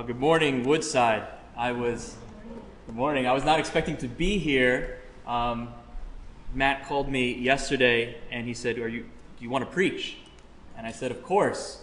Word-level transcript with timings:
Good 0.00 0.18
morning, 0.18 0.64
Woodside. 0.64 1.22
I 1.54 1.72
was, 1.72 2.16
good 2.86 2.94
morning. 2.96 3.26
I 3.26 3.32
was 3.32 3.44
not 3.44 3.60
expecting 3.60 3.98
to 3.98 4.08
be 4.08 4.38
here. 4.38 4.98
Um, 5.26 5.68
Matt 6.54 6.86
called 6.86 7.10
me 7.10 7.34
yesterday 7.34 8.16
and 8.30 8.46
he 8.46 8.54
said, 8.54 8.78
Are 8.78 8.88
you, 8.88 9.02
Do 9.02 9.44
you 9.44 9.50
want 9.50 9.64
to 9.66 9.70
preach? 9.70 10.16
And 10.78 10.86
I 10.86 10.92
said, 10.92 11.10
Of 11.10 11.22
course, 11.22 11.82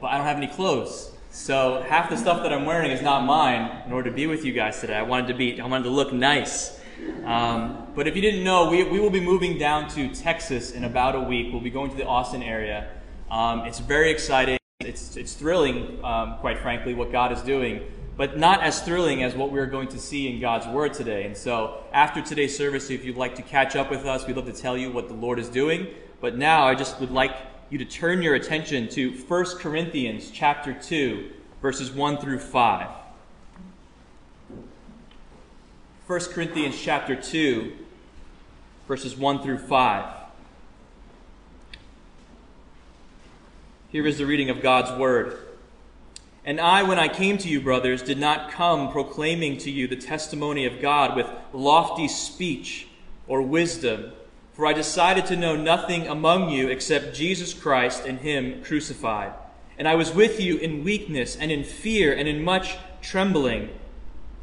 but 0.00 0.06
I 0.06 0.16
don't 0.16 0.26
have 0.26 0.38
any 0.38 0.48
clothes. 0.48 1.12
So 1.30 1.84
half 1.86 2.08
the 2.08 2.16
stuff 2.16 2.42
that 2.42 2.52
I'm 2.52 2.64
wearing 2.64 2.90
is 2.90 3.02
not 3.02 3.24
mine 3.24 3.82
in 3.86 3.92
order 3.92 4.08
to 4.08 4.16
be 4.16 4.26
with 4.26 4.42
you 4.44 4.52
guys 4.54 4.80
today. 4.80 4.96
I 4.96 5.02
wanted 5.02 5.28
to 5.28 5.34
be, 5.34 5.60
I 5.60 5.66
wanted 5.66 5.84
to 5.84 5.90
look 5.90 6.14
nice. 6.14 6.80
Um, 7.24 7.86
but 7.94 8.08
if 8.08 8.16
you 8.16 8.22
didn't 8.22 8.42
know, 8.42 8.70
we, 8.70 8.84
we 8.84 8.98
will 8.98 9.10
be 9.10 9.20
moving 9.20 9.58
down 9.58 9.88
to 9.90 10.08
Texas 10.08 10.72
in 10.72 10.84
about 10.84 11.14
a 11.14 11.20
week. 11.20 11.52
We'll 11.52 11.60
be 11.60 11.70
going 11.70 11.90
to 11.90 11.96
the 11.96 12.06
Austin 12.06 12.42
area. 12.42 12.88
Um, 13.30 13.60
it's 13.60 13.80
very 13.80 14.10
exciting. 14.10 14.58
It's, 14.84 15.16
it's 15.16 15.34
thrilling, 15.34 16.04
um, 16.04 16.36
quite 16.38 16.58
frankly, 16.58 16.94
what 16.94 17.10
God 17.10 17.32
is 17.32 17.40
doing, 17.42 17.82
but 18.16 18.38
not 18.38 18.62
as 18.62 18.80
thrilling 18.82 19.22
as 19.22 19.34
what 19.34 19.50
we're 19.50 19.66
going 19.66 19.88
to 19.88 19.98
see 19.98 20.28
in 20.28 20.40
God's 20.40 20.66
Word 20.66 20.94
today. 20.94 21.24
And 21.24 21.36
so, 21.36 21.82
after 21.92 22.22
today's 22.22 22.56
service, 22.56 22.90
if 22.90 23.04
you'd 23.04 23.16
like 23.16 23.34
to 23.36 23.42
catch 23.42 23.76
up 23.76 23.90
with 23.90 24.06
us, 24.06 24.26
we'd 24.26 24.36
love 24.36 24.46
to 24.46 24.52
tell 24.52 24.76
you 24.76 24.90
what 24.90 25.08
the 25.08 25.14
Lord 25.14 25.38
is 25.38 25.48
doing. 25.48 25.88
But 26.20 26.36
now, 26.36 26.66
I 26.66 26.74
just 26.74 27.00
would 27.00 27.10
like 27.10 27.34
you 27.70 27.78
to 27.78 27.84
turn 27.84 28.22
your 28.22 28.34
attention 28.34 28.88
to 28.90 29.12
1 29.12 29.44
Corinthians 29.58 30.30
chapter 30.30 30.72
2, 30.72 31.30
verses 31.60 31.90
1 31.90 32.18
through 32.18 32.38
5. 32.38 32.88
1 36.06 36.20
Corinthians 36.20 36.78
chapter 36.80 37.16
2, 37.16 37.72
verses 38.86 39.16
1 39.16 39.42
through 39.42 39.58
5. 39.58 40.23
Here 43.94 44.08
is 44.08 44.18
the 44.18 44.26
reading 44.26 44.50
of 44.50 44.60
God's 44.60 44.90
word. 44.98 45.38
And 46.44 46.60
I, 46.60 46.82
when 46.82 46.98
I 46.98 47.06
came 47.06 47.38
to 47.38 47.48
you, 47.48 47.60
brothers, 47.60 48.02
did 48.02 48.18
not 48.18 48.50
come 48.50 48.90
proclaiming 48.90 49.56
to 49.58 49.70
you 49.70 49.86
the 49.86 49.94
testimony 49.94 50.66
of 50.66 50.82
God 50.82 51.14
with 51.14 51.30
lofty 51.52 52.08
speech 52.08 52.88
or 53.28 53.40
wisdom, 53.40 54.10
for 54.52 54.66
I 54.66 54.72
decided 54.72 55.26
to 55.26 55.36
know 55.36 55.54
nothing 55.54 56.08
among 56.08 56.50
you 56.50 56.66
except 56.66 57.14
Jesus 57.14 57.54
Christ 57.54 58.04
and 58.04 58.18
Him 58.18 58.64
crucified. 58.64 59.32
And 59.78 59.86
I 59.86 59.94
was 59.94 60.12
with 60.12 60.40
you 60.40 60.56
in 60.56 60.82
weakness 60.82 61.36
and 61.36 61.52
in 61.52 61.62
fear 61.62 62.12
and 62.12 62.26
in 62.26 62.42
much 62.42 62.76
trembling. 63.00 63.70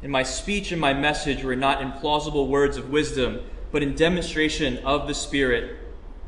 And 0.01 0.13
my 0.13 0.23
speech 0.23 0.71
and 0.71 0.79
my 0.79 0.93
message 0.93 1.43
were 1.43 1.57
not 1.57 1.81
in 1.81 1.91
plausible 1.91 2.47
words 2.47 2.77
of 2.77 2.89
wisdom, 2.89 3.41
but 3.69 3.83
in 3.83 3.95
demonstration 3.95 4.77
of 4.85 5.09
the 5.09 5.13
Spirit 5.13 5.77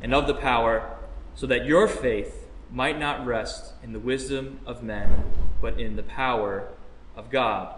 and 0.01 0.13
of 0.13 0.27
the 0.27 0.35
power, 0.35 0.97
so 1.35 1.47
that 1.47 1.65
your 1.65 1.87
faith 1.87 2.41
might 2.73 2.97
not 2.97 3.23
rest 3.23 3.73
in 3.83 3.93
the 3.93 3.99
wisdom 3.99 4.59
of 4.65 4.81
men, 4.81 5.23
but 5.61 5.79
in 5.79 5.95
the 5.95 6.03
power 6.03 6.67
of 7.15 7.29
God. 7.29 7.75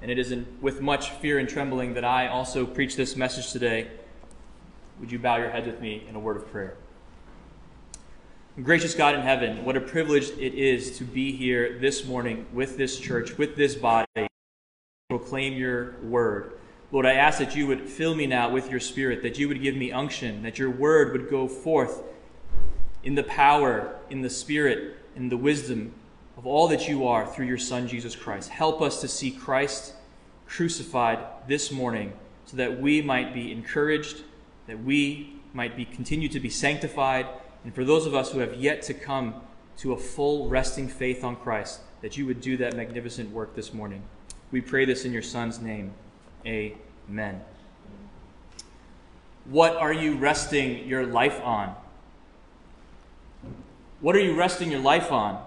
And 0.00 0.10
it 0.10 0.18
is 0.18 0.32
in, 0.32 0.46
with 0.62 0.80
much 0.80 1.10
fear 1.10 1.38
and 1.38 1.46
trembling 1.46 1.92
that 1.92 2.06
I 2.06 2.26
also 2.26 2.64
preach 2.64 2.96
this 2.96 3.16
message 3.16 3.52
today. 3.52 3.88
Would 4.98 5.12
you 5.12 5.18
bow 5.18 5.36
your 5.36 5.50
head 5.50 5.66
with 5.66 5.78
me 5.78 6.04
in 6.08 6.16
a 6.16 6.18
word 6.18 6.38
of 6.38 6.50
prayer? 6.50 6.74
Gracious 8.62 8.94
God 8.94 9.14
in 9.14 9.20
heaven, 9.20 9.62
what 9.64 9.76
a 9.76 9.80
privilege 9.80 10.30
it 10.30 10.54
is 10.54 10.96
to 10.98 11.04
be 11.04 11.32
here 11.32 11.78
this 11.78 12.06
morning 12.06 12.46
with 12.52 12.78
this 12.78 12.98
church, 12.98 13.36
with 13.36 13.56
this 13.56 13.74
body, 13.74 14.26
proclaim 15.10 15.52
your 15.52 15.96
word. 16.02 16.52
Lord, 16.92 17.04
I 17.04 17.12
ask 17.12 17.38
that 17.38 17.54
you 17.54 17.66
would 17.66 17.88
fill 17.88 18.14
me 18.14 18.26
now 18.26 18.50
with 18.50 18.70
your 18.70 18.80
spirit, 18.80 19.22
that 19.22 19.38
you 19.38 19.48
would 19.48 19.62
give 19.62 19.76
me 19.76 19.92
unction, 19.92 20.42
that 20.42 20.58
your 20.58 20.70
word 20.70 21.12
would 21.12 21.30
go 21.30 21.46
forth 21.46 22.02
in 23.02 23.14
the 23.14 23.22
power, 23.22 23.96
in 24.10 24.22
the 24.22 24.30
spirit, 24.30 24.96
in 25.16 25.28
the 25.28 25.36
wisdom 25.36 25.92
of 26.36 26.46
all 26.46 26.68
that 26.68 26.88
you 26.88 27.06
are 27.06 27.26
through 27.26 27.46
your 27.46 27.58
Son, 27.58 27.86
Jesus 27.88 28.16
Christ. 28.16 28.50
Help 28.50 28.80
us 28.80 29.00
to 29.00 29.08
see 29.08 29.30
Christ 29.30 29.94
crucified 30.46 31.18
this 31.46 31.70
morning 31.70 32.12
so 32.44 32.56
that 32.56 32.80
we 32.80 33.02
might 33.02 33.32
be 33.34 33.52
encouraged, 33.52 34.22
that 34.66 34.82
we 34.82 35.34
might 35.52 35.76
be 35.76 35.84
continue 35.84 36.28
to 36.28 36.40
be 36.40 36.50
sanctified, 36.50 37.26
and 37.64 37.74
for 37.74 37.84
those 37.84 38.06
of 38.06 38.14
us 38.14 38.32
who 38.32 38.38
have 38.38 38.54
yet 38.54 38.82
to 38.82 38.94
come 38.94 39.34
to 39.78 39.92
a 39.92 39.96
full 39.96 40.48
resting 40.48 40.88
faith 40.88 41.24
on 41.24 41.36
Christ, 41.36 41.80
that 42.00 42.16
you 42.16 42.26
would 42.26 42.40
do 42.40 42.56
that 42.56 42.74
magnificent 42.74 43.30
work 43.30 43.54
this 43.54 43.74
morning. 43.74 44.02
We 44.50 44.60
pray 44.60 44.84
this 44.84 45.04
in 45.04 45.12
your 45.12 45.22
Son's 45.22 45.60
name. 45.60 45.92
Amen. 46.46 47.42
What 49.44 49.76
are 49.76 49.92
you 49.92 50.16
resting 50.16 50.86
your 50.86 51.06
life 51.06 51.40
on? 51.42 51.74
What 54.00 54.16
are 54.16 54.20
you 54.20 54.34
resting 54.34 54.70
your 54.70 54.80
life 54.80 55.12
on? 55.12 55.44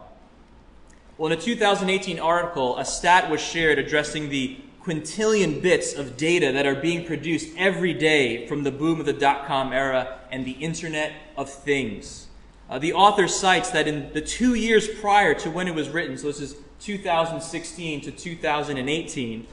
Well, 1.18 1.32
in 1.32 1.38
a 1.38 1.42
2018 1.42 2.20
article, 2.20 2.78
a 2.78 2.86
stat 2.86 3.32
was 3.32 3.42
shared 3.42 3.80
addressing 3.80 4.30
the 4.30 4.58
quintillion 4.84 5.60
bits 5.60 5.94
of 5.94 6.18
data 6.18 6.52
that 6.52 6.68
are 6.68 6.76
being 6.76 7.04
produced 7.06 7.50
every 7.58 7.94
day 7.96 8.46
from 8.46 8.64
the 8.64 8.72
boom 8.72 9.00
of 9.00 9.08
the 9.08 9.14
dot 9.14 9.48
com 9.48 9.74
era 9.74 10.20
and 10.32 10.46
the 10.46 10.52
Internet 10.52 11.14
of 11.36 11.50
Things. 11.50 12.28
Uh, 12.70 12.78
the 12.78 12.94
author 12.94 13.28
cites 13.28 13.72
that 13.72 13.88
in 13.88 14.14
the 14.14 14.22
two 14.22 14.54
years 14.54 14.88
prior 14.88 15.34
to 15.34 15.50
when 15.50 15.68
it 15.68 15.74
was 15.74 15.90
written, 15.90 16.16
so 16.16 16.28
this 16.28 16.40
is 16.40 16.56
2016 16.80 18.02
to 18.02 18.12
2018, 18.12 19.48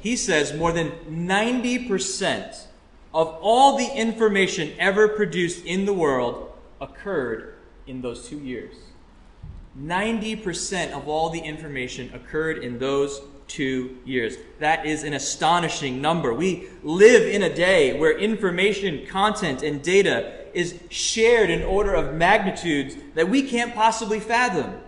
he 0.00 0.16
says 0.16 0.52
more 0.52 0.72
than 0.72 0.90
90% 1.08 2.66
of 3.14 3.28
all 3.40 3.76
the 3.76 3.86
information 3.94 4.72
ever 4.80 5.06
produced 5.06 5.64
in 5.64 5.84
the 5.84 5.92
world 5.92 6.50
occurred 6.80 7.51
in 7.86 8.00
those 8.02 8.28
two 8.28 8.38
years. 8.38 8.74
90% 9.78 10.92
of 10.92 11.08
all 11.08 11.30
the 11.30 11.40
information 11.40 12.10
occurred 12.14 12.58
in 12.58 12.78
those 12.78 13.22
two 13.48 13.98
years. 14.04 14.36
That 14.60 14.86
is 14.86 15.02
an 15.02 15.14
astonishing 15.14 16.00
number. 16.00 16.32
We 16.32 16.68
live 16.82 17.26
in 17.26 17.42
a 17.42 17.54
day 17.54 17.98
where 17.98 18.16
information, 18.16 19.06
content, 19.06 19.62
and 19.62 19.82
data 19.82 20.46
is 20.54 20.78
shared 20.90 21.50
in 21.50 21.62
order 21.62 21.94
of 21.94 22.14
magnitudes 22.14 22.96
that 23.14 23.28
we 23.28 23.42
can't 23.42 23.74
possibly 23.74 24.20
fathom. 24.20 24.80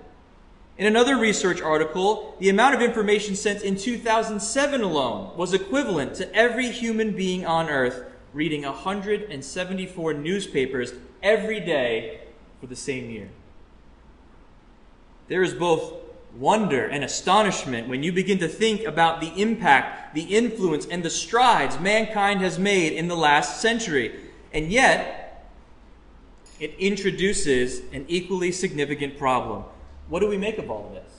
In 0.77 0.87
another 0.87 1.17
research 1.17 1.63
article, 1.63 2.37
the 2.41 2.49
amount 2.49 2.75
of 2.75 2.83
information 2.83 3.37
sent 3.37 3.63
in 3.63 3.77
2007 3.77 4.81
alone 4.83 5.37
was 5.37 5.55
equivalent 5.55 6.15
to 6.17 6.35
every 6.35 6.71
human 6.71 7.13
being 7.13 7.47
on 7.47 7.69
earth 7.71 8.05
reading 8.33 8.63
174 8.63 10.15
newspapers 10.15 10.93
every 11.23 11.61
day 11.61 12.21
for 12.65 12.71
the 12.71 12.77
same 12.77 13.11
year. 13.11 13.29
There 15.29 15.43
is 15.43 15.53
both 15.53 15.93
wonder 16.35 16.87
and 16.87 17.05
astonishment 17.05 17.89
when 17.89 18.03
you 18.03 18.11
begin 18.11 18.39
to 18.39 18.49
think 18.49 18.85
about 18.85 19.21
the 19.21 19.39
impact, 19.39 20.15
the 20.15 20.23
influence, 20.23 20.87
and 20.87 21.03
the 21.03 21.11
strides 21.11 21.79
mankind 21.79 22.41
has 22.41 22.59
made 22.59 22.95
in 22.95 23.07
the 23.07 23.17
last 23.17 23.61
century. 23.61 24.19
And 24.55 24.73
yet, 24.73 25.47
it 26.59 26.75
introduces 26.79 27.83
an 27.93 28.07
equally 28.09 28.51
significant 28.51 29.19
problem. 29.19 29.65
What 30.09 30.21
do 30.21 30.29
we 30.29 30.39
make 30.39 30.57
of 30.57 30.71
all 30.71 30.87
of 30.87 30.95
this? 30.95 31.13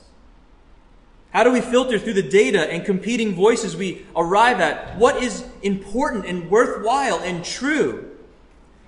How 1.30 1.44
do 1.44 1.52
we 1.52 1.60
filter 1.60 1.96
through 1.96 2.14
the 2.14 2.28
data 2.28 2.68
and 2.72 2.84
competing 2.84 3.36
voices 3.36 3.76
we 3.76 4.04
arrive 4.16 4.58
at? 4.58 4.98
What 4.98 5.22
is 5.22 5.44
important 5.62 6.26
and 6.26 6.50
worthwhile 6.50 7.20
and 7.20 7.44
true? 7.44 8.10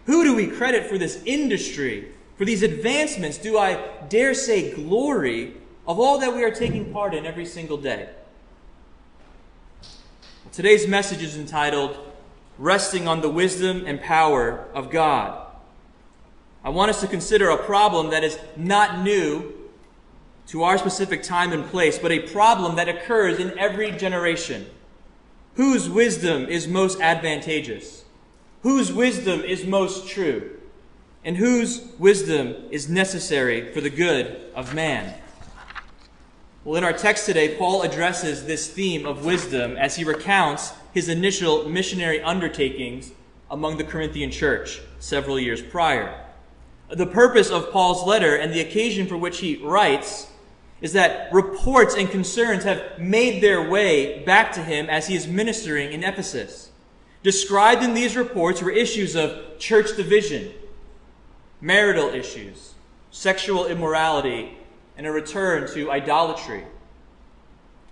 Who 0.06 0.24
do 0.24 0.34
we 0.34 0.48
credit 0.48 0.86
for 0.86 0.98
this 0.98 1.22
industry 1.24 2.14
for 2.38 2.44
these 2.44 2.62
advancements 2.62 3.36
do 3.36 3.58
I 3.58 3.84
dare 4.08 4.32
say 4.32 4.72
glory 4.72 5.54
of 5.88 5.98
all 5.98 6.18
that 6.20 6.34
we 6.34 6.44
are 6.44 6.52
taking 6.52 6.92
part 6.92 7.12
in 7.12 7.26
every 7.26 7.44
single 7.44 7.76
day. 7.76 8.08
Today's 10.52 10.86
message 10.86 11.20
is 11.20 11.36
entitled 11.36 11.98
Resting 12.56 13.08
on 13.08 13.22
the 13.22 13.28
Wisdom 13.28 13.84
and 13.86 14.00
Power 14.00 14.66
of 14.72 14.88
God. 14.88 15.46
I 16.62 16.70
want 16.70 16.90
us 16.90 17.00
to 17.00 17.08
consider 17.08 17.50
a 17.50 17.56
problem 17.56 18.10
that 18.10 18.22
is 18.22 18.38
not 18.56 19.02
new 19.02 19.52
to 20.46 20.62
our 20.62 20.78
specific 20.78 21.24
time 21.24 21.52
and 21.52 21.64
place, 21.66 21.98
but 21.98 22.12
a 22.12 22.20
problem 22.20 22.76
that 22.76 22.88
occurs 22.88 23.40
in 23.40 23.58
every 23.58 23.90
generation. 23.90 24.66
Whose 25.54 25.90
wisdom 25.90 26.46
is 26.46 26.68
most 26.68 27.00
advantageous? 27.00 28.04
Whose 28.62 28.92
wisdom 28.92 29.40
is 29.40 29.66
most 29.66 30.08
true? 30.08 30.57
And 31.24 31.36
whose 31.36 31.86
wisdom 31.98 32.54
is 32.70 32.88
necessary 32.88 33.72
for 33.72 33.80
the 33.80 33.90
good 33.90 34.50
of 34.54 34.74
man. 34.74 35.14
Well, 36.64 36.76
in 36.76 36.84
our 36.84 36.92
text 36.92 37.26
today, 37.26 37.56
Paul 37.56 37.82
addresses 37.82 38.44
this 38.44 38.68
theme 38.68 39.06
of 39.06 39.24
wisdom 39.24 39.76
as 39.76 39.96
he 39.96 40.04
recounts 40.04 40.72
his 40.92 41.08
initial 41.08 41.68
missionary 41.68 42.20
undertakings 42.22 43.12
among 43.50 43.78
the 43.78 43.84
Corinthian 43.84 44.30
church 44.30 44.80
several 44.98 45.38
years 45.38 45.62
prior. 45.62 46.24
The 46.90 47.06
purpose 47.06 47.50
of 47.50 47.70
Paul's 47.70 48.06
letter 48.06 48.36
and 48.36 48.52
the 48.52 48.60
occasion 48.60 49.06
for 49.06 49.16
which 49.16 49.38
he 49.38 49.56
writes 49.56 50.28
is 50.80 50.92
that 50.92 51.32
reports 51.32 51.94
and 51.94 52.10
concerns 52.10 52.64
have 52.64 52.98
made 52.98 53.42
their 53.42 53.68
way 53.68 54.22
back 54.24 54.52
to 54.52 54.62
him 54.62 54.88
as 54.88 55.06
he 55.06 55.16
is 55.16 55.26
ministering 55.26 55.92
in 55.92 56.04
Ephesus. 56.04 56.70
Described 57.22 57.82
in 57.82 57.94
these 57.94 58.16
reports 58.16 58.62
were 58.62 58.70
issues 58.70 59.16
of 59.16 59.58
church 59.58 59.96
division, 59.96 60.52
marital 61.60 62.08
issues, 62.10 62.74
sexual 63.10 63.66
immorality, 63.66 64.56
and 64.96 65.06
a 65.06 65.12
return 65.12 65.72
to 65.74 65.90
idolatry. 65.90 66.64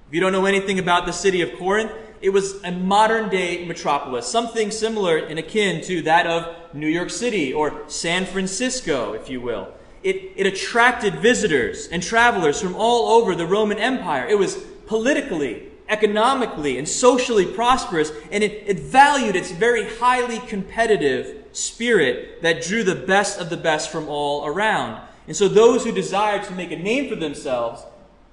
If 0.09 0.15
you 0.15 0.21
don't 0.21 0.33
know 0.33 0.47
anything 0.47 0.79
about 0.79 1.07
the 1.07 1.13
city 1.13 1.43
of 1.43 1.59
Corinth, 1.59 1.93
it 2.21 2.31
was 2.31 2.63
a 2.63 2.73
modern 2.73 3.29
day 3.29 3.65
metropolis, 3.67 4.27
something 4.27 4.71
similar 4.71 5.17
and 5.19 5.39
akin 5.39 5.83
to 5.83 6.03
that 6.03 6.27
of 6.27 6.75
New 6.75 6.87
York 6.87 7.11
City 7.11 7.53
or 7.53 7.83
San 7.89 8.25
Francisco, 8.25 9.13
if 9.13 9.29
you 9.29 9.41
will. 9.41 9.69
It, 10.03 10.33
it 10.37 10.47
attracted 10.47 11.17
visitors 11.17 11.89
and 11.89 12.03
travelers 12.03 12.61
from 12.61 12.77
all 12.77 13.21
over 13.21 13.35
the 13.35 13.47
Roman 13.47 13.79
Empire. 13.79 14.27
It 14.27 14.39
was 14.39 14.55
politically, 14.87 15.69
economically, 15.89 16.79
and 16.79 16.89
socially 16.89 17.45
prosperous, 17.47 18.12
and 18.31 18.45
it, 18.45 18.65
it 18.67 18.79
valued 18.79 19.35
its 19.35 19.51
very 19.51 19.89
highly 19.97 20.39
competitive 20.39 21.46
spirit 21.56 22.43
that 22.43 22.62
drew 22.62 22.85
the 22.85 22.94
best 22.94 23.41
of 23.41 23.50
the 23.50 23.56
best 23.56 23.91
from 23.91 24.08
all 24.08 24.47
around. 24.47 25.00
And 25.26 25.37
so 25.37 25.49
those 25.49 25.85
who 25.85 25.93
desired 25.93 26.44
to 26.44 26.55
make 26.55 26.70
a 26.70 26.76
name 26.76 27.08
for 27.08 27.17
themselves 27.17 27.82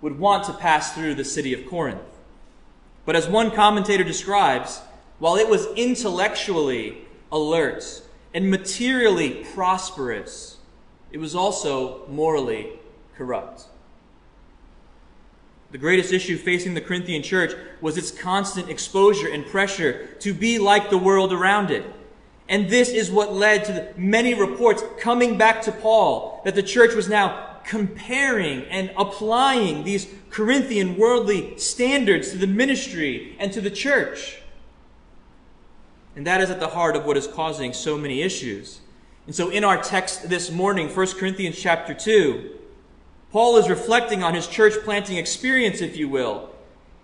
would 0.02 0.20
want 0.20 0.44
to 0.46 0.54
pass 0.54 0.94
through 0.94 1.16
the 1.16 1.24
city 1.24 1.54
of 1.54 1.66
Corinth. 1.66 2.02
But 3.06 3.16
as 3.16 3.28
one 3.28 3.52
commentator 3.52 4.04
describes, 4.04 4.82
while 5.20 5.36
it 5.36 5.48
was 5.48 5.68
intellectually 5.76 7.00
alert 7.32 8.02
and 8.34 8.50
materially 8.50 9.46
prosperous, 9.54 10.58
it 11.12 11.18
was 11.18 11.36
also 11.36 12.06
morally 12.08 12.74
corrupt. 13.16 13.66
The 15.72 15.78
greatest 15.78 16.14
issue 16.14 16.38
facing 16.38 16.76
the 16.76 16.82
Corinthian 16.82 17.24
church 17.24 17.54
was 17.82 17.98
its 17.98 18.12
constant 18.12 18.70
exposure 18.70 19.28
and 19.28 19.46
pressure 19.46 20.08
to 20.20 20.34
be 20.34 20.60
like 20.60 20.90
the 20.90 20.98
world 20.98 21.34
around 21.34 21.72
it. 21.72 21.84
And 22.50 22.70
this 22.70 22.90
is 22.90 23.10
what 23.10 23.34
led 23.34 23.66
to 23.66 23.94
many 23.98 24.34
reports 24.34 24.84
coming 25.00 25.38
back 25.38 25.62
to 25.64 25.72
Paul 25.72 26.42
that 26.46 26.56
the 26.56 26.64
church 26.64 26.94
was 26.94 27.08
now 27.08 27.60
comparing 27.66 28.64
and 28.66 28.92
applying 28.98 29.84
these 29.84 30.08
Corinthian 30.30 30.98
worldly 30.98 31.58
standards 31.58 32.32
to 32.32 32.38
the 32.38 32.48
ministry 32.48 33.36
and 33.40 33.54
to 33.54 33.62
the 33.62 33.72
church. 33.72 34.42
And 36.16 36.28
that 36.28 36.42
is 36.42 36.50
at 36.50 36.60
the 36.60 36.68
heart 36.68 36.96
of 36.96 37.06
what 37.06 37.18
is 37.18 37.28
causing 37.28 37.74
so 37.74 37.98
many 37.98 38.22
issues. 38.22 38.82
And 39.26 39.34
so 39.34 39.50
in 39.50 39.64
our 39.64 39.82
text 39.82 40.30
this 40.30 40.52
morning, 40.52 40.90
1 40.90 41.08
Corinthians 41.14 41.58
chapter 41.58 41.94
2, 41.94 42.60
Paul 43.32 43.58
is 43.58 43.70
reflecting 43.70 44.22
on 44.22 44.36
his 44.36 44.46
church 44.46 44.74
planting 44.84 45.18
experience, 45.18 45.82
if 45.82 45.98
you 45.98 46.10
will. 46.10 46.50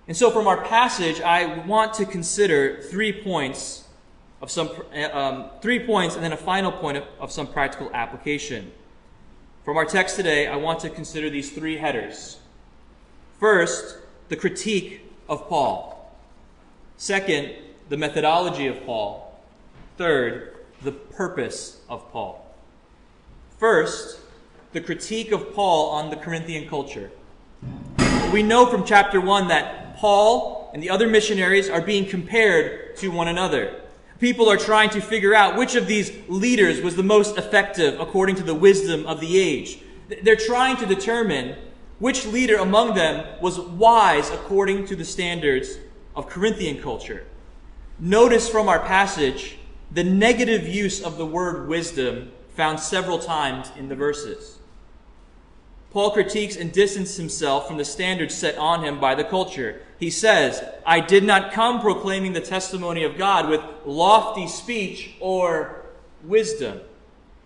And 0.07 0.15
so 0.15 0.29
from 0.29 0.47
our 0.47 0.63
passage, 0.63 1.21
I 1.21 1.65
want 1.65 1.93
to 1.95 2.05
consider 2.05 2.81
three 2.83 3.13
points 3.13 3.85
of 4.41 4.49
some, 4.49 4.69
um, 5.11 5.45
three 5.61 5.85
points 5.85 6.15
and 6.15 6.23
then 6.23 6.33
a 6.33 6.37
final 6.37 6.71
point 6.71 6.97
of, 6.97 7.03
of 7.19 7.31
some 7.31 7.47
practical 7.47 7.89
application. 7.93 8.71
From 9.65 9.77
our 9.77 9.85
text 9.85 10.15
today, 10.15 10.47
I 10.47 10.55
want 10.55 10.79
to 10.81 10.89
consider 10.89 11.29
these 11.29 11.51
three 11.51 11.77
headers. 11.77 12.39
First, 13.39 13.97
the 14.29 14.35
critique 14.35 15.01
of 15.27 15.47
Paul. 15.47 16.11
Second, 16.97 17.53
the 17.89 17.97
methodology 17.97 18.67
of 18.67 18.83
Paul. 18.85 19.39
Third, 19.97 20.55
the 20.81 20.91
purpose 20.91 21.81
of 21.89 22.09
Paul. 22.11 22.45
First, 23.57 24.19
the 24.71 24.81
critique 24.81 25.31
of 25.31 25.53
Paul 25.53 25.89
on 25.89 26.09
the 26.09 26.15
Corinthian 26.15 26.67
culture. 26.69 27.11
We 28.31 28.43
know 28.43 28.65
from 28.65 28.85
chapter 28.85 29.19
1 29.19 29.47
that 29.49 29.97
Paul 29.97 30.69
and 30.73 30.81
the 30.81 30.89
other 30.89 31.07
missionaries 31.07 31.69
are 31.69 31.81
being 31.81 32.05
compared 32.05 32.95
to 32.97 33.09
one 33.09 33.27
another. 33.27 33.81
People 34.19 34.49
are 34.49 34.57
trying 34.57 34.89
to 34.91 35.01
figure 35.01 35.33
out 35.33 35.55
which 35.55 35.75
of 35.75 35.87
these 35.87 36.11
leaders 36.27 36.81
was 36.81 36.97
the 36.97 37.03
most 37.03 37.37
effective 37.37 37.99
according 37.99 38.35
to 38.35 38.43
the 38.43 38.53
wisdom 38.53 39.05
of 39.05 39.21
the 39.21 39.39
age. 39.39 39.79
They're 40.23 40.35
trying 40.35 40.75
to 40.77 40.85
determine 40.85 41.55
which 41.99 42.25
leader 42.25 42.57
among 42.57 42.95
them 42.95 43.25
was 43.41 43.59
wise 43.59 44.29
according 44.29 44.87
to 44.87 44.95
the 44.95 45.05
standards 45.05 45.77
of 46.15 46.27
Corinthian 46.27 46.81
culture. 46.81 47.25
Notice 47.97 48.49
from 48.49 48.67
our 48.67 48.79
passage 48.79 49.57
the 49.91 50.03
negative 50.03 50.67
use 50.67 51.01
of 51.01 51.17
the 51.17 51.25
word 51.25 51.69
wisdom 51.69 52.31
found 52.55 52.79
several 52.79 53.19
times 53.19 53.71
in 53.77 53.87
the 53.87 53.95
verses. 53.95 54.58
Paul 55.91 56.11
critiques 56.11 56.55
and 56.55 56.71
distances 56.71 57.17
himself 57.17 57.67
from 57.67 57.77
the 57.77 57.85
standards 57.85 58.35
set 58.35 58.57
on 58.57 58.83
him 58.83 58.99
by 58.99 59.15
the 59.15 59.23
culture. 59.23 59.81
He 59.99 60.11
says, 60.11 60.63
I 60.85 60.99
did 60.99 61.23
not 61.23 61.51
come 61.51 61.81
proclaiming 61.81 62.33
the 62.33 62.41
testimony 62.41 63.03
of 63.03 63.17
God 63.17 63.49
with 63.49 63.61
lofty 63.85 64.47
speech 64.47 65.11
or 65.19 65.83
wisdom. 66.23 66.81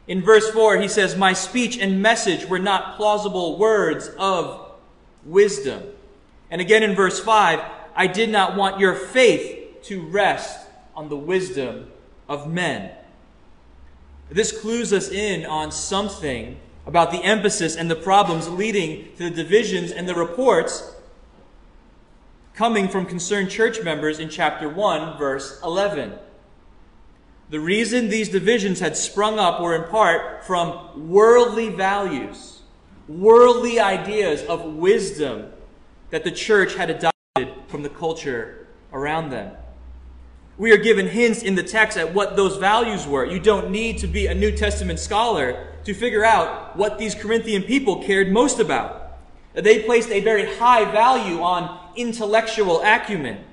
In 0.07 0.21
verse 0.21 0.49
4, 0.49 0.81
he 0.81 0.89
says, 0.89 1.15
My 1.15 1.31
speech 1.31 1.77
and 1.77 2.01
message 2.01 2.45
were 2.45 2.59
not 2.59 2.97
plausible 2.97 3.57
words 3.57 4.09
of 4.17 4.71
wisdom. 5.23 5.83
And 6.51 6.59
again 6.59 6.83
in 6.83 6.95
verse 6.95 7.21
5, 7.21 7.61
I 7.95 8.07
did 8.07 8.29
not 8.29 8.57
want 8.57 8.79
your 8.79 8.93
faith 8.93 9.83
to 9.83 10.01
rest 10.01 10.67
on 10.95 11.07
the 11.07 11.17
wisdom 11.17 11.91
of 12.27 12.51
men. 12.51 12.91
This 14.29 14.57
clues 14.59 14.91
us 14.91 15.09
in 15.09 15.45
on 15.45 15.71
something 15.71 16.59
about 16.85 17.12
the 17.12 17.24
emphasis 17.24 17.75
and 17.75 17.89
the 17.89 17.95
problems 17.95 18.50
leading 18.50 19.15
to 19.15 19.30
the 19.30 19.30
divisions 19.30 19.91
and 19.91 20.07
the 20.07 20.15
reports 20.15 20.94
coming 22.53 22.88
from 22.88 23.06
concerned 23.06 23.50
church 23.50 23.81
members 23.81 24.19
in 24.19 24.30
chapter 24.30 24.69
1, 24.69 25.18
verse 25.18 25.59
11. 25.63 26.13
The 27.50 27.59
reason 27.59 28.09
these 28.09 28.30
divisions 28.30 28.80
had 28.80 28.97
sprung 28.97 29.39
up 29.39 29.62
were 29.62 29.75
in 29.75 29.89
part 29.89 30.45
from 30.45 31.09
worldly 31.09 31.69
values, 31.69 32.62
worldly 33.07 33.79
ideas 33.79 34.44
of 34.44 34.63
wisdom 34.63 35.51
that 36.09 36.24
the 36.24 36.31
church 36.31 36.75
had 36.75 36.89
adopted 36.89 37.63
from 37.68 37.83
the 37.83 37.89
culture 37.89 38.68
around 38.91 39.29
them. 39.29 39.56
We 40.57 40.71
are 40.71 40.77
given 40.77 41.07
hints 41.07 41.41
in 41.41 41.55
the 41.55 41.63
text 41.63 41.97
at 41.97 42.13
what 42.13 42.35
those 42.35 42.57
values 42.57 43.07
were. 43.07 43.25
You 43.25 43.39
don't 43.39 43.71
need 43.71 43.97
to 44.00 44.07
be 44.07 44.27
a 44.27 44.35
New 44.35 44.51
Testament 44.51 45.00
scholar 45.00 45.67
to 45.85 45.94
figure 45.94 46.23
out 46.23 46.77
what 46.77 46.97
these 46.97 47.15
Corinthian 47.15 47.63
people 47.63 48.03
cared 48.03 48.31
most 48.31 48.59
about. 48.59 49.17
They 49.53 49.83
placed 49.83 50.09
a 50.09 50.21
very 50.21 50.55
high 50.57 50.85
value 50.91 51.41
on 51.41 51.79
intellectual 51.95 52.81
acumen. 52.83 53.44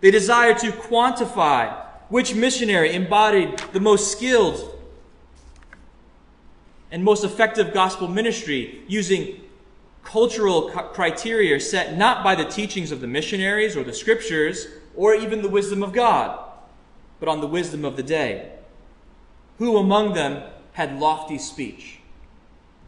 They 0.00 0.10
desired 0.10 0.58
to 0.58 0.72
quantify 0.72 1.84
which 2.08 2.34
missionary 2.34 2.94
embodied 2.94 3.58
the 3.72 3.80
most 3.80 4.12
skilled 4.12 4.78
and 6.90 7.02
most 7.02 7.24
effective 7.24 7.74
gospel 7.74 8.08
ministry 8.08 8.82
using 8.86 9.40
cultural 10.04 10.70
criteria 10.70 11.58
set 11.58 11.96
not 11.96 12.22
by 12.22 12.34
the 12.34 12.44
teachings 12.44 12.92
of 12.92 13.00
the 13.00 13.06
missionaries 13.06 13.76
or 13.76 13.82
the 13.82 13.92
scriptures 13.92 14.68
or 14.96 15.14
even 15.14 15.42
the 15.42 15.48
wisdom 15.48 15.82
of 15.82 15.92
God, 15.92 16.38
but 17.20 17.28
on 17.28 17.40
the 17.40 17.46
wisdom 17.46 17.84
of 17.84 17.96
the 17.96 18.02
day. 18.02 18.52
Who 19.58 19.76
among 19.76 20.14
them 20.14 20.42
had 20.72 20.98
lofty 20.98 21.38
speech? 21.38 21.98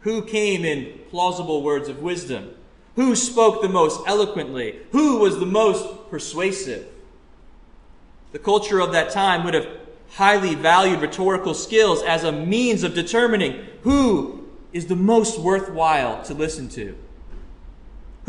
Who 0.01 0.21
came 0.21 0.63
in 0.65 0.99
plausible 1.09 1.61
words 1.61 1.89
of 1.89 2.01
wisdom? 2.01 2.55
Who 2.95 3.15
spoke 3.15 3.61
the 3.61 3.69
most 3.69 4.01
eloquently? 4.07 4.79
Who 4.91 5.19
was 5.19 5.39
the 5.39 5.45
most 5.45 6.09
persuasive? 6.09 6.87
The 8.31 8.39
culture 8.39 8.79
of 8.79 8.91
that 8.91 9.11
time 9.11 9.43
would 9.43 9.53
have 9.53 9.67
highly 10.11 10.55
valued 10.55 11.01
rhetorical 11.01 11.53
skills 11.53 12.01
as 12.03 12.23
a 12.23 12.31
means 12.31 12.83
of 12.83 12.93
determining 12.93 13.65
who 13.81 14.47
is 14.73 14.87
the 14.87 14.95
most 14.95 15.39
worthwhile 15.39 16.23
to 16.23 16.33
listen 16.33 16.69
to. 16.69 16.95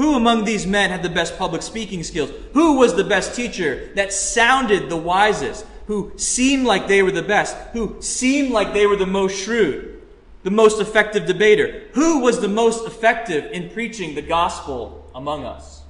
Who 0.01 0.15
among 0.15 0.45
these 0.45 0.67
men 0.67 0.91
had 0.91 1.03
the 1.03 1.09
best 1.09 1.39
public 1.39 1.63
speaking 1.63 2.03
skills? 2.03 2.31
Who 2.55 2.79
was 2.79 2.95
the 2.95 3.05
best 3.05 3.37
teacher 3.37 3.91
that 3.97 4.13
sounded 4.13 4.89
the 4.89 4.97
wisest? 4.97 5.67
who 5.91 6.13
seemed 6.15 6.65
like 6.65 6.87
they 6.87 7.03
were 7.03 7.11
the 7.11 7.21
best, 7.21 7.57
who 7.73 8.01
seemed 8.01 8.53
like 8.53 8.73
they 8.73 8.87
were 8.87 8.95
the 8.95 9.05
most 9.05 9.37
shrewd, 9.37 10.01
the 10.45 10.51
most 10.51 10.81
effective 10.81 11.27
debater. 11.27 11.83
Who 11.95 12.21
was 12.21 12.41
the 12.41 12.47
most 12.47 12.87
effective 12.87 13.51
in 13.51 13.71
preaching 13.71 14.15
the 14.15 14.23
gospel 14.23 15.11
among 15.17 15.45
us? 15.45 15.83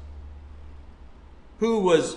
Who 1.59 1.81
was 1.81 2.17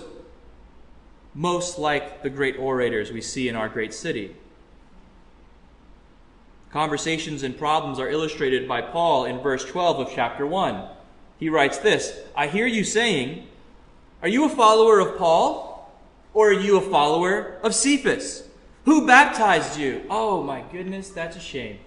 most 1.34 1.78
like 1.78 2.22
the 2.22 2.30
great 2.30 2.56
orators 2.58 3.12
we 3.12 3.20
see 3.20 3.50
in 3.50 3.54
our 3.54 3.68
great 3.68 3.92
city? 3.92 4.34
Conversations 6.70 7.42
and 7.42 7.58
problems 7.58 7.98
are 7.98 8.08
illustrated 8.08 8.66
by 8.66 8.80
Paul 8.80 9.26
in 9.26 9.40
verse 9.40 9.62
12 9.62 10.08
of 10.08 10.12
chapter 10.14 10.46
1. 10.46 10.88
He 11.38 11.48
writes 11.48 11.78
this 11.78 12.18
I 12.36 12.46
hear 12.46 12.66
you 12.66 12.84
saying, 12.84 13.46
Are 14.22 14.28
you 14.28 14.44
a 14.44 14.48
follower 14.48 15.00
of 15.00 15.18
Paul? 15.18 15.72
Or 16.32 16.48
are 16.48 16.52
you 16.52 16.76
a 16.78 16.80
follower 16.80 17.58
of 17.62 17.74
Cephas? 17.74 18.42
Who 18.84 19.06
baptized 19.06 19.78
you? 19.78 20.04
Oh 20.10 20.42
my 20.42 20.62
goodness, 20.72 21.10
that's 21.10 21.36
a 21.36 21.40
shame. 21.40 21.78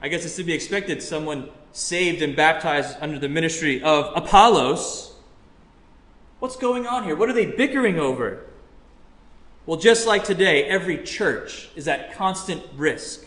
I 0.00 0.08
guess 0.08 0.24
it's 0.24 0.36
to 0.36 0.44
be 0.44 0.52
expected 0.52 1.02
someone 1.02 1.50
saved 1.72 2.22
and 2.22 2.36
baptized 2.36 2.96
under 3.00 3.18
the 3.18 3.28
ministry 3.28 3.82
of 3.82 4.12
Apollos. 4.16 5.12
What's 6.38 6.56
going 6.56 6.86
on 6.86 7.02
here? 7.02 7.16
What 7.16 7.28
are 7.28 7.32
they 7.32 7.46
bickering 7.46 7.98
over? 7.98 8.44
Well, 9.66 9.78
just 9.78 10.06
like 10.06 10.24
today, 10.24 10.64
every 10.64 11.02
church 11.02 11.68
is 11.74 11.88
at 11.88 12.14
constant 12.14 12.62
risk 12.76 13.26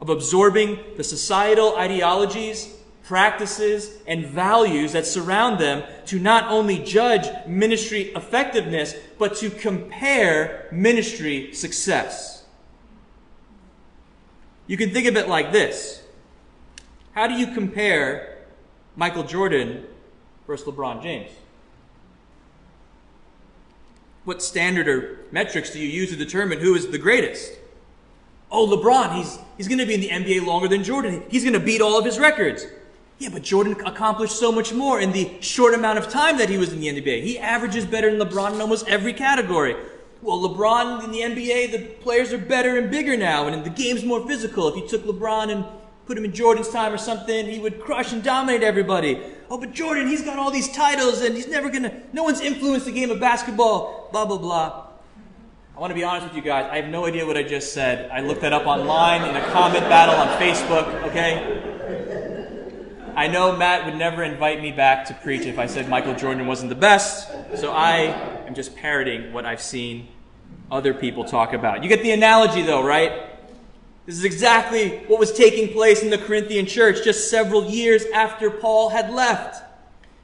of 0.00 0.10
absorbing 0.10 0.78
the 0.96 1.04
societal 1.04 1.76
ideologies, 1.76 2.74
practices, 3.08 3.96
and 4.06 4.26
values 4.26 4.92
that 4.92 5.06
surround 5.06 5.58
them 5.58 5.82
to 6.04 6.18
not 6.18 6.50
only 6.52 6.78
judge 6.78 7.26
ministry 7.46 8.12
effectiveness, 8.14 8.94
but 9.18 9.34
to 9.34 9.48
compare 9.48 10.68
ministry 10.70 11.54
success. 11.54 12.44
You 14.66 14.76
can 14.76 14.90
think 14.90 15.08
of 15.08 15.16
it 15.16 15.26
like 15.26 15.52
this 15.52 16.02
How 17.12 17.26
do 17.26 17.32
you 17.32 17.54
compare 17.54 18.44
Michael 18.94 19.24
Jordan 19.24 19.86
versus 20.46 20.66
LeBron 20.66 21.02
James? 21.02 21.30
What 24.24 24.42
standard 24.42 24.86
or 24.86 25.20
metrics 25.32 25.70
do 25.70 25.78
you 25.78 25.88
use 25.88 26.10
to 26.10 26.16
determine 26.16 26.60
who 26.60 26.74
is 26.74 26.88
the 26.88 26.98
greatest? 26.98 27.52
Oh, 28.50 28.66
LeBron, 28.66 29.14
he's, 29.14 29.38
he's 29.56 29.66
going 29.66 29.78
to 29.78 29.86
be 29.86 29.94
in 29.94 30.00
the 30.02 30.10
NBA 30.10 30.46
longer 30.46 30.68
than 30.68 30.84
Jordan. 30.84 31.22
He's 31.30 31.42
going 31.42 31.54
to 31.54 31.60
beat 31.60 31.80
all 31.80 31.98
of 31.98 32.04
his 32.04 32.18
records. 32.18 32.66
Yeah, 33.18 33.30
but 33.30 33.42
Jordan 33.42 33.72
accomplished 33.84 34.36
so 34.38 34.52
much 34.52 34.72
more 34.72 35.00
in 35.00 35.10
the 35.10 35.28
short 35.40 35.74
amount 35.74 35.98
of 35.98 36.08
time 36.08 36.38
that 36.38 36.48
he 36.48 36.56
was 36.56 36.72
in 36.72 36.78
the 36.78 36.86
NBA. 36.86 37.24
He 37.24 37.36
averages 37.36 37.84
better 37.84 38.16
than 38.16 38.24
LeBron 38.24 38.54
in 38.54 38.60
almost 38.60 38.86
every 38.88 39.12
category. 39.12 39.74
Well, 40.22 40.38
LeBron 40.38 41.02
in 41.02 41.10
the 41.10 41.20
NBA, 41.20 41.72
the 41.72 41.78
players 42.00 42.32
are 42.32 42.38
better 42.38 42.78
and 42.78 42.90
bigger 42.90 43.16
now, 43.16 43.48
and 43.48 43.64
the 43.64 43.70
game's 43.70 44.04
more 44.04 44.24
physical. 44.26 44.68
If 44.68 44.76
you 44.76 44.88
took 44.88 45.04
LeBron 45.04 45.50
and 45.50 45.64
put 46.06 46.16
him 46.16 46.24
in 46.24 46.32
Jordan's 46.32 46.68
time 46.68 46.92
or 46.92 46.98
something, 46.98 47.46
he 47.46 47.58
would 47.58 47.80
crush 47.80 48.12
and 48.12 48.22
dominate 48.22 48.62
everybody. 48.62 49.20
Oh, 49.50 49.58
but 49.58 49.72
Jordan, 49.72 50.06
he's 50.06 50.22
got 50.22 50.38
all 50.38 50.52
these 50.52 50.70
titles, 50.72 51.20
and 51.20 51.34
he's 51.34 51.48
never 51.48 51.70
gonna, 51.70 52.02
no 52.12 52.22
one's 52.22 52.40
influenced 52.40 52.86
the 52.86 52.92
game 52.92 53.10
of 53.10 53.18
basketball, 53.18 54.08
blah, 54.12 54.26
blah, 54.26 54.38
blah. 54.38 54.86
I 55.76 55.80
want 55.80 55.90
to 55.90 55.94
be 55.94 56.04
honest 56.04 56.28
with 56.28 56.36
you 56.36 56.42
guys. 56.42 56.68
I 56.70 56.80
have 56.80 56.90
no 56.90 57.04
idea 57.06 57.26
what 57.26 57.36
I 57.36 57.42
just 57.42 57.72
said. 57.72 58.10
I 58.10 58.20
looked 58.20 58.42
that 58.42 58.52
up 58.52 58.66
online 58.66 59.28
in 59.28 59.36
a 59.36 59.44
comment 59.50 59.88
battle 59.88 60.14
on 60.14 60.28
Facebook, 60.40 61.02
okay? 61.08 61.77
I 63.18 63.26
know 63.26 63.56
Matt 63.56 63.84
would 63.84 63.96
never 63.96 64.22
invite 64.22 64.62
me 64.62 64.70
back 64.70 65.06
to 65.06 65.14
preach 65.14 65.44
if 65.44 65.58
I 65.58 65.66
said 65.66 65.88
Michael 65.88 66.14
Jordan 66.14 66.46
wasn't 66.46 66.68
the 66.68 66.76
best, 66.76 67.28
so 67.56 67.72
I 67.72 68.02
am 68.46 68.54
just 68.54 68.76
parroting 68.76 69.32
what 69.32 69.44
I've 69.44 69.60
seen 69.60 70.06
other 70.70 70.94
people 70.94 71.24
talk 71.24 71.52
about. 71.52 71.82
You 71.82 71.88
get 71.88 72.04
the 72.04 72.12
analogy, 72.12 72.62
though, 72.62 72.80
right? 72.80 73.28
This 74.06 74.16
is 74.16 74.22
exactly 74.22 74.98
what 75.08 75.18
was 75.18 75.32
taking 75.32 75.72
place 75.72 76.04
in 76.04 76.10
the 76.10 76.18
Corinthian 76.18 76.64
church 76.64 77.02
just 77.02 77.28
several 77.28 77.64
years 77.64 78.04
after 78.14 78.52
Paul 78.52 78.90
had 78.90 79.12
left. 79.12 79.64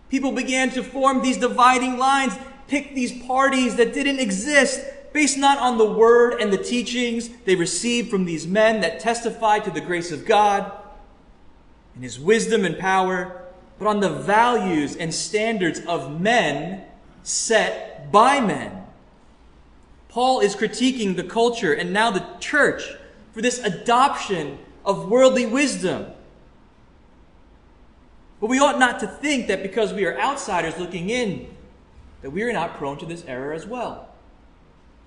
People 0.09 0.31
began 0.31 0.71
to 0.71 0.83
form 0.85 1.21
these 1.21 1.39
dividing 1.39 1.99
lines, 1.99 2.35
pick 2.69 2.95
these 2.95 3.25
parties 3.27 3.75
that 3.75 3.93
didn't 3.93 4.21
exist, 4.21 4.87
based 5.13 5.37
not 5.37 5.59
on 5.59 5.79
the 5.79 5.85
word 5.85 6.41
and 6.41 6.53
the 6.53 6.63
teachings 6.63 7.29
they 7.45 7.57
received 7.57 8.09
from 8.09 8.25
these 8.25 8.47
men 8.47 8.83
that 8.83 9.01
testified 9.01 9.65
to 9.65 9.73
the 9.73 9.81
grace 9.81 10.13
of 10.13 10.25
God 10.25 10.71
and 11.95 12.03
his 12.03 12.19
wisdom 12.19 12.65
and 12.65 12.79
power, 12.79 13.43
but 13.79 13.87
on 13.87 14.01
the 14.01 14.11
values 14.11 14.97
and 14.97 15.13
standards 15.13 15.81
of 15.81 16.21
men 16.21 16.85
set 17.23 18.11
by 18.13 18.41
men. 18.41 18.85
Paul 20.09 20.41
is 20.41 20.55
critiquing 20.55 21.17
the 21.17 21.25
culture 21.25 21.73
and 21.73 21.93
now 21.93 22.11
the 22.11 22.25
church 22.39 22.95
for 23.33 23.43
this 23.43 23.59
adoption 23.59 24.59
of 24.85 25.09
worldly 25.11 25.47
wisdom. 25.47 26.07
But 28.41 28.49
we 28.49 28.61
ought 28.61 28.79
not 28.79 29.01
to 29.01 29.07
think 29.07 29.49
that 29.49 29.63
because 29.63 29.93
we 29.93 30.05
are 30.05 30.19
outsiders 30.19 30.79
looking 30.79 31.11
in, 31.11 31.49
that 32.23 32.31
we 32.31 32.43
are 32.43 32.53
not 32.53 32.77
prone 32.77 32.99
to 32.99 33.07
this 33.07 33.25
error 33.27 33.53
as 33.53 33.67
well. 33.67 34.09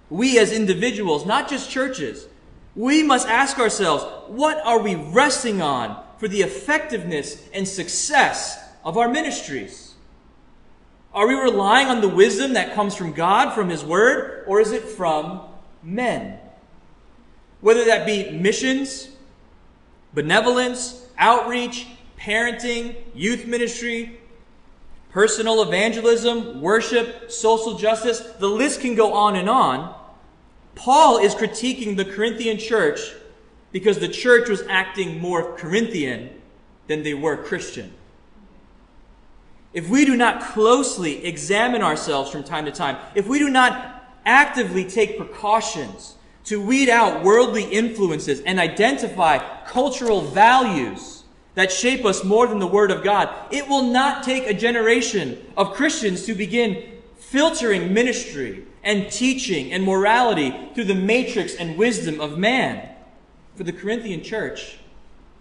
We 0.09 0.39
as 0.39 0.51
individuals, 0.51 1.25
not 1.25 1.49
just 1.49 1.69
churches, 1.69 2.27
we 2.75 3.03
must 3.03 3.27
ask 3.27 3.59
ourselves, 3.59 4.03
what 4.27 4.65
are 4.65 4.81
we 4.81 4.95
resting 4.95 5.61
on 5.61 6.03
for 6.17 6.27
the 6.27 6.41
effectiveness 6.41 7.47
and 7.53 7.67
success 7.67 8.59
of 8.83 8.97
our 8.97 9.09
ministries? 9.09 9.95
Are 11.13 11.27
we 11.27 11.33
relying 11.33 11.87
on 11.87 12.01
the 12.01 12.07
wisdom 12.07 12.53
that 12.53 12.73
comes 12.75 12.95
from 12.95 13.13
God, 13.13 13.53
from 13.53 13.69
His 13.69 13.83
Word, 13.83 14.43
or 14.47 14.59
is 14.59 14.71
it 14.71 14.83
from 14.83 15.41
men? 15.81 16.39
Whether 17.61 17.85
that 17.85 18.05
be 18.05 18.31
missions, 18.31 19.09
benevolence, 20.13 21.07
outreach, 21.17 21.87
parenting, 22.19 22.95
youth 23.15 23.45
ministry, 23.45 24.19
personal 25.09 25.63
evangelism, 25.63 26.61
worship, 26.61 27.31
social 27.31 27.77
justice, 27.77 28.19
the 28.39 28.47
list 28.47 28.81
can 28.81 28.95
go 28.95 29.13
on 29.13 29.35
and 29.35 29.49
on. 29.49 29.95
Paul 30.75 31.17
is 31.17 31.33
critiquing 31.33 31.97
the 31.97 32.05
Corinthian 32.05 32.59
church 32.59 32.99
because 33.71 33.99
the 33.99 34.07
church 34.07 34.49
was 34.49 34.63
acting 34.69 35.19
more 35.19 35.55
Corinthian 35.55 36.29
than 36.87 37.03
they 37.03 37.13
were 37.13 37.37
Christian. 37.37 37.93
If 39.73 39.89
we 39.89 40.05
do 40.05 40.15
not 40.15 40.41
closely 40.41 41.25
examine 41.25 41.81
ourselves 41.81 42.31
from 42.31 42.43
time 42.43 42.65
to 42.65 42.71
time, 42.71 42.97
if 43.13 43.27
we 43.27 43.39
do 43.39 43.49
not 43.49 44.03
actively 44.25 44.85
take 44.85 45.17
precautions 45.17 46.15
to 46.45 46.61
weed 46.61 46.89
out 46.89 47.23
worldly 47.23 47.63
influences 47.63 48.41
and 48.41 48.59
identify 48.59 49.37
cultural 49.65 50.21
values 50.21 51.23
that 51.55 51.71
shape 51.71 52.05
us 52.05 52.23
more 52.23 52.47
than 52.47 52.59
the 52.59 52.67
Word 52.67 52.89
of 52.89 53.03
God, 53.03 53.29
it 53.51 53.67
will 53.67 53.83
not 53.83 54.23
take 54.23 54.47
a 54.47 54.53
generation 54.53 55.45
of 55.57 55.73
Christians 55.73 56.25
to 56.25 56.33
begin 56.33 56.83
filtering 57.17 57.93
ministry 57.93 58.63
and 58.83 59.11
teaching 59.11 59.73
and 59.73 59.83
morality 59.83 60.69
through 60.73 60.85
the 60.85 60.95
matrix 60.95 61.55
and 61.55 61.77
wisdom 61.77 62.21
of 62.21 62.37
man. 62.37 62.89
For 63.57 63.63
the 63.63 63.73
Corinthian 63.73 64.21
church, 64.21 64.77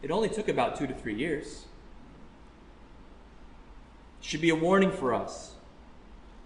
it 0.00 0.10
only 0.10 0.30
took 0.30 0.48
about 0.48 0.78
two 0.78 0.86
to 0.86 0.94
three 0.94 1.14
years. 1.14 1.66
It 4.20 4.24
should 4.24 4.40
be 4.40 4.48
a 4.48 4.56
warning 4.56 4.90
for 4.90 5.12
us. 5.12 5.52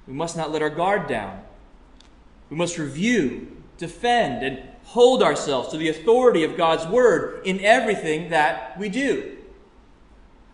We 0.08 0.12
must 0.12 0.36
not 0.36 0.50
let 0.50 0.62
our 0.62 0.70
guard 0.70 1.06
down. 1.06 1.44
We 2.50 2.56
must 2.56 2.76
review, 2.76 3.56
defend, 3.78 4.42
and 4.42 4.68
hold 4.82 5.22
ourselves 5.22 5.68
to 5.68 5.76
the 5.76 5.88
authority 5.88 6.42
of 6.42 6.56
God's 6.56 6.88
word 6.88 7.46
in 7.46 7.60
everything 7.60 8.30
that 8.30 8.76
we 8.76 8.88
do. 8.88 9.36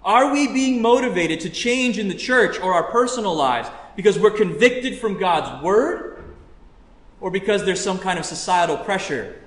Are 0.04 0.30
we 0.30 0.48
being 0.48 0.82
motivated 0.82 1.40
to 1.40 1.50
change 1.50 1.98
in 1.98 2.08
the 2.08 2.14
church 2.14 2.60
or 2.60 2.74
our 2.74 2.90
personal 2.90 3.34
lives 3.34 3.70
because 3.96 4.18
we're 4.18 4.32
convicted 4.32 4.98
from 4.98 5.18
God's 5.18 5.64
word 5.64 6.22
or 7.22 7.30
because 7.30 7.64
there's 7.64 7.80
some 7.80 7.98
kind 7.98 8.18
of 8.18 8.26
societal 8.26 8.76
pressure 8.76 9.40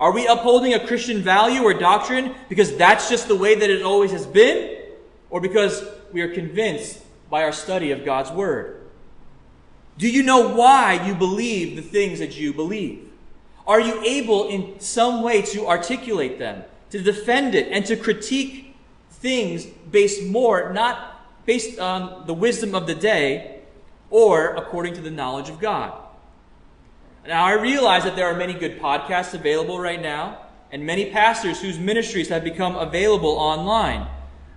are 0.00 0.12
we 0.12 0.26
upholding 0.26 0.72
a 0.72 0.86
Christian 0.86 1.20
value 1.20 1.62
or 1.62 1.74
doctrine 1.74 2.34
because 2.48 2.74
that's 2.76 3.10
just 3.10 3.28
the 3.28 3.36
way 3.36 3.54
that 3.54 3.68
it 3.68 3.82
always 3.82 4.10
has 4.12 4.26
been? 4.26 4.78
Or 5.28 5.42
because 5.42 5.84
we 6.10 6.22
are 6.22 6.34
convinced 6.34 7.02
by 7.28 7.44
our 7.44 7.52
study 7.52 7.90
of 7.90 8.02
God's 8.02 8.30
Word? 8.30 8.80
Do 9.98 10.08
you 10.08 10.22
know 10.22 10.54
why 10.54 11.06
you 11.06 11.14
believe 11.14 11.76
the 11.76 11.82
things 11.82 12.18
that 12.18 12.38
you 12.38 12.54
believe? 12.54 13.10
Are 13.66 13.78
you 13.78 14.02
able 14.02 14.48
in 14.48 14.80
some 14.80 15.22
way 15.22 15.42
to 15.42 15.66
articulate 15.66 16.38
them, 16.38 16.64
to 16.88 17.02
defend 17.02 17.54
it, 17.54 17.70
and 17.70 17.84
to 17.84 17.94
critique 17.94 18.74
things 19.10 19.66
based 19.66 20.24
more, 20.24 20.72
not 20.72 21.22
based 21.44 21.78
on 21.78 22.26
the 22.26 22.32
wisdom 22.32 22.74
of 22.74 22.86
the 22.86 22.94
day 22.94 23.60
or 24.08 24.54
according 24.56 24.94
to 24.94 25.02
the 25.02 25.10
knowledge 25.10 25.50
of 25.50 25.60
God? 25.60 25.99
Now, 27.26 27.44
I 27.44 27.52
realize 27.52 28.04
that 28.04 28.16
there 28.16 28.26
are 28.26 28.36
many 28.36 28.54
good 28.54 28.80
podcasts 28.80 29.34
available 29.34 29.78
right 29.78 30.00
now, 30.00 30.38
and 30.72 30.86
many 30.86 31.10
pastors 31.10 31.60
whose 31.60 31.78
ministries 31.78 32.28
have 32.28 32.42
become 32.42 32.76
available 32.76 33.30
online. 33.30 34.08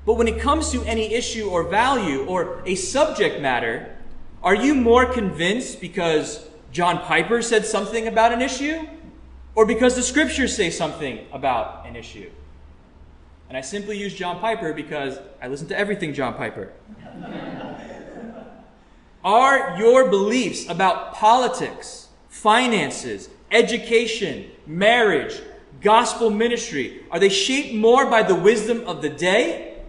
But 0.06 0.14
when 0.14 0.28
it 0.28 0.40
comes 0.40 0.72
to 0.72 0.82
any 0.84 1.14
issue 1.14 1.50
or 1.50 1.64
value 1.64 2.26
or 2.26 2.62
a 2.66 2.76
subject 2.76 3.42
matter, 3.42 3.96
are 4.42 4.56
you 4.56 4.76
more 4.76 5.06
convinced 5.06 5.82
because 5.82 6.46
John 6.72 7.00
Piper 7.00 7.42
said 7.42 7.66
something 7.66 8.08
about 8.08 8.34
an 8.34 8.42
issue, 8.42 8.88
or 9.56 9.66
because 9.66 9.96
the 9.96 10.02
scriptures 10.02 10.56
say 10.56 10.70
something 10.70 11.26
about 11.32 11.86
an 11.86 11.96
issue? 11.96 12.30
And 13.50 13.58
I 13.58 13.62
simply 13.62 13.98
use 13.98 14.14
John 14.14 14.40
Piper 14.40 14.74
because 14.74 15.20
I 15.42 15.48
listen 15.48 15.68
to 15.68 15.78
everything 15.78 16.14
John 16.14 16.34
Piper. 16.34 16.72
are 19.24 19.78
your 19.78 20.10
beliefs 20.10 20.68
about 20.70 21.14
politics, 21.14 22.03
finances, 22.44 23.30
education, 23.52 24.52
marriage, 24.68 25.42
gospel 25.80 26.30
ministry, 26.30 27.02
are 27.10 27.18
they 27.18 27.30
shaped 27.30 27.74
more 27.74 28.06
by 28.10 28.22
the 28.22 28.36
wisdom 28.36 28.86
of 28.86 29.02
the 29.02 29.08
day 29.08 29.82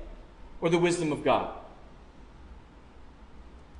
or 0.60 0.68
the 0.68 0.78
wisdom 0.78 1.10
of 1.10 1.24
God? 1.24 1.52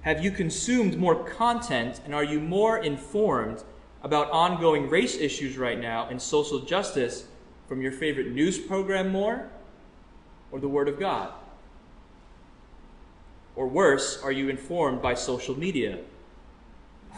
Have 0.00 0.24
you 0.24 0.32
consumed 0.32 0.98
more 0.98 1.14
content 1.14 2.00
and 2.04 2.12
are 2.12 2.24
you 2.24 2.40
more 2.40 2.78
informed 2.78 3.62
about 4.02 4.28
ongoing 4.32 4.90
race 4.90 5.16
issues 5.18 5.56
right 5.56 5.78
now 5.78 6.08
and 6.08 6.20
social 6.20 6.58
justice 6.58 7.26
from 7.68 7.80
your 7.80 7.92
favorite 7.92 8.32
news 8.32 8.58
program 8.58 9.08
more 9.08 9.48
or 10.50 10.58
the 10.58 10.68
Word 10.68 10.88
of 10.88 10.98
God? 10.98 11.32
Or 13.54 13.68
worse, 13.68 14.20
are 14.20 14.32
you 14.32 14.48
informed 14.48 15.00
by 15.00 15.14
social 15.14 15.56
media 15.56 16.00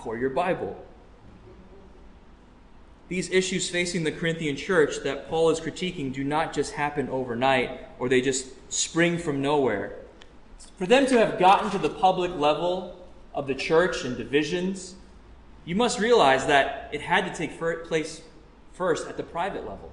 or 0.05 0.19
your 0.19 0.31
Bible? 0.31 0.77
These 3.09 3.31
issues 3.31 3.71
facing 3.71 4.05
the 4.05 4.13
Corinthian 4.13 4.57
church 4.57 5.03
that 5.05 5.29
Paul 5.29 5.51
is 5.51 5.61
critiquing 5.61 6.13
do 6.13 6.25
not 6.25 6.53
just 6.53 6.73
happen 6.73 7.09
overnight 7.09 7.81
or 7.99 8.09
they 8.09 8.21
just 8.21 8.49
spring 8.73 9.17
from 9.19 9.41
nowhere. 9.41 9.97
For 10.77 10.87
them 10.87 11.07
to 11.07 11.19
have 11.19 11.39
gotten 11.39 11.71
to 11.71 11.79
the 11.79 11.89
public 11.89 12.33
level 12.33 13.07
of 13.35 13.47
the 13.47 13.55
church 13.55 14.05
and 14.05 14.17
divisions, 14.17 14.97
you 15.65 15.75
must 15.75 15.99
realize 15.99 16.47
that 16.47 16.91
it 16.93 17.01
had 17.01 17.27
to 17.27 17.35
take 17.35 17.59
place 17.59 18.23
first 18.73 19.09
at 19.09 19.17
the 19.17 19.23
private 19.23 19.67
level, 19.67 19.91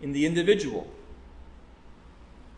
in 0.00 0.12
the 0.12 0.26
individual. 0.26 0.90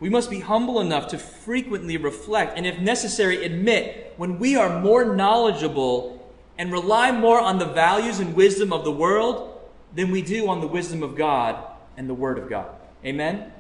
We 0.00 0.09
must 0.09 0.31
be 0.31 0.41
humble 0.41 0.81
enough 0.81 1.09
to 1.09 1.19
frequently 1.19 1.97
reflect 1.97 2.57
and, 2.57 2.67
if 2.67 2.79
necessary, 2.79 3.45
admit 3.45 4.14
when 4.17 4.38
we 4.38 4.57
are 4.57 4.81
more 4.81 5.14
knowledgeable 5.14 6.13
and 6.58 6.70
rely 6.70 7.11
more 7.11 7.40
on 7.40 7.58
the 7.58 7.66
values 7.66 8.20
and 8.20 8.34
wisdom 8.34 8.73
of 8.73 8.84
the 8.84 8.92
world 8.92 9.61
than 9.94 10.11
we 10.11 10.23
do 10.23 10.49
on 10.49 10.61
the 10.61 10.66
wisdom 10.66 11.02
of 11.02 11.16
God 11.16 11.62
and 11.96 12.08
the 12.08 12.14
Word 12.14 12.38
of 12.38 12.49
God. 12.49 12.68
Amen? 13.04 13.52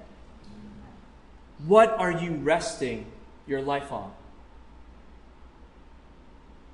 What 1.66 1.90
are 1.98 2.12
you 2.12 2.32
resting 2.32 3.06
your 3.46 3.62
life 3.62 3.92
on? 3.92 4.12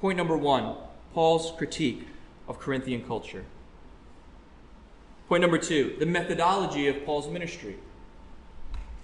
Point 0.01 0.17
number 0.17 0.37
one 0.37 0.77
Paul's 1.13 1.53
critique 1.57 2.07
of 2.49 2.59
Corinthian 2.59 3.05
culture. 3.05 3.45
Point 5.29 5.43
number 5.43 5.59
two 5.59 5.97
the 5.99 6.07
methodology 6.07 6.89
of 6.89 7.05
Paul's 7.05 7.29
ministry. 7.29 7.77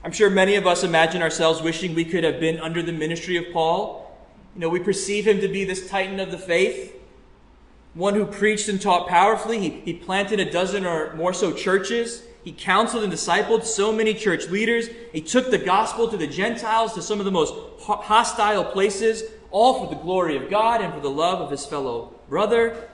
I'm 0.02 0.12
sure 0.12 0.30
many 0.30 0.54
of 0.54 0.66
us 0.66 0.84
imagine 0.84 1.22
ourselves 1.22 1.62
wishing 1.62 1.94
we 1.94 2.04
could 2.04 2.24
have 2.24 2.40
been 2.40 2.58
under 2.60 2.82
the 2.82 2.92
ministry 2.92 3.36
of 3.36 3.52
Paul. 3.52 4.16
You 4.54 4.60
know, 4.60 4.68
we 4.68 4.80
perceive 4.80 5.26
him 5.26 5.40
to 5.40 5.48
be 5.48 5.64
this 5.64 5.88
titan 5.88 6.20
of 6.20 6.30
the 6.30 6.38
faith, 6.38 6.95
one 7.96 8.14
who 8.14 8.26
preached 8.26 8.68
and 8.68 8.80
taught 8.80 9.08
powerfully. 9.08 9.58
He, 9.58 9.70
he 9.80 9.94
planted 9.94 10.38
a 10.38 10.50
dozen 10.50 10.84
or 10.84 11.14
more 11.14 11.32
so 11.32 11.52
churches. 11.52 12.22
He 12.44 12.52
counseled 12.52 13.02
and 13.02 13.12
discipled 13.12 13.64
so 13.64 13.90
many 13.90 14.14
church 14.14 14.48
leaders. 14.48 14.88
He 15.12 15.20
took 15.20 15.50
the 15.50 15.58
gospel 15.58 16.06
to 16.08 16.16
the 16.16 16.26
Gentiles, 16.26 16.92
to 16.94 17.02
some 17.02 17.18
of 17.18 17.24
the 17.24 17.32
most 17.32 17.54
hostile 17.80 18.64
places, 18.64 19.24
all 19.50 19.82
for 19.82 19.92
the 19.92 20.00
glory 20.00 20.36
of 20.36 20.50
God 20.50 20.82
and 20.82 20.92
for 20.92 21.00
the 21.00 21.10
love 21.10 21.40
of 21.40 21.50
his 21.50 21.64
fellow 21.64 22.14
brother. 22.28 22.88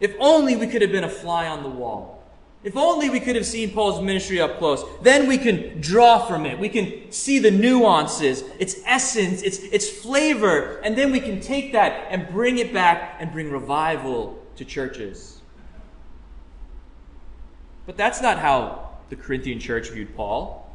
If 0.00 0.14
only 0.18 0.56
we 0.56 0.66
could 0.66 0.82
have 0.82 0.90
been 0.90 1.04
a 1.04 1.08
fly 1.08 1.46
on 1.46 1.62
the 1.62 1.68
wall. 1.68 2.19
If 2.62 2.76
only 2.76 3.08
we 3.08 3.20
could 3.20 3.36
have 3.36 3.46
seen 3.46 3.70
Paul's 3.70 4.02
ministry 4.02 4.40
up 4.40 4.58
close. 4.58 4.84
Then 5.02 5.26
we 5.26 5.38
can 5.38 5.80
draw 5.80 6.18
from 6.26 6.44
it. 6.44 6.58
We 6.58 6.68
can 6.68 7.10
see 7.10 7.38
the 7.38 7.50
nuances, 7.50 8.42
its 8.58 8.76
essence, 8.84 9.42
its, 9.42 9.58
its 9.58 9.88
flavor, 9.88 10.78
and 10.84 10.96
then 10.96 11.10
we 11.10 11.20
can 11.20 11.40
take 11.40 11.72
that 11.72 12.08
and 12.10 12.28
bring 12.28 12.58
it 12.58 12.72
back 12.72 13.16
and 13.18 13.32
bring 13.32 13.50
revival 13.50 14.38
to 14.56 14.64
churches. 14.66 15.40
But 17.86 17.96
that's 17.96 18.20
not 18.20 18.38
how 18.38 18.90
the 19.08 19.16
Corinthian 19.16 19.58
church 19.58 19.90
viewed 19.90 20.14
Paul. 20.14 20.70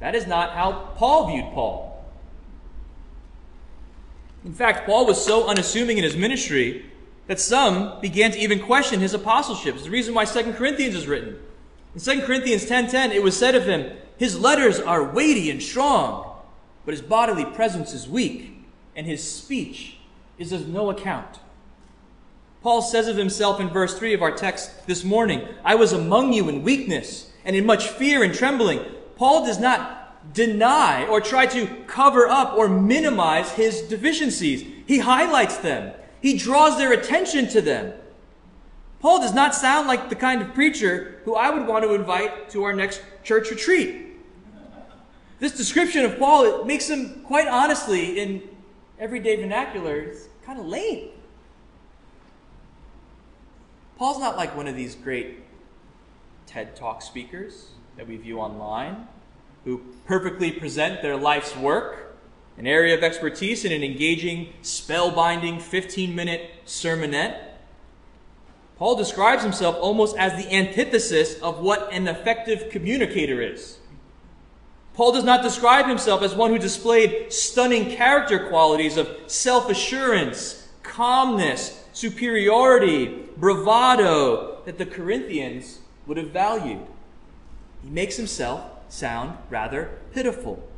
That 0.00 0.14
is 0.14 0.26
not 0.26 0.52
how 0.52 0.92
Paul 0.96 1.28
viewed 1.28 1.52
Paul. 1.54 2.04
In 4.44 4.52
fact, 4.52 4.84
Paul 4.84 5.06
was 5.06 5.24
so 5.24 5.48
unassuming 5.48 5.96
in 5.96 6.04
his 6.04 6.14
ministry 6.14 6.84
that 7.26 7.40
some 7.40 8.00
began 8.00 8.30
to 8.32 8.38
even 8.38 8.60
question 8.60 9.00
his 9.00 9.14
apostleship. 9.14 9.74
It's 9.74 9.84
the 9.84 9.90
reason 9.90 10.14
why 10.14 10.24
2 10.24 10.52
Corinthians 10.52 10.94
is 10.94 11.06
written. 11.06 11.38
In 11.94 12.00
2 12.00 12.22
Corinthians 12.22 12.66
10.10, 12.66 13.10
it 13.10 13.22
was 13.22 13.36
said 13.36 13.54
of 13.54 13.64
him, 13.66 13.96
His 14.16 14.38
letters 14.38 14.80
are 14.80 15.12
weighty 15.12 15.50
and 15.50 15.62
strong, 15.62 16.36
but 16.84 16.92
his 16.92 17.02
bodily 17.02 17.44
presence 17.44 17.94
is 17.94 18.08
weak, 18.08 18.64
and 18.94 19.06
his 19.06 19.22
speech 19.22 19.96
is 20.38 20.52
of 20.52 20.68
no 20.68 20.90
account. 20.90 21.38
Paul 22.62 22.82
says 22.82 23.08
of 23.08 23.16
himself 23.16 23.60
in 23.60 23.68
verse 23.68 23.98
3 23.98 24.14
of 24.14 24.22
our 24.22 24.32
text 24.32 24.86
this 24.86 25.04
morning, 25.04 25.46
I 25.64 25.74
was 25.74 25.92
among 25.92 26.32
you 26.32 26.48
in 26.48 26.62
weakness 26.62 27.30
and 27.44 27.54
in 27.54 27.66
much 27.66 27.88
fear 27.88 28.22
and 28.22 28.34
trembling. 28.34 28.80
Paul 29.16 29.44
does 29.44 29.58
not 29.58 30.32
deny 30.32 31.06
or 31.06 31.20
try 31.20 31.46
to 31.46 31.66
cover 31.86 32.26
up 32.26 32.54
or 32.54 32.68
minimize 32.68 33.52
his 33.52 33.82
deficiencies. 33.82 34.64
He 34.86 34.98
highlights 34.98 35.58
them. 35.58 35.92
He 36.24 36.38
draws 36.38 36.78
their 36.78 36.90
attention 36.90 37.48
to 37.48 37.60
them. 37.60 37.92
Paul 39.00 39.20
does 39.20 39.34
not 39.34 39.54
sound 39.54 39.86
like 39.86 40.08
the 40.08 40.16
kind 40.16 40.40
of 40.40 40.54
preacher 40.54 41.20
who 41.26 41.34
I 41.34 41.50
would 41.50 41.66
want 41.66 41.84
to 41.84 41.92
invite 41.92 42.48
to 42.52 42.62
our 42.62 42.72
next 42.72 43.02
church 43.22 43.50
retreat. 43.50 44.06
This 45.38 45.54
description 45.54 46.02
of 46.06 46.18
Paul 46.18 46.62
it 46.62 46.66
makes 46.66 46.88
him, 46.88 47.20
quite 47.26 47.46
honestly, 47.46 48.18
in 48.18 48.42
everyday 48.98 49.36
vernacular, 49.36 50.14
kind 50.46 50.58
of 50.58 50.64
lame. 50.64 51.10
Paul's 53.98 54.18
not 54.18 54.38
like 54.38 54.56
one 54.56 54.66
of 54.66 54.74
these 54.74 54.94
great 54.94 55.40
TED 56.46 56.74
Talk 56.74 57.02
speakers 57.02 57.72
that 57.98 58.08
we 58.08 58.16
view 58.16 58.40
online 58.40 59.08
who 59.66 59.82
perfectly 60.06 60.52
present 60.52 61.02
their 61.02 61.18
life's 61.18 61.54
work 61.54 62.13
an 62.56 62.66
area 62.66 62.94
of 62.96 63.02
expertise 63.02 63.64
in 63.64 63.72
an 63.72 63.82
engaging, 63.82 64.52
spellbinding 64.62 65.60
15 65.60 66.14
minute 66.14 66.50
sermonette. 66.66 67.38
Paul 68.76 68.96
describes 68.96 69.42
himself 69.42 69.76
almost 69.80 70.16
as 70.16 70.32
the 70.32 70.52
antithesis 70.52 71.40
of 71.40 71.60
what 71.60 71.92
an 71.92 72.08
effective 72.08 72.70
communicator 72.70 73.40
is. 73.40 73.78
Paul 74.94 75.12
does 75.12 75.24
not 75.24 75.42
describe 75.42 75.86
himself 75.86 76.22
as 76.22 76.34
one 76.34 76.50
who 76.50 76.58
displayed 76.58 77.32
stunning 77.32 77.90
character 77.90 78.48
qualities 78.48 78.96
of 78.96 79.08
self 79.26 79.68
assurance, 79.68 80.68
calmness, 80.82 81.84
superiority, 81.92 83.26
bravado 83.36 84.62
that 84.64 84.78
the 84.78 84.86
Corinthians 84.86 85.80
would 86.06 86.16
have 86.16 86.30
valued. 86.30 86.86
He 87.82 87.90
makes 87.90 88.16
himself 88.16 88.62
sound 88.88 89.36
rather 89.50 89.98
pitiful. 90.12 90.68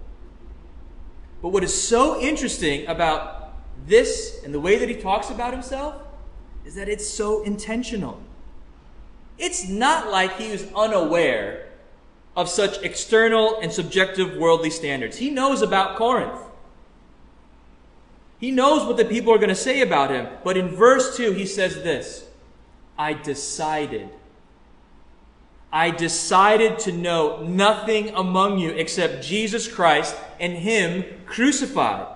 But 1.43 1.51
what 1.51 1.63
is 1.63 1.89
so 1.89 2.21
interesting 2.21 2.87
about 2.87 3.53
this 3.87 4.41
and 4.45 4.53
the 4.53 4.61
way 4.61 4.79
that 4.79 4.89
he 4.89 4.97
talks 4.97 5.31
about 5.31 5.53
himself 5.53 6.03
is 6.65 6.75
that 6.75 6.89
it's 6.89 7.09
so 7.09 7.43
intentional. 7.45 8.21
It's 9.39 9.69
not 9.69 10.11
like 10.11 10.37
he 10.39 10.51
was 10.51 10.67
unaware 10.75 11.69
of 12.37 12.49
such 12.49 12.83
external 12.83 13.61
and 13.61 13.73
subjective 13.73 14.37
worldly 14.37 14.71
standards. 14.71 15.17
He 15.19 15.31
knows 15.31 15.63
about 15.63 15.97
Corinth. 15.97 16.41
He 18.39 18.51
knows 18.51 18.87
what 18.87 18.97
the 18.97 19.05
people 19.05 19.33
are 19.33 19.39
going 19.39 19.49
to 19.49 19.55
say 19.55 19.81
about 19.81 20.11
him. 20.11 20.29
But 20.45 20.57
in 20.57 20.69
verse 20.69 21.17
2, 21.17 21.33
he 21.33 21.47
says 21.47 21.77
this 21.77 22.27
I 22.99 23.15
decided 23.15 24.11
I 25.77 25.91
decided 25.91 26.79
to 26.81 26.91
know 26.91 27.43
nothing 27.43 28.09
among 28.15 28.59
you 28.59 28.71
except 28.71 29.23
Jesus 29.23 29.69
Christ 29.69 30.17
and 30.41 30.55
Him 30.55 31.05
crucified. 31.27 32.07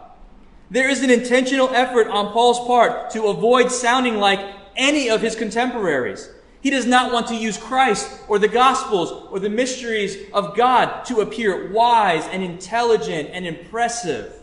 There 0.71 0.89
is 0.89 1.03
an 1.03 1.11
intentional 1.11 1.69
effort 1.69 2.09
on 2.09 2.33
Paul's 2.33 2.67
part 2.67 3.11
to 3.11 3.27
avoid 3.27 3.71
sounding 3.71 4.17
like 4.17 4.41
any 4.77 5.11
of 5.11 5.21
his 5.21 5.37
contemporaries. 5.37 6.31
He 6.63 6.71
does 6.71 6.87
not 6.87 7.13
want 7.13 7.27
to 7.27 7.37
use 7.37 7.59
Christ 7.59 8.23
or 8.29 8.39
the 8.39 8.49
Gospels 8.49 9.29
or 9.31 9.39
the 9.39 9.51
mysteries 9.51 10.17
of 10.33 10.57
God 10.57 11.05
to 11.05 11.21
appear 11.21 11.71
wise 11.71 12.25
and 12.29 12.43
intelligent 12.43 13.29
and 13.31 13.47
impressive. 13.47 14.43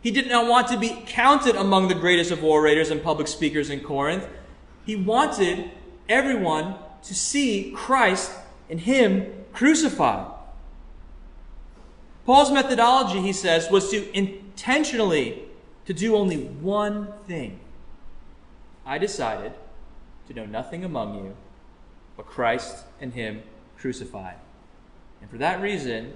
He 0.00 0.10
did 0.10 0.26
not 0.26 0.48
want 0.48 0.66
to 0.68 0.76
be 0.76 1.04
counted 1.06 1.54
among 1.54 1.86
the 1.86 1.94
greatest 1.94 2.32
of 2.32 2.42
orators 2.42 2.90
and 2.90 3.04
public 3.04 3.28
speakers 3.28 3.70
in 3.70 3.82
Corinth. 3.82 4.26
He 4.84 4.96
wanted 4.96 5.70
everyone 6.08 6.74
to 7.04 7.14
see 7.14 7.72
Christ 7.76 8.32
and 8.70 8.80
him 8.80 9.44
crucified. 9.52 10.32
Paul's 12.26 12.52
methodology, 12.52 13.20
he 13.20 13.32
says, 13.32 13.70
was 13.70 13.90
to 13.90 14.16
intentionally 14.16 15.44
to 15.86 15.94
do 15.94 16.14
only 16.14 16.36
one 16.36 17.12
thing. 17.26 17.60
I 18.84 18.98
decided 18.98 19.54
to 20.26 20.34
know 20.34 20.44
nothing 20.44 20.84
among 20.84 21.14
you 21.14 21.36
but 22.18 22.26
Christ 22.26 22.84
and 23.00 23.14
him 23.14 23.42
crucified. 23.78 24.34
And 25.20 25.30
for 25.30 25.38
that 25.38 25.62
reason, 25.62 26.12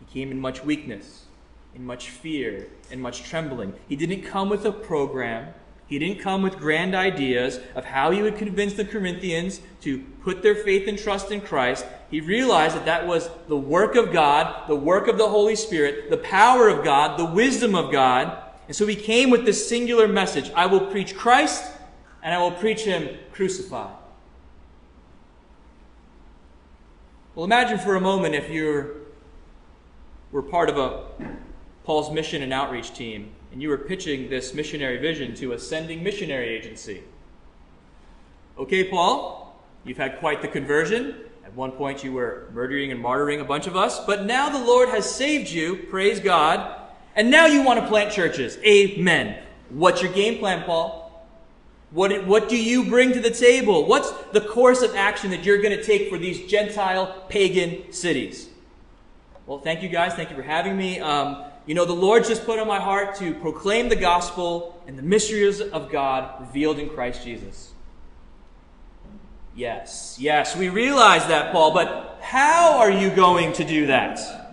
he 0.00 0.12
came 0.12 0.30
in 0.30 0.40
much 0.40 0.64
weakness, 0.64 1.26
in 1.74 1.84
much 1.84 2.10
fear, 2.10 2.68
and 2.90 3.00
much 3.00 3.22
trembling. 3.22 3.74
He 3.86 3.96
didn't 3.96 4.22
come 4.22 4.48
with 4.48 4.64
a 4.64 4.72
program. 4.72 5.52
He 5.88 5.98
didn't 6.00 6.20
come 6.20 6.42
with 6.42 6.58
grand 6.58 6.94
ideas 6.94 7.60
of 7.76 7.84
how 7.84 8.10
he 8.10 8.20
would 8.20 8.36
convince 8.36 8.74
the 8.74 8.84
Corinthians 8.84 9.60
to 9.82 10.00
put 10.22 10.42
their 10.42 10.56
faith 10.56 10.88
and 10.88 10.98
trust 10.98 11.30
in 11.30 11.40
Christ. 11.40 11.86
He 12.10 12.20
realized 12.20 12.74
that 12.74 12.86
that 12.86 13.06
was 13.06 13.30
the 13.46 13.56
work 13.56 13.94
of 13.94 14.12
God, 14.12 14.68
the 14.68 14.74
work 14.74 15.06
of 15.06 15.16
the 15.16 15.28
Holy 15.28 15.54
Spirit, 15.54 16.10
the 16.10 16.16
power 16.16 16.68
of 16.68 16.84
God, 16.84 17.18
the 17.18 17.24
wisdom 17.24 17.76
of 17.76 17.92
God. 17.92 18.36
And 18.66 18.74
so 18.74 18.86
he 18.86 18.96
came 18.96 19.30
with 19.30 19.44
this 19.44 19.68
singular 19.68 20.08
message 20.08 20.50
I 20.56 20.66
will 20.66 20.86
preach 20.86 21.16
Christ 21.16 21.64
and 22.20 22.34
I 22.34 22.38
will 22.38 22.52
preach 22.52 22.80
him 22.80 23.16
crucified. 23.32 23.94
Well, 27.36 27.44
imagine 27.44 27.78
for 27.78 27.94
a 27.94 28.00
moment 28.00 28.34
if 28.34 28.50
you 28.50 29.06
were 30.32 30.42
part 30.42 30.68
of 30.68 30.78
a 30.78 31.04
Paul's 31.86 32.12
mission 32.12 32.42
and 32.42 32.52
outreach 32.52 32.92
team 32.92 33.30
and 33.50 33.62
you 33.62 33.70
were 33.70 33.78
pitching 33.78 34.28
this 34.28 34.52
missionary 34.52 34.98
vision 34.98 35.34
to 35.36 35.52
a 35.52 35.58
sending 35.58 36.02
missionary 36.02 36.48
agency. 36.48 37.02
Okay, 38.58 38.84
Paul, 38.84 39.46
You've 39.86 39.98
had 39.98 40.18
quite 40.18 40.42
the 40.42 40.48
conversion. 40.48 41.14
At 41.44 41.54
one 41.54 41.70
point, 41.70 42.02
you 42.02 42.12
were 42.12 42.48
murdering 42.52 42.90
and 42.90 43.02
martyring 43.02 43.40
a 43.40 43.44
bunch 43.44 43.68
of 43.68 43.76
us, 43.76 44.04
but 44.04 44.26
now 44.26 44.48
the 44.50 44.58
Lord 44.58 44.88
has 44.88 45.08
saved 45.08 45.48
you, 45.48 45.76
praise 45.88 46.18
God, 46.18 46.76
and 47.14 47.30
now 47.30 47.46
you 47.46 47.62
want 47.62 47.78
to 47.78 47.86
plant 47.86 48.10
churches. 48.10 48.58
Amen. 48.66 49.40
What's 49.70 50.02
your 50.02 50.12
game 50.12 50.40
plan, 50.40 50.64
Paul? 50.64 51.24
What, 51.92 52.26
what 52.26 52.48
do 52.48 52.60
you 52.60 52.90
bring 52.90 53.12
to 53.12 53.20
the 53.20 53.30
table? 53.30 53.86
What's 53.86 54.10
the 54.32 54.40
course 54.40 54.82
of 54.82 54.96
action 54.96 55.30
that 55.30 55.44
you're 55.44 55.62
going 55.62 55.76
to 55.76 55.84
take 55.84 56.10
for 56.10 56.18
these 56.18 56.50
Gentile 56.50 57.24
pagan 57.28 57.92
cities? 57.92 58.48
Well, 59.46 59.60
thank 59.60 59.84
you 59.84 59.88
guys. 59.88 60.14
Thank 60.14 60.30
you 60.30 60.36
for 60.36 60.42
having 60.42 60.76
me. 60.76 60.98
Um, 60.98 61.44
you 61.66 61.74
know, 61.74 61.84
the 61.84 61.92
Lord 61.92 62.24
just 62.24 62.46
put 62.46 62.58
on 62.58 62.68
my 62.68 62.78
heart 62.78 63.16
to 63.16 63.34
proclaim 63.34 63.88
the 63.88 63.96
gospel 63.96 64.80
and 64.86 64.96
the 64.96 65.02
mysteries 65.02 65.60
of 65.60 65.90
God 65.90 66.40
revealed 66.40 66.78
in 66.78 66.88
Christ 66.88 67.24
Jesus. 67.24 67.72
Yes, 69.56 70.16
yes, 70.20 70.54
we 70.56 70.68
realize 70.68 71.26
that, 71.26 71.52
Paul, 71.52 71.72
but 71.72 72.18
how 72.20 72.78
are 72.78 72.90
you 72.90 73.10
going 73.10 73.52
to 73.54 73.64
do 73.64 73.86
that? 73.86 74.46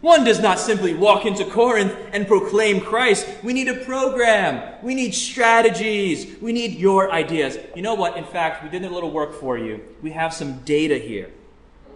One 0.00 0.24
does 0.24 0.38
not 0.38 0.58
simply 0.58 0.94
walk 0.94 1.24
into 1.24 1.44
Corinth 1.46 1.96
and 2.12 2.26
proclaim 2.26 2.80
Christ. 2.80 3.26
We 3.42 3.52
need 3.54 3.68
a 3.68 3.84
program. 3.84 4.74
We 4.82 4.94
need 4.94 5.14
strategies. 5.14 6.40
We 6.42 6.52
need 6.52 6.78
your 6.78 7.10
ideas. 7.10 7.58
You 7.74 7.82
know 7.82 7.94
what? 7.94 8.16
In 8.16 8.24
fact, 8.24 8.62
we 8.62 8.68
did 8.68 8.84
a 8.84 8.90
little 8.90 9.10
work 9.10 9.32
for 9.32 9.56
you. 9.56 9.82
We 10.02 10.10
have 10.10 10.34
some 10.34 10.58
data 10.60 10.98
here. 10.98 11.30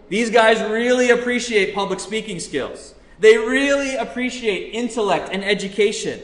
These 0.09 0.31
guys 0.31 0.59
really 0.71 1.11
appreciate 1.11 1.75
public 1.75 1.99
speaking 1.99 2.39
skills. 2.39 2.95
They 3.19 3.37
really 3.37 3.95
appreciate 3.95 4.73
intellect 4.73 5.29
and 5.31 5.43
education. 5.43 6.21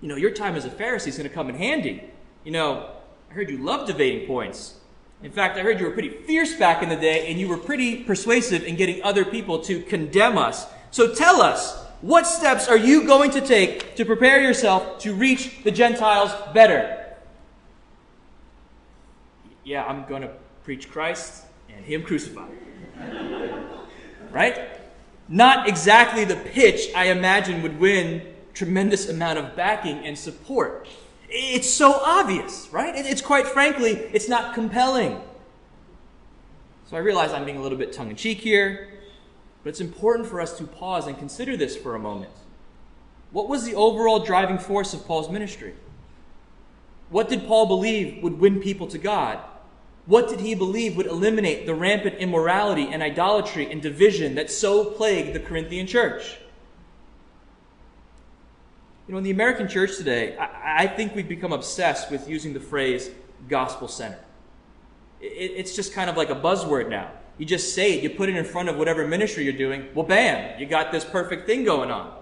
You 0.00 0.08
know, 0.08 0.16
your 0.16 0.32
time 0.32 0.56
as 0.56 0.64
a 0.64 0.70
Pharisee 0.70 1.08
is 1.08 1.16
going 1.16 1.28
to 1.28 1.34
come 1.34 1.48
in 1.48 1.54
handy. 1.54 2.02
You 2.44 2.50
know, 2.50 2.90
I 3.30 3.34
heard 3.34 3.48
you 3.48 3.58
love 3.58 3.86
debating 3.86 4.26
points. 4.26 4.74
In 5.22 5.30
fact, 5.30 5.56
I 5.56 5.60
heard 5.60 5.78
you 5.78 5.86
were 5.86 5.92
pretty 5.92 6.08
fierce 6.08 6.54
back 6.56 6.82
in 6.82 6.88
the 6.88 6.96
day 6.96 7.28
and 7.28 7.38
you 7.38 7.46
were 7.48 7.56
pretty 7.56 8.02
persuasive 8.02 8.64
in 8.64 8.74
getting 8.74 9.00
other 9.04 9.24
people 9.24 9.60
to 9.60 9.80
condemn 9.82 10.36
us. 10.36 10.66
So 10.90 11.14
tell 11.14 11.40
us, 11.40 11.80
what 12.00 12.26
steps 12.26 12.66
are 12.66 12.76
you 12.76 13.06
going 13.06 13.30
to 13.30 13.40
take 13.40 13.94
to 13.94 14.04
prepare 14.04 14.42
yourself 14.42 14.98
to 15.00 15.14
reach 15.14 15.62
the 15.62 15.70
Gentiles 15.70 16.32
better? 16.52 17.14
Yeah, 19.62 19.84
I'm 19.84 20.04
going 20.08 20.22
to 20.22 20.30
preach 20.64 20.90
Christ 20.90 21.44
and 21.68 21.84
Him 21.84 22.02
crucified. 22.02 22.50
right? 24.32 24.81
Not 25.32 25.66
exactly 25.66 26.26
the 26.26 26.36
pitch 26.36 26.90
I 26.94 27.06
imagine 27.06 27.62
would 27.62 27.80
win 27.80 28.20
tremendous 28.52 29.08
amount 29.08 29.38
of 29.38 29.56
backing 29.56 30.04
and 30.04 30.16
support. 30.16 30.86
It's 31.30 31.70
so 31.70 31.94
obvious, 32.04 32.68
right? 32.70 32.94
It's 32.94 33.22
quite 33.22 33.46
frankly, 33.46 33.92
it's 33.92 34.28
not 34.28 34.52
compelling. 34.52 35.22
So 36.84 36.98
I 36.98 37.00
realize 37.00 37.32
I'm 37.32 37.46
being 37.46 37.56
a 37.56 37.62
little 37.62 37.78
bit 37.78 37.94
tongue 37.94 38.10
in 38.10 38.16
cheek 38.16 38.40
here, 38.40 38.90
but 39.62 39.70
it's 39.70 39.80
important 39.80 40.28
for 40.28 40.38
us 40.38 40.58
to 40.58 40.64
pause 40.64 41.06
and 41.06 41.16
consider 41.16 41.56
this 41.56 41.78
for 41.78 41.94
a 41.94 41.98
moment. 41.98 42.32
What 43.30 43.48
was 43.48 43.64
the 43.64 43.74
overall 43.74 44.18
driving 44.18 44.58
force 44.58 44.92
of 44.92 45.06
Paul's 45.06 45.30
ministry? 45.30 45.72
What 47.08 47.30
did 47.30 47.46
Paul 47.46 47.64
believe 47.64 48.22
would 48.22 48.38
win 48.38 48.60
people 48.60 48.86
to 48.88 48.98
God? 48.98 49.38
What 50.06 50.28
did 50.28 50.40
he 50.40 50.54
believe 50.54 50.96
would 50.96 51.06
eliminate 51.06 51.64
the 51.66 51.74
rampant 51.74 52.16
immorality 52.16 52.88
and 52.90 53.02
idolatry 53.02 53.70
and 53.70 53.80
division 53.80 54.34
that 54.34 54.50
so 54.50 54.84
plagued 54.84 55.32
the 55.32 55.40
Corinthian 55.40 55.86
church? 55.86 56.38
You 59.06 59.12
know, 59.12 59.18
in 59.18 59.24
the 59.24 59.30
American 59.30 59.68
church 59.68 59.96
today, 59.96 60.36
I, 60.36 60.84
I 60.84 60.86
think 60.86 61.14
we've 61.14 61.28
become 61.28 61.52
obsessed 61.52 62.10
with 62.10 62.28
using 62.28 62.52
the 62.52 62.60
phrase 62.60 63.10
gospel 63.48 63.86
centered. 63.86 64.24
It, 65.20 65.52
it's 65.56 65.76
just 65.76 65.92
kind 65.92 66.10
of 66.10 66.16
like 66.16 66.30
a 66.30 66.34
buzzword 66.34 66.88
now. 66.88 67.10
You 67.38 67.46
just 67.46 67.74
say 67.74 67.94
it, 67.94 68.02
you 68.02 68.10
put 68.10 68.28
it 68.28 68.36
in 68.36 68.44
front 68.44 68.68
of 68.68 68.76
whatever 68.76 69.06
ministry 69.06 69.44
you're 69.44 69.52
doing, 69.52 69.88
well, 69.94 70.06
bam, 70.06 70.60
you 70.60 70.66
got 70.66 70.92
this 70.92 71.04
perfect 71.04 71.46
thing 71.46 71.64
going 71.64 71.90
on. 71.90 72.21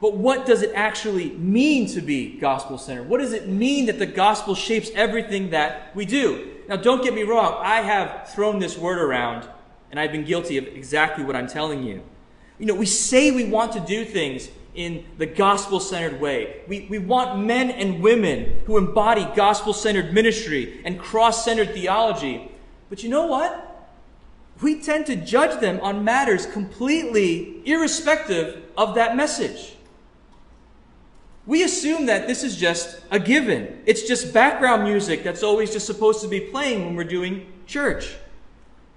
But 0.00 0.16
what 0.16 0.46
does 0.46 0.62
it 0.62 0.72
actually 0.74 1.30
mean 1.30 1.88
to 1.88 2.00
be 2.00 2.38
gospel 2.38 2.78
centered? 2.78 3.08
What 3.08 3.18
does 3.18 3.32
it 3.32 3.48
mean 3.48 3.86
that 3.86 3.98
the 3.98 4.06
gospel 4.06 4.54
shapes 4.54 4.90
everything 4.94 5.50
that 5.50 5.94
we 5.94 6.04
do? 6.04 6.54
Now, 6.68 6.76
don't 6.76 7.02
get 7.02 7.14
me 7.14 7.22
wrong, 7.22 7.60
I 7.64 7.80
have 7.80 8.30
thrown 8.30 8.58
this 8.58 8.78
word 8.78 8.98
around 8.98 9.48
and 9.90 9.98
I've 9.98 10.12
been 10.12 10.24
guilty 10.24 10.58
of 10.58 10.66
exactly 10.66 11.24
what 11.24 11.34
I'm 11.34 11.48
telling 11.48 11.82
you. 11.82 12.02
You 12.58 12.66
know, 12.66 12.74
we 12.74 12.86
say 12.86 13.30
we 13.30 13.44
want 13.44 13.72
to 13.72 13.80
do 13.80 14.04
things 14.04 14.48
in 14.74 15.04
the 15.16 15.26
gospel 15.26 15.80
centered 15.80 16.20
way. 16.20 16.60
We, 16.68 16.86
we 16.90 16.98
want 16.98 17.44
men 17.44 17.70
and 17.70 18.02
women 18.02 18.60
who 18.66 18.76
embody 18.76 19.26
gospel 19.34 19.72
centered 19.72 20.12
ministry 20.12 20.80
and 20.84 20.98
cross 20.98 21.44
centered 21.44 21.72
theology. 21.72 22.50
But 22.88 23.02
you 23.02 23.08
know 23.08 23.26
what? 23.26 23.64
We 24.60 24.80
tend 24.80 25.06
to 25.06 25.16
judge 25.16 25.60
them 25.60 25.80
on 25.80 26.04
matters 26.04 26.46
completely 26.46 27.62
irrespective 27.64 28.62
of 28.76 28.94
that 28.96 29.16
message. 29.16 29.74
We 31.48 31.62
assume 31.62 32.04
that 32.06 32.26
this 32.26 32.44
is 32.44 32.56
just 32.56 33.00
a 33.10 33.18
given. 33.18 33.82
It's 33.86 34.02
just 34.02 34.34
background 34.34 34.84
music 34.84 35.24
that's 35.24 35.42
always 35.42 35.72
just 35.72 35.86
supposed 35.86 36.20
to 36.20 36.28
be 36.28 36.40
playing 36.40 36.84
when 36.84 36.94
we're 36.94 37.04
doing 37.04 37.50
church. 37.66 38.16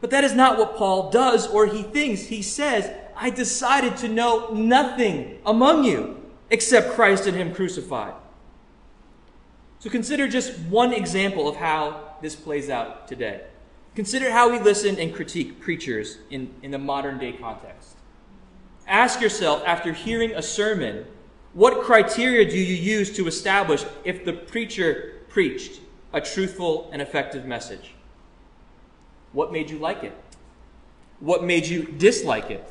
But 0.01 0.09
that 0.09 0.25
is 0.25 0.33
not 0.33 0.57
what 0.57 0.75
Paul 0.75 1.11
does 1.11 1.47
or 1.47 1.65
he 1.65 1.81
thinks. 1.81 2.23
He 2.23 2.41
says, 2.41 2.93
I 3.15 3.29
decided 3.29 3.95
to 3.97 4.09
know 4.09 4.49
nothing 4.49 5.39
among 5.45 5.85
you 5.85 6.29
except 6.49 6.91
Christ 6.91 7.25
and 7.25 7.37
Him 7.37 7.55
crucified. 7.55 8.15
So 9.79 9.89
consider 9.89 10.27
just 10.27 10.59
one 10.59 10.91
example 10.91 11.47
of 11.47 11.55
how 11.55 12.17
this 12.21 12.35
plays 12.35 12.69
out 12.69 13.07
today. 13.07 13.45
Consider 13.95 14.29
how 14.29 14.51
we 14.51 14.59
listen 14.59 14.99
and 14.99 15.15
critique 15.15 15.61
preachers 15.61 16.17
in, 16.29 16.53
in 16.61 16.71
the 16.71 16.77
modern 16.77 17.17
day 17.17 17.31
context. 17.31 17.95
Ask 18.87 19.21
yourself, 19.21 19.63
after 19.65 19.93
hearing 19.93 20.31
a 20.31 20.41
sermon, 20.41 21.05
what 21.53 21.83
criteria 21.83 22.49
do 22.49 22.57
you 22.57 22.75
use 22.75 23.15
to 23.17 23.27
establish 23.27 23.83
if 24.05 24.23
the 24.23 24.33
preacher 24.33 25.21
preached 25.27 25.81
a 26.13 26.21
truthful 26.21 26.89
and 26.93 27.01
effective 27.01 27.45
message? 27.45 27.93
What 29.33 29.51
made 29.51 29.69
you 29.69 29.77
like 29.77 30.03
it? 30.03 30.13
What 31.19 31.43
made 31.43 31.65
you 31.65 31.83
dislike 31.83 32.49
it? 32.49 32.67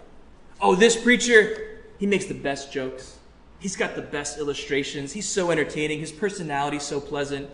Oh, 0.60 0.74
this 0.74 1.00
preacher, 1.00 1.82
he 1.98 2.06
makes 2.06 2.26
the 2.26 2.34
best 2.34 2.72
jokes. 2.72 3.18
He's 3.58 3.76
got 3.76 3.94
the 3.94 4.02
best 4.02 4.38
illustrations. 4.38 5.12
He's 5.12 5.28
so 5.28 5.50
entertaining. 5.50 6.00
His 6.00 6.12
personality's 6.12 6.82
so 6.82 7.00
pleasant. 7.00 7.50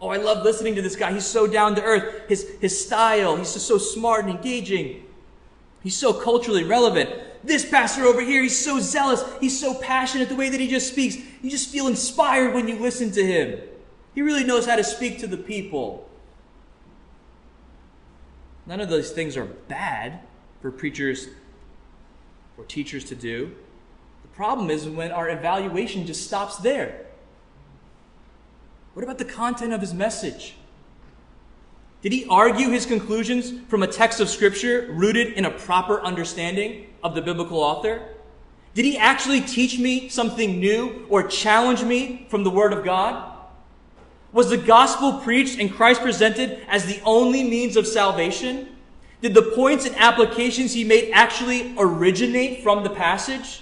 Oh, 0.00 0.08
I 0.08 0.16
love 0.16 0.44
listening 0.44 0.74
to 0.76 0.82
this 0.82 0.96
guy. 0.96 1.12
He's 1.12 1.26
so 1.26 1.46
down 1.46 1.74
to 1.76 1.82
earth. 1.82 2.28
His, 2.28 2.48
his 2.60 2.84
style, 2.84 3.36
he's 3.36 3.52
just 3.52 3.66
so 3.66 3.78
smart 3.78 4.24
and 4.24 4.34
engaging. 4.34 5.04
He's 5.82 5.96
so 5.96 6.12
culturally 6.12 6.64
relevant. 6.64 7.10
This 7.42 7.68
pastor 7.68 8.04
over 8.04 8.20
here, 8.20 8.42
he's 8.42 8.62
so 8.62 8.80
zealous. 8.80 9.24
He's 9.40 9.58
so 9.58 9.74
passionate 9.74 10.28
the 10.28 10.36
way 10.36 10.50
that 10.50 10.60
he 10.60 10.68
just 10.68 10.88
speaks. 10.88 11.16
You 11.42 11.50
just 11.50 11.70
feel 11.70 11.86
inspired 11.86 12.54
when 12.54 12.68
you 12.68 12.78
listen 12.78 13.10
to 13.12 13.24
him. 13.24 13.60
He 14.14 14.22
really 14.22 14.44
knows 14.44 14.66
how 14.66 14.76
to 14.76 14.84
speak 14.84 15.18
to 15.20 15.26
the 15.26 15.36
people. 15.36 16.08
None 18.66 18.80
of 18.80 18.88
those 18.88 19.10
things 19.10 19.36
are 19.36 19.46
bad 19.46 20.20
for 20.60 20.70
preachers 20.70 21.28
or 22.58 22.64
teachers 22.64 23.04
to 23.06 23.14
do. 23.14 23.54
The 24.22 24.28
problem 24.28 24.70
is 24.70 24.86
when 24.86 25.10
our 25.10 25.30
evaluation 25.30 26.06
just 26.06 26.26
stops 26.26 26.58
there. 26.58 27.06
What 28.92 29.02
about 29.02 29.18
the 29.18 29.24
content 29.24 29.72
of 29.72 29.80
his 29.80 29.94
message? 29.94 30.56
Did 32.02 32.12
he 32.12 32.26
argue 32.30 32.70
his 32.70 32.86
conclusions 32.86 33.52
from 33.68 33.82
a 33.82 33.86
text 33.86 34.20
of 34.20 34.30
Scripture 34.30 34.88
rooted 34.90 35.34
in 35.34 35.44
a 35.44 35.50
proper 35.50 36.00
understanding 36.00 36.86
of 37.02 37.14
the 37.14 37.20
biblical 37.20 37.58
author? 37.58 38.02
Did 38.74 38.86
he 38.86 38.96
actually 38.96 39.42
teach 39.42 39.78
me 39.78 40.08
something 40.08 40.58
new 40.60 41.04
or 41.10 41.24
challenge 41.24 41.82
me 41.82 42.26
from 42.30 42.42
the 42.42 42.50
Word 42.50 42.72
of 42.72 42.84
God? 42.84 43.36
Was 44.32 44.48
the 44.48 44.56
gospel 44.56 45.14
preached 45.18 45.58
and 45.58 45.70
Christ 45.70 46.00
presented 46.00 46.64
as 46.68 46.86
the 46.86 47.00
only 47.04 47.44
means 47.44 47.76
of 47.76 47.86
salvation? 47.86 48.68
Did 49.20 49.34
the 49.34 49.42
points 49.54 49.84
and 49.84 49.94
applications 49.96 50.72
he 50.72 50.84
made 50.84 51.10
actually 51.12 51.74
originate 51.76 52.62
from 52.62 52.82
the 52.82 52.90
passage? 52.90 53.60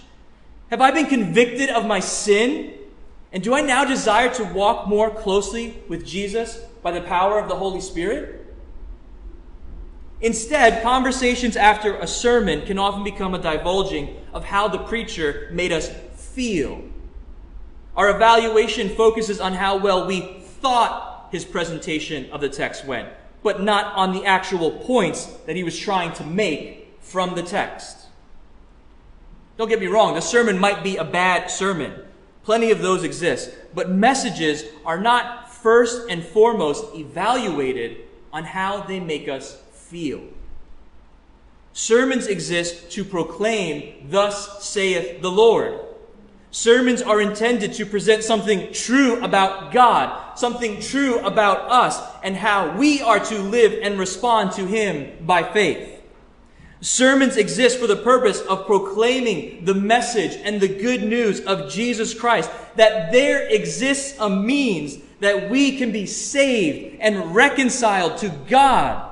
Have 0.70 0.80
I 0.80 0.92
been 0.92 1.06
convicted 1.06 1.70
of 1.70 1.86
my 1.86 1.98
sin? 1.98 2.74
And 3.32 3.42
do 3.42 3.54
I 3.54 3.62
now 3.62 3.84
desire 3.84 4.32
to 4.34 4.44
walk 4.44 4.86
more 4.86 5.10
closely 5.10 5.82
with 5.88 6.06
Jesus 6.06 6.60
by 6.88 6.98
the 6.98 7.06
power 7.06 7.38
of 7.38 7.50
the 7.50 7.54
Holy 7.54 7.82
Spirit? 7.82 8.46
Instead, 10.22 10.82
conversations 10.82 11.54
after 11.54 11.94
a 11.96 12.06
sermon 12.06 12.64
can 12.64 12.78
often 12.78 13.04
become 13.04 13.34
a 13.34 13.38
divulging 13.38 14.16
of 14.32 14.42
how 14.42 14.68
the 14.68 14.78
preacher 14.78 15.50
made 15.52 15.70
us 15.70 15.90
feel. 16.16 16.82
Our 17.94 18.08
evaluation 18.08 18.88
focuses 18.88 19.38
on 19.38 19.52
how 19.52 19.76
well 19.76 20.06
we 20.06 20.40
thought 20.62 21.28
his 21.30 21.44
presentation 21.44 22.30
of 22.30 22.40
the 22.40 22.48
text 22.48 22.86
went 22.86 23.10
but 23.42 23.62
not 23.62 23.94
on 23.94 24.12
the 24.12 24.24
actual 24.24 24.72
points 24.72 25.26
that 25.46 25.54
he 25.54 25.62
was 25.62 25.78
trying 25.78 26.12
to 26.12 26.24
make 26.24 26.92
from 27.00 27.36
the 27.36 27.42
text. 27.42 28.06
Don't 29.56 29.68
get 29.68 29.78
me 29.78 29.86
wrong, 29.86 30.14
the 30.14 30.20
sermon 30.20 30.58
might 30.58 30.82
be 30.82 30.96
a 30.96 31.04
bad 31.04 31.48
sermon. 31.48 32.02
Plenty 32.42 32.70
of 32.70 32.80
those 32.80 33.04
exist. 33.04 33.54
But 33.74 33.90
messages 33.90 34.64
are 34.84 34.98
not 34.98 35.47
first 35.62 36.08
and 36.08 36.24
foremost 36.24 36.94
evaluated 36.94 37.98
on 38.32 38.44
how 38.44 38.82
they 38.82 39.00
make 39.00 39.28
us 39.28 39.60
feel. 39.72 40.22
Sermons 41.72 42.26
exist 42.26 42.90
to 42.92 43.04
proclaim, 43.04 44.08
Thus 44.10 44.64
saith 44.64 45.22
the 45.22 45.30
Lord. 45.30 45.78
Sermons 46.50 47.02
are 47.02 47.20
intended 47.20 47.74
to 47.74 47.84
present 47.86 48.24
something 48.24 48.72
true 48.72 49.22
about 49.22 49.72
God, 49.72 50.36
something 50.38 50.80
true 50.80 51.18
about 51.20 51.70
us, 51.70 52.00
and 52.22 52.34
how 52.34 52.76
we 52.76 53.02
are 53.02 53.20
to 53.20 53.38
live 53.38 53.78
and 53.82 53.98
respond 53.98 54.52
to 54.52 54.66
Him 54.66 55.24
by 55.26 55.42
faith. 55.42 56.02
Sermons 56.80 57.36
exist 57.36 57.78
for 57.78 57.86
the 57.86 57.96
purpose 57.96 58.40
of 58.42 58.66
proclaiming 58.66 59.64
the 59.64 59.74
message 59.74 60.40
and 60.44 60.60
the 60.60 60.68
good 60.68 61.02
news 61.02 61.40
of 61.40 61.70
Jesus 61.70 62.14
Christ, 62.14 62.50
that 62.76 63.12
there 63.12 63.46
exists 63.48 64.16
a 64.18 64.30
means 64.30 64.98
that 65.20 65.50
we 65.50 65.76
can 65.76 65.92
be 65.92 66.06
saved 66.06 66.98
and 67.00 67.34
reconciled 67.34 68.18
to 68.18 68.28
God. 68.48 69.04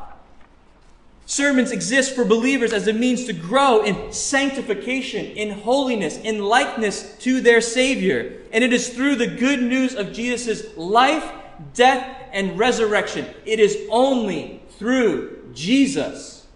Sermons 1.29 1.73
exist 1.73 2.15
for 2.15 2.25
believers 2.25 2.73
as 2.73 2.87
a 2.87 2.93
means 2.93 3.25
to 3.25 3.33
grow 3.33 3.83
in 3.83 4.13
sanctification, 4.13 5.27
in 5.27 5.51
holiness, 5.51 6.17
in 6.19 6.39
likeness 6.39 7.17
to 7.19 7.41
their 7.41 7.61
Savior. 7.61 8.43
And 8.53 8.63
it 8.63 8.73
is 8.73 8.91
through 8.91 9.17
the 9.17 9.27
good 9.27 9.61
news 9.61 9.97
of 9.97 10.13
Jesus' 10.13 10.77
life, 10.77 11.29
death, 11.75 12.17
and 12.33 12.57
resurrection. 12.57 13.27
It 13.45 13.59
is 13.59 13.77
only 13.91 14.63
through 14.79 15.51
Jesus. 15.53 16.47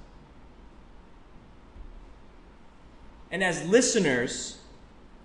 And 3.33 3.43
as 3.43 3.67
listeners, 3.69 4.59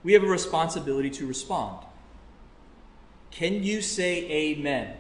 we 0.04 0.14
have 0.14 0.24
a 0.24 0.28
responsibility 0.28 1.12
to 1.12 1.28
respond. 1.28 1.85
Can 3.36 3.66
you 3.66 3.82
say 3.82 4.32
amen? 4.32 4.96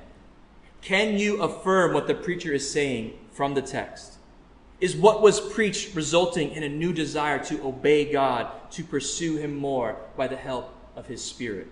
Can 0.82 1.18
you 1.18 1.42
affirm 1.42 1.94
what 1.94 2.06
the 2.06 2.14
preacher 2.14 2.52
is 2.52 2.70
saying 2.70 3.14
from 3.32 3.54
the 3.54 3.62
text? 3.62 4.16
Is 4.82 4.94
what 4.94 5.22
was 5.22 5.40
preached 5.40 5.96
resulting 5.96 6.52
in 6.52 6.62
a 6.62 6.68
new 6.68 6.92
desire 6.92 7.42
to 7.46 7.66
obey 7.66 8.12
God, 8.12 8.52
to 8.72 8.84
pursue 8.84 9.38
Him 9.38 9.56
more 9.56 9.96
by 10.18 10.28
the 10.28 10.36
help 10.36 10.76
of 10.98 11.08
His 11.08 11.24
Spirit? 11.24 11.68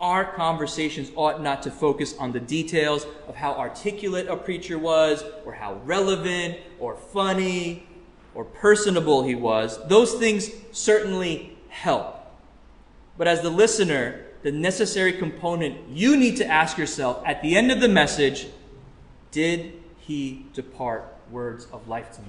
Our 0.00 0.24
conversations 0.24 1.10
ought 1.16 1.42
not 1.42 1.64
to 1.64 1.72
focus 1.72 2.16
on 2.16 2.30
the 2.30 2.38
details 2.38 3.04
of 3.26 3.34
how 3.34 3.54
articulate 3.54 4.28
a 4.28 4.36
preacher 4.36 4.78
was, 4.78 5.24
or 5.44 5.52
how 5.52 5.80
relevant, 5.84 6.58
or 6.78 6.94
funny, 6.94 7.88
or 8.36 8.44
personable 8.44 9.24
he 9.24 9.34
was. 9.34 9.84
Those 9.88 10.14
things 10.14 10.48
certainly 10.70 11.58
help. 11.70 12.14
But 13.16 13.26
as 13.26 13.42
the 13.42 13.50
listener, 13.50 14.26
the 14.42 14.52
necessary 14.52 15.12
component 15.12 15.88
you 15.90 16.16
need 16.16 16.36
to 16.36 16.46
ask 16.46 16.78
yourself 16.78 17.22
at 17.26 17.42
the 17.42 17.56
end 17.56 17.72
of 17.72 17.80
the 17.80 17.88
message 17.88 18.46
did 19.30 19.74
he 19.98 20.46
depart 20.54 21.14
words 21.30 21.66
of 21.72 21.86
life 21.86 22.12
to 22.12 22.22
me? 22.22 22.28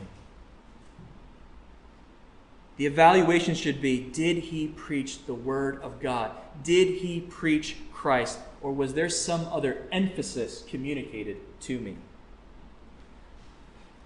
The 2.78 2.86
evaluation 2.86 3.56
should 3.56 3.82
be 3.82 4.00
did 4.00 4.38
he 4.38 4.68
preach 4.68 5.26
the 5.26 5.34
word 5.34 5.82
of 5.82 6.00
God? 6.00 6.32
Did 6.64 7.00
he 7.00 7.20
preach 7.20 7.78
Christ? 7.94 8.40
Or 8.62 8.72
was 8.72 8.94
there 8.94 9.10
some 9.10 9.48
other 9.48 9.84
emphasis 9.92 10.64
communicated 10.68 11.38
to 11.62 11.80
me? 11.80 11.98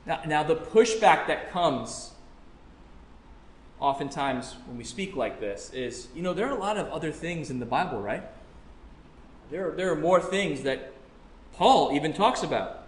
Now, 0.05 0.21
now 0.25 0.43
the 0.43 0.55
pushback 0.55 1.27
that 1.27 1.51
comes 1.51 2.12
oftentimes 3.83 4.55
when 4.65 4.77
we 4.77 4.83
speak 4.85 5.13
like 5.17 5.41
this 5.41 5.69
is, 5.73 6.07
you 6.15 6.23
know, 6.23 6.33
there 6.33 6.47
are 6.47 6.55
a 6.55 6.59
lot 6.59 6.77
of 6.77 6.87
other 6.87 7.11
things 7.11 7.49
in 7.49 7.59
the 7.59 7.65
Bible, 7.65 7.99
right? 7.99 8.23
There 9.51 9.67
are, 9.69 9.75
there 9.75 9.91
are 9.91 9.95
more 9.95 10.21
things 10.21 10.63
that 10.63 10.93
Paul 11.55 11.91
even 11.93 12.13
talks 12.13 12.43
about. 12.43 12.87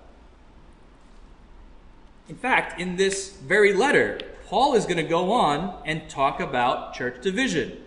In 2.29 2.35
fact, 2.35 2.79
in 2.79 2.95
this 2.95 3.33
very 3.33 3.73
letter, 3.73 4.21
Paul 4.47 4.73
is 4.73 4.85
going 4.85 4.95
to 4.95 5.03
go 5.03 5.33
on 5.33 5.81
and 5.85 6.09
talk 6.09 6.39
about 6.39 6.93
church 6.93 7.21
division, 7.21 7.77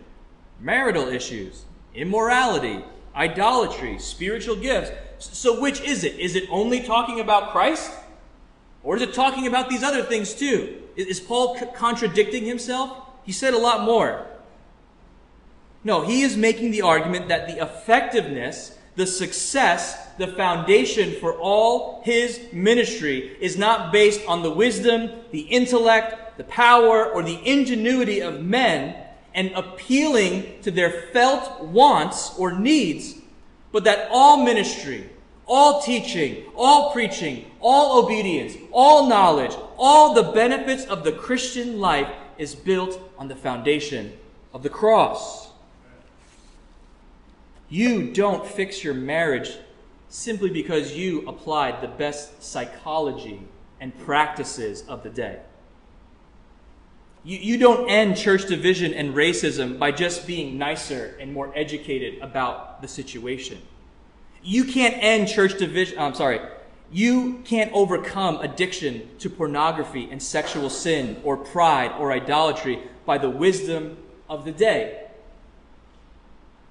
marital 0.61 1.09
issues, 1.09 1.64
immorality, 1.94 2.85
idolatry, 3.16 3.99
spiritual 3.99 4.57
gifts. 4.57 4.92
So, 5.18 5.59
which 5.61 5.81
is 5.81 6.05
it? 6.05 6.18
Is 6.21 6.37
it 6.37 6.44
only 6.51 6.81
talking 6.81 7.21
about 7.21 7.53
Christ? 7.53 7.90
Or 8.85 8.97
is 8.97 9.03
it 9.03 9.14
talking 9.14 9.47
about 9.47 9.71
these 9.71 9.83
other 9.83 10.03
things 10.03 10.35
too? 10.35 10.83
Is 10.98 11.20
Paul 11.20 11.56
contradicting 11.74 12.44
himself? 12.44 12.90
He 13.24 13.30
said 13.30 13.54
a 13.54 13.58
lot 13.58 13.84
more. 13.84 14.26
No, 15.84 16.02
he 16.02 16.22
is 16.22 16.37
making 16.37 16.72
the 16.72 16.82
argument 16.82 17.28
that 17.28 17.46
the 17.46 17.62
effectiveness, 17.62 18.76
the 18.96 19.06
success, 19.06 20.08
the 20.18 20.26
foundation 20.26 21.12
for 21.20 21.34
all 21.34 22.02
his 22.04 22.40
ministry 22.52 23.37
is 23.40 23.56
not 23.56 23.92
based 23.92 24.20
on 24.26 24.42
the 24.42 24.50
wisdom, 24.50 25.11
the 25.30 25.42
intellect, 25.42 26.37
the 26.37 26.44
power, 26.44 27.06
or 27.06 27.22
the 27.22 27.40
ingenuity 27.48 28.20
of 28.20 28.42
men 28.42 28.96
and 29.34 29.52
appealing 29.52 30.61
to 30.62 30.72
their 30.72 30.90
felt 31.12 31.62
wants 31.62 32.37
or 32.37 32.58
needs, 32.58 33.14
but 33.70 33.84
that 33.84 34.08
all 34.11 34.42
ministry, 34.42 35.08
all 35.46 35.80
teaching, 35.80 36.44
all 36.56 36.90
preaching, 36.92 37.48
all 37.61 38.04
obedience, 38.04 38.56
all 38.72 39.06
knowledge, 39.06 39.54
all 39.79 40.14
the 40.14 40.33
benefits 40.33 40.85
of 40.85 41.05
the 41.05 41.12
Christian 41.12 41.81
life 41.81 42.11
is 42.37 42.55
built 42.55 43.01
on 43.17 43.29
the 43.29 43.37
foundation 43.37 44.12
of 44.53 44.62
the 44.62 44.69
cross. 44.69 45.51
You 47.69 48.12
don't 48.12 48.47
fix 48.47 48.83
your 48.83 48.95
marriage 48.95 49.53
simply 50.09 50.51
because 50.51 50.97
you 50.97 51.27
applied 51.29 51.81
the 51.81 51.88
best 51.88 52.43
psychology 52.43 53.43
and 53.81 53.97
practices 53.99 54.83
of 54.88 55.03
the 55.03 55.11
day. 55.11 55.41
You, 57.25 57.38
you 57.38 57.59
don't 57.59 57.91
end 57.91 58.17
church 58.17 58.47
division 58.47 58.95
and 58.95 59.14
racism 59.14 59.79
by 59.79 59.93
just 59.93 60.27
being 60.27 60.57
nicer 60.57 61.17
and 61.21 61.33
more 61.33 61.53
educated 61.55 62.23
about 62.23 62.81
the 62.81 62.88
situation. 62.88 63.61
You 64.43 64.64
can't 64.64 64.95
end 64.99 65.29
church 65.29 65.59
division, 65.59 65.99
I'm 65.99 66.14
sorry, 66.14 66.41
you 66.90 67.42
can't 67.44 67.72
overcome 67.72 68.37
addiction 68.40 69.09
to 69.18 69.29
pornography 69.29 70.09
and 70.11 70.22
sexual 70.22 70.70
sin 70.70 71.20
or 71.22 71.37
pride 71.37 71.92
or 71.98 72.12
idolatry 72.12 72.83
by 73.05 73.18
the 73.18 73.29
wisdom 73.29 73.98
of 74.29 74.44
the 74.44 74.53
day. 74.53 75.07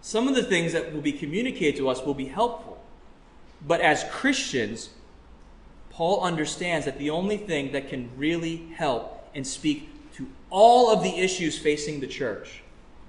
Some 0.01 0.27
of 0.27 0.35
the 0.35 0.43
things 0.43 0.73
that 0.73 0.93
will 0.93 1.01
be 1.01 1.11
communicated 1.11 1.77
to 1.77 1.89
us 1.89 2.03
will 2.03 2.13
be 2.13 2.27
helpful. 2.27 2.81
But 3.65 3.81
as 3.81 4.05
Christians, 4.11 4.89
Paul 5.89 6.21
understands 6.21 6.85
that 6.85 6.99
the 6.99 7.09
only 7.09 7.37
thing 7.37 7.71
that 7.73 7.89
can 7.89 8.09
really 8.17 8.67
help 8.75 9.29
and 9.35 9.45
speak 9.45 9.89
to 10.15 10.27
all 10.49 10.91
of 10.91 11.03
the 11.03 11.19
issues 11.19 11.57
facing 11.57 11.99
the 11.99 12.07
church, 12.07 12.63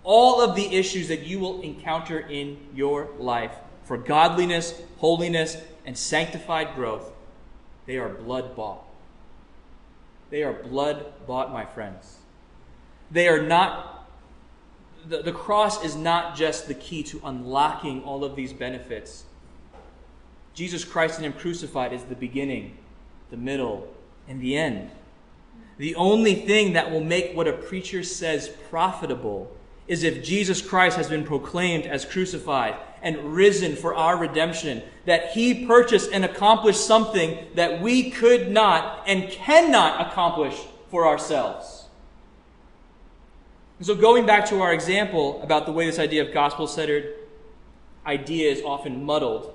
all 0.05 0.41
of 0.41 0.57
the 0.57 0.75
issues 0.75 1.09
that 1.09 1.21
you 1.21 1.39
will 1.39 1.61
encounter 1.61 2.19
in 2.19 2.59
your 2.75 3.09
life, 3.19 3.53
for 3.85 3.97
godliness, 3.97 4.81
holiness, 4.99 5.57
and 5.89 5.97
sanctified 5.97 6.75
growth, 6.75 7.11
they 7.87 7.97
are 7.97 8.11
blood 8.11 8.55
bought. 8.55 8.85
They 10.29 10.43
are 10.43 10.53
blood 10.53 11.07
bought, 11.27 11.51
my 11.51 11.65
friends. 11.65 12.19
They 13.11 13.27
are 13.27 13.41
not, 13.41 14.07
the, 15.07 15.23
the 15.23 15.33
cross 15.33 15.83
is 15.83 15.97
not 15.97 16.37
just 16.37 16.69
the 16.69 16.75
key 16.75 17.03
to 17.05 17.23
unlocking 17.25 18.03
all 18.03 18.23
of 18.23 18.37
these 18.37 18.53
benefits. 18.53 19.25
Jesus 20.53 20.85
Christ 20.85 21.17
and 21.17 21.25
Him 21.25 21.33
crucified 21.33 21.95
is 21.95 22.05
the 22.05 22.15
beginning, 22.15 22.77
the 23.31 23.39
middle, 23.39 23.89
and 24.29 24.43
the 24.43 24.59
end. 24.59 24.91
The 25.79 25.95
only 25.95 26.35
thing 26.35 26.75
that 26.75 26.91
will 26.91 27.03
make 27.03 27.35
what 27.35 27.49
a 27.49 27.55
preacher 27.55 28.03
says 28.03 28.51
profitable 28.69 29.57
is 29.87 30.03
if 30.03 30.23
Jesus 30.23 30.61
Christ 30.61 30.99
has 30.99 31.09
been 31.09 31.25
proclaimed 31.25 31.87
as 31.87 32.05
crucified 32.05 32.77
and 33.03 33.35
risen 33.35 33.77
for 33.77 33.95
our 33.95 34.17
redemption, 34.17 34.83
that 35.07 35.31
he 35.31 35.67
purchased 35.67 36.11
and 36.13 36.25
accomplished 36.25 36.85
something 36.87 37.39
that 37.55 37.81
we 37.81 38.11
could 38.11 38.51
not 38.51 39.05
and 39.07 39.31
cannot 39.31 40.07
accomplish 40.07 40.57
for 40.91 41.07
ourselves. 41.07 41.87
And 43.79 43.87
so, 43.87 43.95
going 43.95 44.27
back 44.27 44.47
to 44.47 44.61
our 44.61 44.73
example 44.73 45.41
about 45.43 45.67
the 45.67 45.73
way 45.73 45.87
this 45.87 45.99
idea 45.99 46.27
of 46.27 46.35
gospel 46.35 46.67
centered 46.67 47.15
idea 48.05 48.51
is 48.51 48.63
often 48.63 49.05
muddled, 49.05 49.55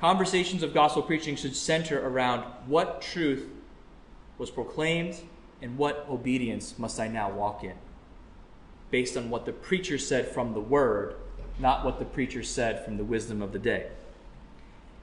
conversations 0.00 0.62
of 0.62 0.74
gospel 0.74 1.02
preaching 1.02 1.36
should 1.36 1.56
center 1.56 2.06
around 2.06 2.42
what 2.66 3.00
truth 3.00 3.48
was 4.36 4.50
proclaimed 4.50 5.16
and 5.62 5.78
what 5.78 6.06
obedience 6.10 6.78
must 6.78 7.00
I 7.00 7.08
now 7.08 7.30
walk 7.30 7.64
in 7.64 7.74
based 8.90 9.16
on 9.16 9.30
what 9.30 9.46
the 9.46 9.52
preacher 9.52 9.98
said 9.98 10.28
from 10.28 10.52
the 10.52 10.60
word, 10.60 11.16
not 11.58 11.84
what 11.84 11.98
the 11.98 12.04
preacher 12.04 12.42
said 12.42 12.84
from 12.84 12.96
the 12.96 13.04
wisdom 13.04 13.42
of 13.42 13.52
the 13.52 13.58
day. 13.58 13.86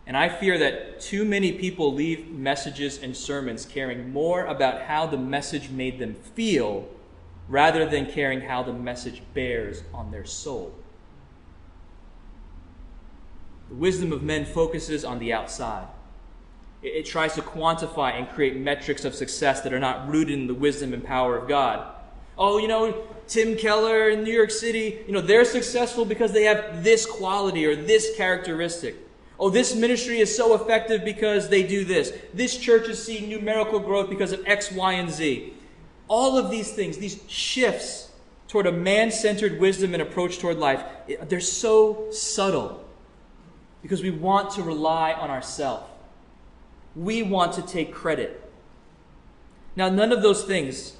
And 0.06 0.18
I 0.18 0.28
fear 0.28 0.58
that 0.58 1.00
too 1.00 1.24
many 1.24 1.54
people 1.54 1.94
leave 1.94 2.30
messages 2.30 3.02
and 3.02 3.16
sermons 3.16 3.66
caring 3.66 4.12
more 4.12 4.46
about 4.46 4.82
how 4.82 5.06
the 5.08 5.18
message 5.18 5.70
made 5.70 5.98
them 5.98 6.14
feel 6.14 6.88
rather 7.48 7.86
than 7.86 8.12
caring 8.12 8.42
how 8.42 8.64
the 8.64 8.74
message 8.74 9.22
bears 9.34 9.84
on 9.94 10.12
their 10.12 10.26
soul. 10.26 10.74
The 13.70 13.76
wisdom 13.76 14.12
of 14.12 14.22
men 14.22 14.46
focuses 14.46 15.06
on 15.06 15.20
the 15.20 15.34
outside. 15.34 15.88
It, 16.82 17.06
tries 17.06 17.34
to 17.36 17.42
quantify 17.42 18.12
and 18.20 18.30
create 18.30 18.58
metrics 18.58 19.06
of 19.06 19.16
success 19.16 19.62
that 19.62 19.72
are 19.72 19.80
not 19.80 20.10
rooted 20.10 20.38
in 20.38 20.48
the 20.48 20.54
wisdom 20.54 20.94
and 20.94 21.02
power 21.02 21.38
of 21.38 21.48
God. 21.48 21.96
Oh, 22.38 22.58
you 22.58 22.68
know, 22.68 23.08
Tim 23.28 23.56
Keller 23.56 24.10
in 24.10 24.24
New 24.24 24.34
York 24.34 24.52
City, 24.52 25.00
you 25.08 25.14
know, 25.14 25.22
they're 25.22 25.46
successful 25.46 26.06
because 26.06 26.32
they 26.32 26.44
have 26.44 26.84
this 26.84 27.06
quality 27.06 27.66
or 27.66 27.76
this 27.76 28.16
characteristic. 28.16 28.96
Oh, 29.40 29.50
this 29.50 29.76
ministry 29.76 30.20
is 30.20 30.36
so 30.36 30.56
effective 30.56 31.04
because 31.04 31.50
they 31.50 31.64
do 31.64 31.84
this. 31.84 32.14
This 32.34 32.58
church 32.58 32.88
is 32.88 33.04
seeing 33.04 33.30
numerical 33.30 33.80
growth 33.80 34.10
because 34.10 34.32
of 34.32 34.46
X, 34.46 34.72
Y, 34.72 34.94
and 34.94 35.10
Z. 35.10 35.54
All 36.08 36.38
of 36.38 36.52
these 36.52 36.72
things, 36.72 36.98
these 36.98 37.20
shifts 37.28 38.12
toward 38.48 38.68
a 38.68 38.72
man 38.72 39.10
centered 39.10 39.60
wisdom 39.60 39.94
and 39.94 40.02
approach 40.02 40.40
toward 40.40 40.58
life, 40.58 40.84
they're 41.28 41.40
so 41.40 42.12
subtle 42.12 42.86
because 43.82 44.04
we 44.04 44.12
want 44.12 44.52
to 44.52 44.64
rely 44.64 45.14
on 45.14 45.30
ourselves. 45.30 45.86
We 46.96 47.24
want 47.24 47.54
to 47.54 47.64
take 47.64 47.94
credit. 47.94 48.40
Now, 49.76 49.90
none 49.90 50.12
of 50.12 50.22
those 50.22 50.44
things 50.44 50.98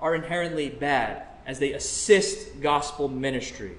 are 0.00 0.14
inherently 0.14 0.70
bad 0.70 1.26
as 1.46 1.58
they 1.58 1.72
assist 1.72 2.60
gospel 2.60 3.08
ministry. 3.08 3.72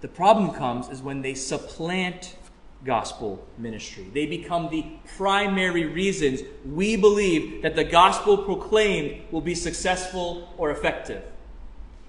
The 0.00 0.08
problem 0.08 0.52
comes 0.52 0.88
is 0.88 1.02
when 1.02 1.22
they 1.22 1.34
supplant 1.34 2.36
gospel 2.84 3.44
ministry. 3.56 4.06
They 4.12 4.26
become 4.26 4.70
the 4.70 4.84
primary 5.16 5.86
reasons 5.86 6.42
we 6.64 6.96
believe 6.96 7.62
that 7.62 7.74
the 7.74 7.84
gospel 7.84 8.38
proclaimed 8.38 9.22
will 9.32 9.40
be 9.40 9.54
successful 9.54 10.54
or 10.56 10.70
effective. 10.70 11.22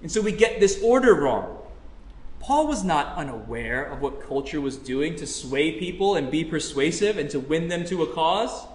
And 0.02 0.10
so 0.10 0.20
we 0.20 0.32
get 0.32 0.60
this 0.60 0.80
order 0.82 1.14
wrong. 1.14 1.58
Paul 2.38 2.68
was 2.68 2.84
not 2.84 3.16
unaware 3.16 3.84
of 3.84 4.00
what 4.00 4.26
culture 4.26 4.60
was 4.60 4.76
doing 4.76 5.14
to 5.16 5.26
sway 5.26 5.78
people 5.78 6.14
and 6.14 6.30
be 6.30 6.42
persuasive 6.44 7.18
and 7.18 7.28
to 7.30 7.40
win 7.40 7.68
them 7.68 7.84
to 7.86 8.02
a 8.02 8.06
cause. 8.14 8.66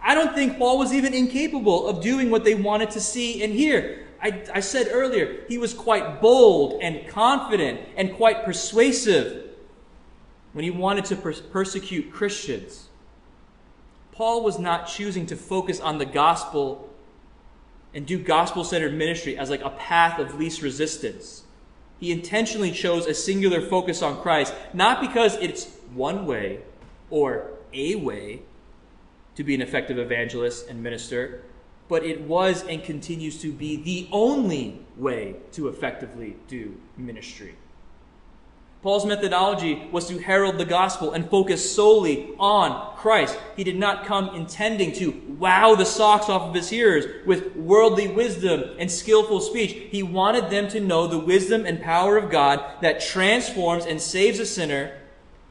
I 0.00 0.14
don't 0.14 0.34
think 0.34 0.56
Paul 0.56 0.78
was 0.78 0.92
even 0.92 1.12
incapable 1.12 1.88
of 1.88 2.00
doing 2.00 2.30
what 2.30 2.44
they 2.44 2.54
wanted 2.54 2.90
to 2.92 3.00
see 3.00 3.42
and 3.42 3.52
hear. 3.52 4.06
I, 4.22 4.42
I 4.54 4.60
said 4.60 4.88
earlier, 4.92 5.44
he 5.48 5.58
was 5.58 5.72
quite 5.72 6.20
bold 6.20 6.82
and 6.82 7.08
confident 7.08 7.80
and 7.96 8.14
quite 8.14 8.44
persuasive 8.44 9.48
when 10.52 10.64
he 10.64 10.70
wanted 10.70 11.06
to 11.06 11.16
per- 11.16 11.32
persecute 11.32 12.12
Christians. 12.12 12.88
Paul 14.12 14.42
was 14.42 14.58
not 14.58 14.86
choosing 14.86 15.26
to 15.26 15.36
focus 15.36 15.80
on 15.80 15.98
the 15.98 16.04
gospel 16.04 16.90
and 17.94 18.06
do 18.06 18.18
gospel 18.18 18.64
centered 18.64 18.94
ministry 18.94 19.36
as 19.36 19.50
like 19.50 19.62
a 19.62 19.70
path 19.70 20.18
of 20.18 20.34
least 20.34 20.62
resistance. 20.62 21.44
He 21.98 22.12
intentionally 22.12 22.72
chose 22.72 23.06
a 23.06 23.14
singular 23.14 23.60
focus 23.60 24.02
on 24.02 24.20
Christ, 24.20 24.54
not 24.72 25.00
because 25.00 25.36
it's 25.36 25.68
one 25.92 26.26
way 26.26 26.60
or 27.10 27.50
a 27.72 27.96
way, 27.96 28.42
to 29.36 29.44
be 29.44 29.54
an 29.54 29.62
effective 29.62 29.98
evangelist 29.98 30.68
and 30.68 30.82
minister, 30.82 31.42
but 31.90 32.04
it 32.04 32.20
was 32.20 32.62
and 32.68 32.84
continues 32.84 33.42
to 33.42 33.52
be 33.52 33.74
the 33.74 34.08
only 34.12 34.78
way 34.96 35.34
to 35.50 35.66
effectively 35.66 36.36
do 36.46 36.80
ministry. 36.96 37.56
Paul's 38.80 39.04
methodology 39.04 39.88
was 39.90 40.06
to 40.06 40.18
herald 40.18 40.56
the 40.56 40.64
gospel 40.64 41.12
and 41.12 41.28
focus 41.28 41.74
solely 41.74 42.32
on 42.38 42.96
Christ. 42.96 43.36
He 43.56 43.64
did 43.64 43.76
not 43.76 44.06
come 44.06 44.34
intending 44.36 44.92
to 44.92 45.10
wow 45.36 45.74
the 45.74 45.84
socks 45.84 46.30
off 46.30 46.42
of 46.42 46.54
his 46.54 46.70
hearers 46.70 47.26
with 47.26 47.56
worldly 47.56 48.06
wisdom 48.06 48.76
and 48.78 48.90
skillful 48.90 49.40
speech. 49.40 49.72
He 49.90 50.02
wanted 50.02 50.48
them 50.48 50.68
to 50.68 50.80
know 50.80 51.08
the 51.08 51.18
wisdom 51.18 51.66
and 51.66 51.82
power 51.82 52.16
of 52.16 52.30
God 52.30 52.64
that 52.82 53.00
transforms 53.00 53.84
and 53.84 54.00
saves 54.00 54.38
a 54.38 54.46
sinner 54.46 54.96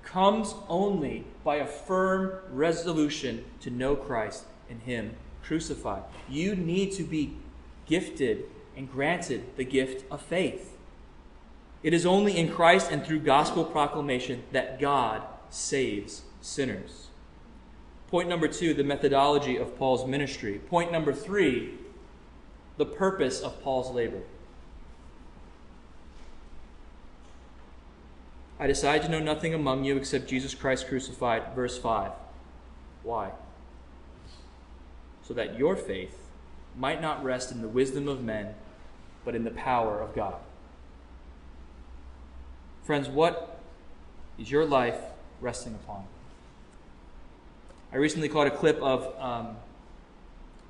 comes 0.03 0.55
only 0.69 1.25
by 1.43 1.57
a 1.57 1.67
firm 1.67 2.31
resolution 2.49 3.43
to 3.59 3.69
know 3.69 3.95
Christ 3.95 4.45
and 4.69 4.81
Him 4.81 5.15
crucified. 5.49 6.03
You 6.29 6.55
need 6.55 6.91
to 6.91 7.03
be 7.03 7.33
gifted 7.87 8.43
and 8.77 8.89
granted 8.89 9.57
the 9.57 9.65
gift 9.65 10.05
of 10.11 10.21
faith. 10.21 10.77
It 11.81 11.91
is 11.91 12.05
only 12.05 12.37
in 12.37 12.53
Christ 12.53 12.91
and 12.91 13.03
through 13.03 13.21
gospel 13.21 13.65
proclamation 13.65 14.43
that 14.51 14.79
God 14.79 15.23
saves 15.49 16.21
sinners. 16.39 17.07
Point 18.09 18.29
number 18.29 18.47
two, 18.47 18.75
the 18.75 18.83
methodology 18.83 19.57
of 19.57 19.75
Paul's 19.75 20.05
ministry. 20.05 20.59
Point 20.69 20.91
number 20.91 21.13
three, 21.13 21.73
the 22.77 22.85
purpose 22.85 23.41
of 23.41 23.59
Paul's 23.63 23.89
labor. 23.89 24.21
I 28.59 28.67
decide 28.67 29.01
to 29.01 29.09
know 29.09 29.19
nothing 29.19 29.55
among 29.55 29.83
you 29.83 29.97
except 29.97 30.27
Jesus 30.27 30.53
Christ 30.53 30.87
crucified. 30.87 31.55
Verse 31.55 31.79
5. 31.79 32.11
Why? 33.01 33.31
So 35.29 35.35
that 35.35 35.59
your 35.59 35.75
faith 35.75 36.17
might 36.75 37.03
not 37.03 37.23
rest 37.23 37.51
in 37.51 37.61
the 37.61 37.67
wisdom 37.67 38.07
of 38.07 38.23
men, 38.23 38.55
but 39.23 39.35
in 39.35 39.43
the 39.43 39.51
power 39.51 40.01
of 40.01 40.15
God. 40.15 40.33
Friends, 42.81 43.07
what 43.07 43.59
is 44.39 44.49
your 44.49 44.65
life 44.65 44.99
resting 45.39 45.75
upon? 45.75 46.05
I 47.93 47.97
recently 47.97 48.27
caught 48.27 48.47
a 48.47 48.51
clip 48.51 48.81
of 48.81 49.13
um, 49.19 49.55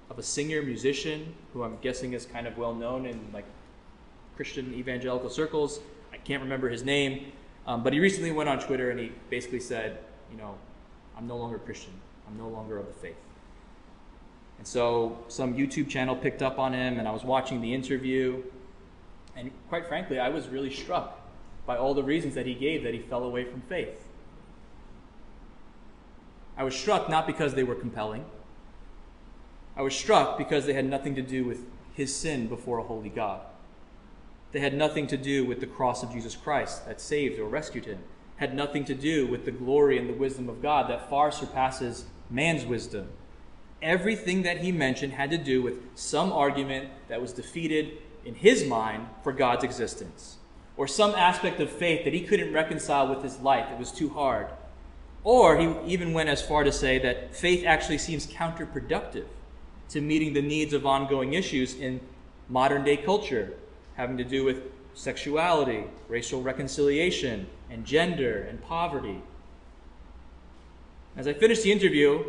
of 0.09 0.19
a 0.19 0.23
singer 0.23 0.61
musician 0.61 1.33
who 1.53 1.63
I'm 1.63 1.77
guessing 1.77 2.11
is 2.11 2.25
kind 2.25 2.45
of 2.45 2.57
well 2.57 2.75
known 2.75 3.05
in 3.05 3.17
like 3.31 3.45
Christian 4.35 4.73
evangelical 4.73 5.29
circles. 5.29 5.79
I 6.11 6.17
can't 6.17 6.43
remember 6.43 6.67
his 6.67 6.83
name, 6.83 7.31
um, 7.65 7.81
but 7.81 7.93
he 7.93 8.01
recently 8.01 8.33
went 8.33 8.49
on 8.49 8.59
Twitter 8.59 8.91
and 8.91 8.99
he 8.99 9.13
basically 9.29 9.61
said, 9.61 9.99
you 10.29 10.37
know, 10.37 10.55
I'm 11.17 11.27
no 11.27 11.37
longer 11.37 11.59
Christian. 11.59 11.93
I'm 12.27 12.37
no 12.37 12.49
longer 12.49 12.77
of 12.77 12.87
the 12.87 12.93
faith. 12.93 13.15
And 14.59 14.67
so 14.67 15.17
some 15.29 15.55
YouTube 15.55 15.89
channel 15.89 16.15
picked 16.15 16.43
up 16.43 16.59
on 16.59 16.73
him, 16.73 16.99
and 16.99 17.07
I 17.07 17.11
was 17.11 17.23
watching 17.23 17.61
the 17.61 17.73
interview, 17.73 18.43
and 19.35 19.51
quite 19.69 19.87
frankly, 19.87 20.19
I 20.19 20.29
was 20.29 20.47
really 20.49 20.71
struck 20.71 21.17
by 21.65 21.77
all 21.77 21.93
the 21.93 22.03
reasons 22.03 22.35
that 22.35 22.45
he 22.45 22.53
gave 22.53 22.83
that 22.83 22.93
he 22.93 22.99
fell 22.99 23.23
away 23.23 23.45
from 23.45 23.61
faith. 23.61 24.05
I 26.57 26.63
was 26.63 26.75
struck 26.75 27.09
not 27.09 27.25
because 27.25 27.53
they 27.53 27.63
were 27.63 27.75
compelling. 27.75 28.25
I 29.77 29.81
was 29.81 29.95
struck 29.95 30.37
because 30.37 30.65
they 30.65 30.73
had 30.73 30.85
nothing 30.85 31.15
to 31.15 31.21
do 31.21 31.45
with 31.45 31.65
his 31.93 32.13
sin 32.13 32.47
before 32.47 32.79
a 32.79 32.83
holy 32.83 33.07
God. 33.07 33.41
They 34.51 34.59
had 34.59 34.73
nothing 34.73 35.07
to 35.07 35.15
do 35.15 35.45
with 35.45 35.61
the 35.61 35.67
cross 35.67 36.03
of 36.03 36.11
Jesus 36.11 36.35
Christ 36.35 36.85
that 36.85 36.99
saved 36.99 37.39
or 37.39 37.47
rescued 37.47 37.85
him. 37.85 37.99
Had 38.37 38.53
nothing 38.53 38.83
to 38.85 38.95
do 38.95 39.25
with 39.25 39.45
the 39.45 39.51
glory 39.51 39.97
and 39.97 40.09
the 40.09 40.13
wisdom 40.13 40.49
of 40.49 40.61
God 40.61 40.89
that 40.89 41.09
far 41.09 41.31
surpasses 41.31 42.05
man's 42.29 42.65
wisdom. 42.65 43.09
Everything 43.81 44.43
that 44.43 44.59
he 44.59 44.71
mentioned 44.71 45.13
had 45.13 45.31
to 45.31 45.37
do 45.37 45.61
with 45.61 45.75
some 45.95 46.31
argument 46.31 46.89
that 47.07 47.21
was 47.21 47.33
defeated 47.33 47.97
in 48.25 48.35
his 48.35 48.65
mind 48.65 49.07
for 49.23 49.31
God's 49.31 49.63
existence 49.63 50.37
or 50.79 50.87
some 50.87 51.11
aspect 51.11 51.59
of 51.59 51.69
faith 51.69 52.05
that 52.05 52.13
he 52.13 52.21
couldn't 52.21 52.53
reconcile 52.53 53.13
with 53.13 53.21
his 53.21 53.37
life. 53.39 53.69
It 53.69 53.77
was 53.77 53.91
too 53.91 54.09
hard. 54.09 54.47
Or 55.25 55.57
he 55.57 55.75
even 55.85 56.13
went 56.13 56.29
as 56.29 56.41
far 56.41 56.63
to 56.63 56.71
say 56.71 56.97
that 56.99 57.35
faith 57.35 57.65
actually 57.65 57.97
seems 57.97 58.25
counterproductive 58.25 59.25
to 59.89 59.99
meeting 59.99 60.31
the 60.33 60.41
needs 60.41 60.71
of 60.71 60.85
ongoing 60.85 61.33
issues 61.33 61.75
in 61.75 61.99
modern 62.47 62.85
day 62.85 62.95
culture, 62.95 63.55
having 63.95 64.17
to 64.17 64.23
do 64.23 64.45
with 64.45 64.63
sexuality, 64.93 65.83
racial 66.07 66.41
reconciliation, 66.41 67.47
and 67.69 67.85
gender 67.85 68.41
and 68.43 68.61
poverty. 68.63 69.21
As 71.17 71.27
I 71.27 71.33
finished 71.33 71.63
the 71.63 71.73
interview, 71.73 72.23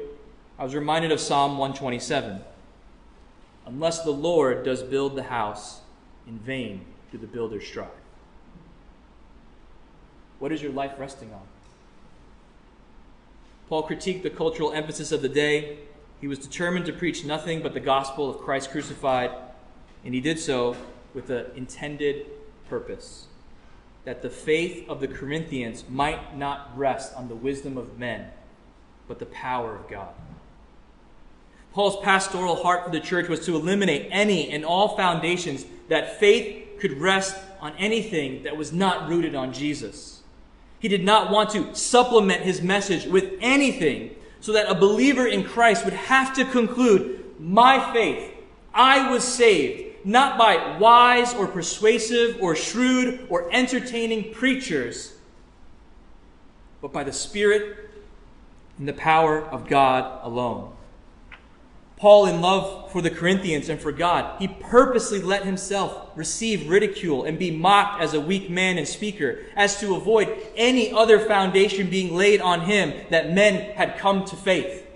I 0.60 0.64
was 0.64 0.74
reminded 0.74 1.10
of 1.10 1.20
Psalm 1.20 1.52
127. 1.52 2.42
Unless 3.64 4.04
the 4.04 4.10
Lord 4.10 4.62
does 4.62 4.82
build 4.82 5.16
the 5.16 5.22
house, 5.22 5.80
in 6.26 6.38
vain 6.38 6.84
do 7.10 7.16
the 7.16 7.26
builders 7.26 7.66
strive. 7.66 7.88
What 10.38 10.52
is 10.52 10.60
your 10.60 10.72
life 10.72 10.92
resting 10.98 11.32
on? 11.32 11.40
Paul 13.70 13.88
critiqued 13.88 14.22
the 14.22 14.28
cultural 14.28 14.70
emphasis 14.70 15.12
of 15.12 15.22
the 15.22 15.30
day. 15.30 15.78
He 16.20 16.28
was 16.28 16.38
determined 16.38 16.84
to 16.86 16.92
preach 16.92 17.24
nothing 17.24 17.62
but 17.62 17.72
the 17.72 17.80
gospel 17.80 18.28
of 18.28 18.42
Christ 18.42 18.70
crucified, 18.70 19.30
and 20.04 20.12
he 20.12 20.20
did 20.20 20.38
so 20.38 20.76
with 21.14 21.28
the 21.28 21.54
intended 21.56 22.26
purpose 22.68 23.28
that 24.04 24.20
the 24.20 24.28
faith 24.28 24.86
of 24.90 25.00
the 25.00 25.08
Corinthians 25.08 25.84
might 25.88 26.36
not 26.36 26.76
rest 26.76 27.14
on 27.14 27.28
the 27.28 27.34
wisdom 27.34 27.78
of 27.78 27.98
men, 27.98 28.26
but 29.08 29.18
the 29.18 29.26
power 29.26 29.74
of 29.74 29.88
God. 29.88 30.12
Paul's 31.72 32.02
pastoral 32.02 32.56
heart 32.56 32.84
for 32.84 32.90
the 32.90 33.00
church 33.00 33.28
was 33.28 33.44
to 33.46 33.54
eliminate 33.54 34.08
any 34.10 34.50
and 34.50 34.64
all 34.64 34.96
foundations 34.96 35.64
that 35.88 36.18
faith 36.18 36.78
could 36.80 37.00
rest 37.00 37.36
on 37.60 37.72
anything 37.78 38.42
that 38.42 38.56
was 38.56 38.72
not 38.72 39.08
rooted 39.08 39.34
on 39.34 39.52
Jesus. 39.52 40.22
He 40.80 40.88
did 40.88 41.04
not 41.04 41.30
want 41.30 41.50
to 41.50 41.74
supplement 41.74 42.42
his 42.42 42.62
message 42.62 43.06
with 43.06 43.34
anything 43.40 44.16
so 44.40 44.52
that 44.52 44.70
a 44.70 44.74
believer 44.74 45.26
in 45.26 45.44
Christ 45.44 45.84
would 45.84 45.94
have 45.94 46.34
to 46.34 46.44
conclude, 46.44 47.34
My 47.38 47.92
faith, 47.92 48.32
I 48.72 49.10
was 49.10 49.22
saved, 49.22 50.06
not 50.06 50.38
by 50.38 50.78
wise 50.78 51.34
or 51.34 51.46
persuasive 51.46 52.38
or 52.40 52.56
shrewd 52.56 53.26
or 53.28 53.52
entertaining 53.52 54.32
preachers, 54.32 55.14
but 56.80 56.92
by 56.92 57.04
the 57.04 57.12
Spirit 57.12 57.90
and 58.78 58.88
the 58.88 58.94
power 58.94 59.42
of 59.42 59.68
God 59.68 60.20
alone. 60.24 60.72
Paul, 62.00 62.24
in 62.24 62.40
love 62.40 62.90
for 62.90 63.02
the 63.02 63.10
Corinthians 63.10 63.68
and 63.68 63.78
for 63.78 63.92
God, 63.92 64.40
he 64.40 64.48
purposely 64.48 65.20
let 65.20 65.44
himself 65.44 66.08
receive 66.16 66.70
ridicule 66.70 67.24
and 67.24 67.38
be 67.38 67.50
mocked 67.50 68.00
as 68.00 68.14
a 68.14 68.20
weak 68.20 68.48
man 68.48 68.78
and 68.78 68.88
speaker, 68.88 69.40
as 69.54 69.78
to 69.80 69.94
avoid 69.94 70.34
any 70.56 70.90
other 70.92 71.18
foundation 71.18 71.90
being 71.90 72.16
laid 72.16 72.40
on 72.40 72.62
him 72.62 72.94
that 73.10 73.34
men 73.34 73.74
had 73.74 73.98
come 73.98 74.24
to 74.24 74.34
faith. 74.34 74.86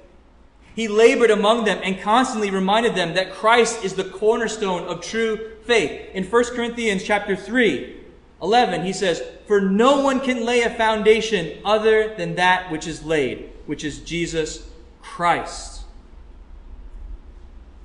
He 0.74 0.88
labored 0.88 1.30
among 1.30 1.66
them 1.66 1.78
and 1.84 2.00
constantly 2.00 2.50
reminded 2.50 2.94
them 2.94 3.14
that 3.14 3.34
Christ 3.34 3.84
is 3.84 3.94
the 3.94 4.04
cornerstone 4.04 4.84
of 4.84 5.02
true 5.02 5.52
faith. 5.66 6.08
In 6.14 6.24
1 6.24 6.44
Corinthians 6.56 7.04
chapter 7.04 7.36
3, 7.36 7.96
11, 8.40 8.82
he 8.82 8.94
says, 8.94 9.22
For 9.46 9.60
no 9.60 10.00
one 10.00 10.20
can 10.20 10.46
lay 10.46 10.62
a 10.62 10.70
foundation 10.70 11.60
other 11.66 12.14
than 12.16 12.36
that 12.36 12.72
which 12.72 12.86
is 12.86 13.04
laid, 13.04 13.50
which 13.66 13.84
is 13.84 14.00
Jesus 14.00 14.66
Christ. 15.02 15.73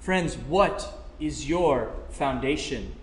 Friends, 0.09 0.35
what 0.35 0.91
is 1.19 1.47
your 1.47 1.93
foundation? 2.09 2.95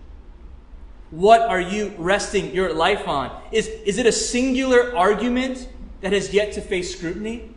What 1.09 1.39
are 1.39 1.61
you 1.61 1.93
resting 1.97 2.53
your 2.53 2.73
life 2.73 3.07
on? 3.07 3.31
Is, 3.53 3.67
is 3.85 3.97
it 3.97 4.05
a 4.05 4.11
singular 4.11 4.93
argument 4.93 5.69
that 6.01 6.11
has 6.11 6.33
yet 6.33 6.51
to 6.55 6.61
face 6.61 6.93
scrutiny? 6.93 7.49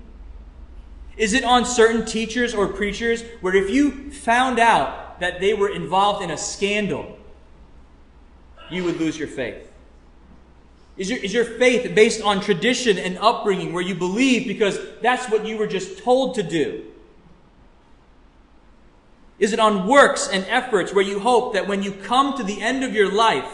Is 1.16 1.32
it 1.32 1.42
on 1.42 1.64
certain 1.64 2.06
teachers 2.06 2.54
or 2.54 2.68
preachers 2.68 3.24
where 3.40 3.56
if 3.56 3.70
you 3.70 4.12
found 4.12 4.60
out 4.60 5.18
that 5.18 5.40
they 5.40 5.52
were 5.52 5.70
involved 5.70 6.22
in 6.22 6.30
a 6.30 6.38
scandal, 6.38 7.18
you 8.70 8.84
would 8.84 9.00
lose 9.00 9.18
your 9.18 9.26
faith? 9.26 9.68
Is 10.96 11.10
your, 11.10 11.18
is 11.18 11.34
your 11.34 11.44
faith 11.44 11.92
based 11.92 12.22
on 12.22 12.40
tradition 12.40 12.98
and 12.98 13.18
upbringing 13.18 13.72
where 13.72 13.82
you 13.82 13.96
believe 13.96 14.46
because 14.46 14.78
that's 15.02 15.28
what 15.28 15.44
you 15.44 15.56
were 15.56 15.66
just 15.66 15.98
told 16.04 16.36
to 16.36 16.44
do? 16.44 16.89
Is 19.40 19.54
it 19.54 19.58
on 19.58 19.88
works 19.88 20.28
and 20.28 20.44
efforts 20.44 20.94
where 20.94 21.02
you 21.02 21.18
hope 21.18 21.54
that 21.54 21.66
when 21.66 21.82
you 21.82 21.92
come 21.92 22.36
to 22.36 22.44
the 22.44 22.60
end 22.60 22.84
of 22.84 22.94
your 22.94 23.10
life, 23.10 23.50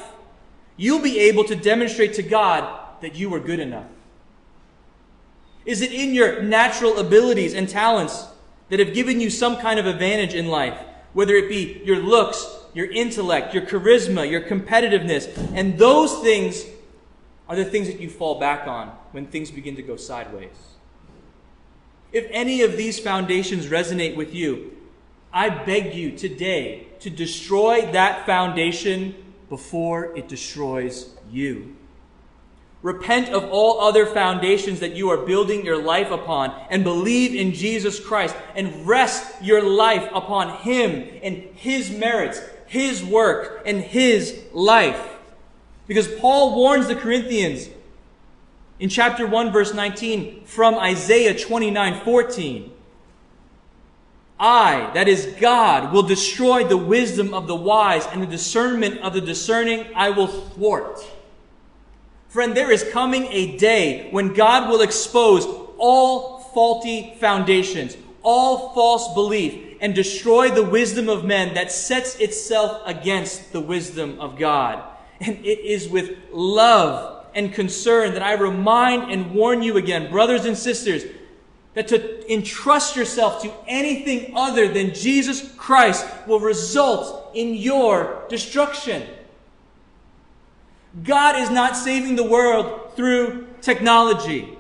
you'll 0.76 1.01
be 1.01 1.20
able 1.20 1.45
to 1.45 1.55
demonstrate 1.55 2.14
to 2.14 2.22
God 2.22 3.01
that 3.01 3.14
you 3.14 3.30
were 3.30 3.39
good 3.39 3.61
enough? 3.61 3.87
Is 5.64 5.82
it 5.82 5.93
in 5.93 6.12
your 6.12 6.43
natural 6.43 6.99
abilities 6.99 7.55
and 7.55 7.68
talents 7.68 8.26
that 8.68 8.80
have 8.80 8.95
given 8.95 9.20
you 9.20 9.30
some 9.30 9.57
kind 9.59 9.78
of 9.78 9.87
advantage 9.87 10.34
in 10.34 10.49
life, 10.49 10.76
whether 11.12 11.34
it 11.34 11.49
be 11.49 11.80
your 11.84 11.99
looks, 11.99 12.45
your 12.74 12.91
intellect, 12.91 13.55
your 13.55 13.64
charisma, 13.64 14.28
your 14.28 14.41
competitiveness, 14.41 15.26
and 15.55 15.78
those 15.78 16.18
things 16.20 16.64
are 17.49 17.55
the 17.55 17.64
things 17.64 17.87
that 17.87 18.01
you 18.01 18.11
fall 18.11 18.41
back 18.41 18.66
on 18.66 18.89
when 19.12 19.26
things 19.26 19.53
begin 19.53 19.76
to 19.76 19.82
go 19.82 19.97
sideways? 19.97 20.74
If 22.12 22.26
any 22.30 22.62
of 22.62 22.76
these 22.76 22.99
foundations 22.99 23.66
resonate 23.66 24.16
with 24.16 24.34
you, 24.34 24.75
I 25.37 25.51
beg 25.51 25.95
you 25.95 26.12
today 26.12 26.87
to 27.01 27.11
destroy 27.11 27.93
that 27.93 28.24
foundation 28.24 29.14
before 29.51 30.16
it 30.16 30.28
destroys 30.28 31.11
you. 31.30 31.76
Repent 32.80 33.28
of 33.28 33.45
all 33.51 33.82
other 33.82 34.07
foundations 34.07 34.80
that 34.80 34.97
you 34.97 35.11
are 35.11 35.18
building 35.18 35.62
your 35.62 35.76
life 35.76 36.11
upon 36.11 36.59
and 36.70 36.82
believe 36.82 37.34
in 37.34 37.53
Jesus 37.53 38.01
Christ 38.01 38.34
and 38.55 38.87
rest 38.89 39.43
your 39.43 39.62
life 39.62 40.09
upon 40.14 40.57
Him 40.61 41.07
and 41.22 41.37
His 41.55 41.91
merits, 41.91 42.41
His 42.66 43.05
work, 43.05 43.61
and 43.66 43.82
His 43.82 44.43
life. 44.55 45.18
Because 45.87 46.09
Paul 46.14 46.57
warns 46.57 46.89
the 46.89 46.97
Corinthians 46.97 47.68
in 48.78 48.89
chapter 48.89 49.26
1, 49.26 49.53
verse 49.53 49.74
19 49.74 50.47
from 50.47 50.76
Isaiah 50.76 51.39
29 51.39 52.05
14. 52.05 52.72
I, 54.39 54.91
that 54.95 55.09
is 55.09 55.34
God, 55.41 55.93
will 55.93 56.03
destroy 56.03 56.64
the 56.64 56.76
wisdom 56.76 57.32
of 57.32 57.47
the 57.47 57.57
wise 57.57 58.07
and 58.07 58.22
the 58.22 58.26
discernment 58.26 59.01
of 59.01 59.14
the 59.14 59.20
discerning 59.20 59.87
I 59.95 60.11
will 60.11 60.26
thwart. 60.26 61.05
Friend, 62.28 62.55
there 62.55 62.70
is 62.70 62.84
coming 62.93 63.26
a 63.30 63.57
day 63.57 64.09
when 64.11 64.34
God 64.34 64.68
will 64.68 64.82
expose 64.82 65.47
all 65.78 66.41
faulty 66.41 67.16
foundations, 67.18 67.97
all 68.22 68.74
false 68.74 69.14
belief, 69.14 69.78
and 69.80 69.95
destroy 69.95 70.51
the 70.51 70.64
wisdom 70.64 71.09
of 71.09 71.24
men 71.24 71.55
that 71.55 71.72
sets 71.72 72.16
itself 72.16 72.82
against 72.84 73.53
the 73.53 73.61
wisdom 73.61 74.20
of 74.20 74.39
God. 74.39 74.82
And 75.20 75.37
it 75.47 75.61
is 75.61 75.89
with 75.89 76.16
love 76.30 77.26
and 77.34 77.53
concern 77.53 78.12
that 78.14 78.22
I 78.22 78.32
remind 78.32 79.11
and 79.11 79.34
warn 79.34 79.62
you 79.62 79.76
again, 79.76 80.11
brothers 80.11 80.45
and 80.45 80.57
sisters, 80.57 81.05
that 81.76 81.88
to 81.88 82.32
entrust 82.32 82.96
yourself 82.96 83.42
to 83.42 83.52
anything 83.68 84.32
other 84.34 84.66
than 84.66 84.94
Jesus 84.94 85.52
Christ 85.56 86.06
will 86.26 86.40
result 86.40 87.30
in 87.34 87.52
your 87.52 88.24
destruction. 88.30 89.06
God 91.04 91.36
is 91.36 91.50
not 91.50 91.76
saving 91.76 92.16
the 92.16 92.24
world 92.24 92.96
through 92.96 93.46
technology. 93.60 94.56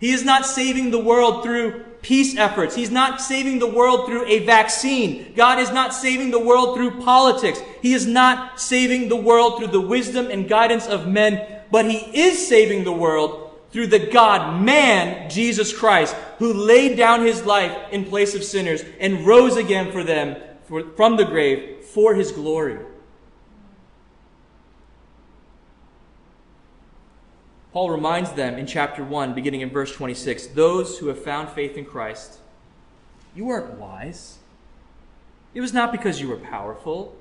He 0.00 0.10
is 0.10 0.24
not 0.24 0.44
saving 0.44 0.90
the 0.90 0.98
world 0.98 1.44
through 1.44 1.84
peace 2.02 2.36
efforts. 2.36 2.74
He's 2.74 2.90
not 2.90 3.20
saving 3.20 3.60
the 3.60 3.68
world 3.68 4.06
through 4.06 4.26
a 4.26 4.44
vaccine. 4.44 5.34
God 5.36 5.60
is 5.60 5.70
not 5.70 5.94
saving 5.94 6.32
the 6.32 6.40
world 6.40 6.76
through 6.76 7.00
politics. 7.02 7.60
He 7.82 7.94
is 7.94 8.04
not 8.04 8.60
saving 8.60 9.08
the 9.08 9.16
world 9.16 9.58
through 9.58 9.68
the 9.68 9.80
wisdom 9.80 10.28
and 10.28 10.48
guidance 10.48 10.88
of 10.88 11.06
men, 11.06 11.62
but 11.70 11.88
He 11.88 11.98
is 12.20 12.48
saving 12.48 12.82
the 12.82 12.92
world 12.92 13.47
through 13.70 13.88
the 13.88 13.98
God 13.98 14.62
man, 14.62 15.28
Jesus 15.28 15.76
Christ, 15.76 16.14
who 16.38 16.52
laid 16.52 16.96
down 16.96 17.24
his 17.24 17.44
life 17.44 17.76
in 17.92 18.04
place 18.04 18.34
of 18.34 18.42
sinners 18.42 18.82
and 18.98 19.26
rose 19.26 19.56
again 19.56 19.92
for 19.92 20.02
them 20.02 20.36
for, 20.64 20.84
from 20.90 21.16
the 21.16 21.24
grave 21.24 21.84
for 21.84 22.14
his 22.14 22.32
glory. 22.32 22.78
Paul 27.72 27.90
reminds 27.90 28.32
them 28.32 28.54
in 28.54 28.66
chapter 28.66 29.04
1, 29.04 29.34
beginning 29.34 29.60
in 29.60 29.70
verse 29.70 29.92
26 29.92 30.48
those 30.48 30.98
who 30.98 31.08
have 31.08 31.22
found 31.22 31.50
faith 31.50 31.76
in 31.76 31.84
Christ, 31.84 32.38
you 33.34 33.44
weren't 33.44 33.78
wise. 33.78 34.38
It 35.54 35.60
was 35.60 35.72
not 35.72 35.92
because 35.92 36.20
you 36.20 36.28
were 36.28 36.36
powerful, 36.36 37.16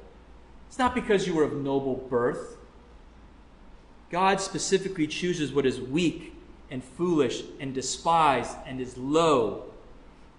it's 0.67 0.79
not 0.79 0.95
because 0.95 1.27
you 1.27 1.35
were 1.35 1.43
of 1.43 1.53
noble 1.53 1.95
birth. 1.95 2.57
God 4.09 4.39
specifically 4.39 5.05
chooses 5.05 5.51
what 5.51 5.65
is 5.65 5.81
weak 5.81 6.36
and 6.69 6.83
foolish 6.83 7.43
and 7.59 7.73
despised 7.73 8.55
and 8.65 8.79
is 8.81 8.97
low. 8.97 9.65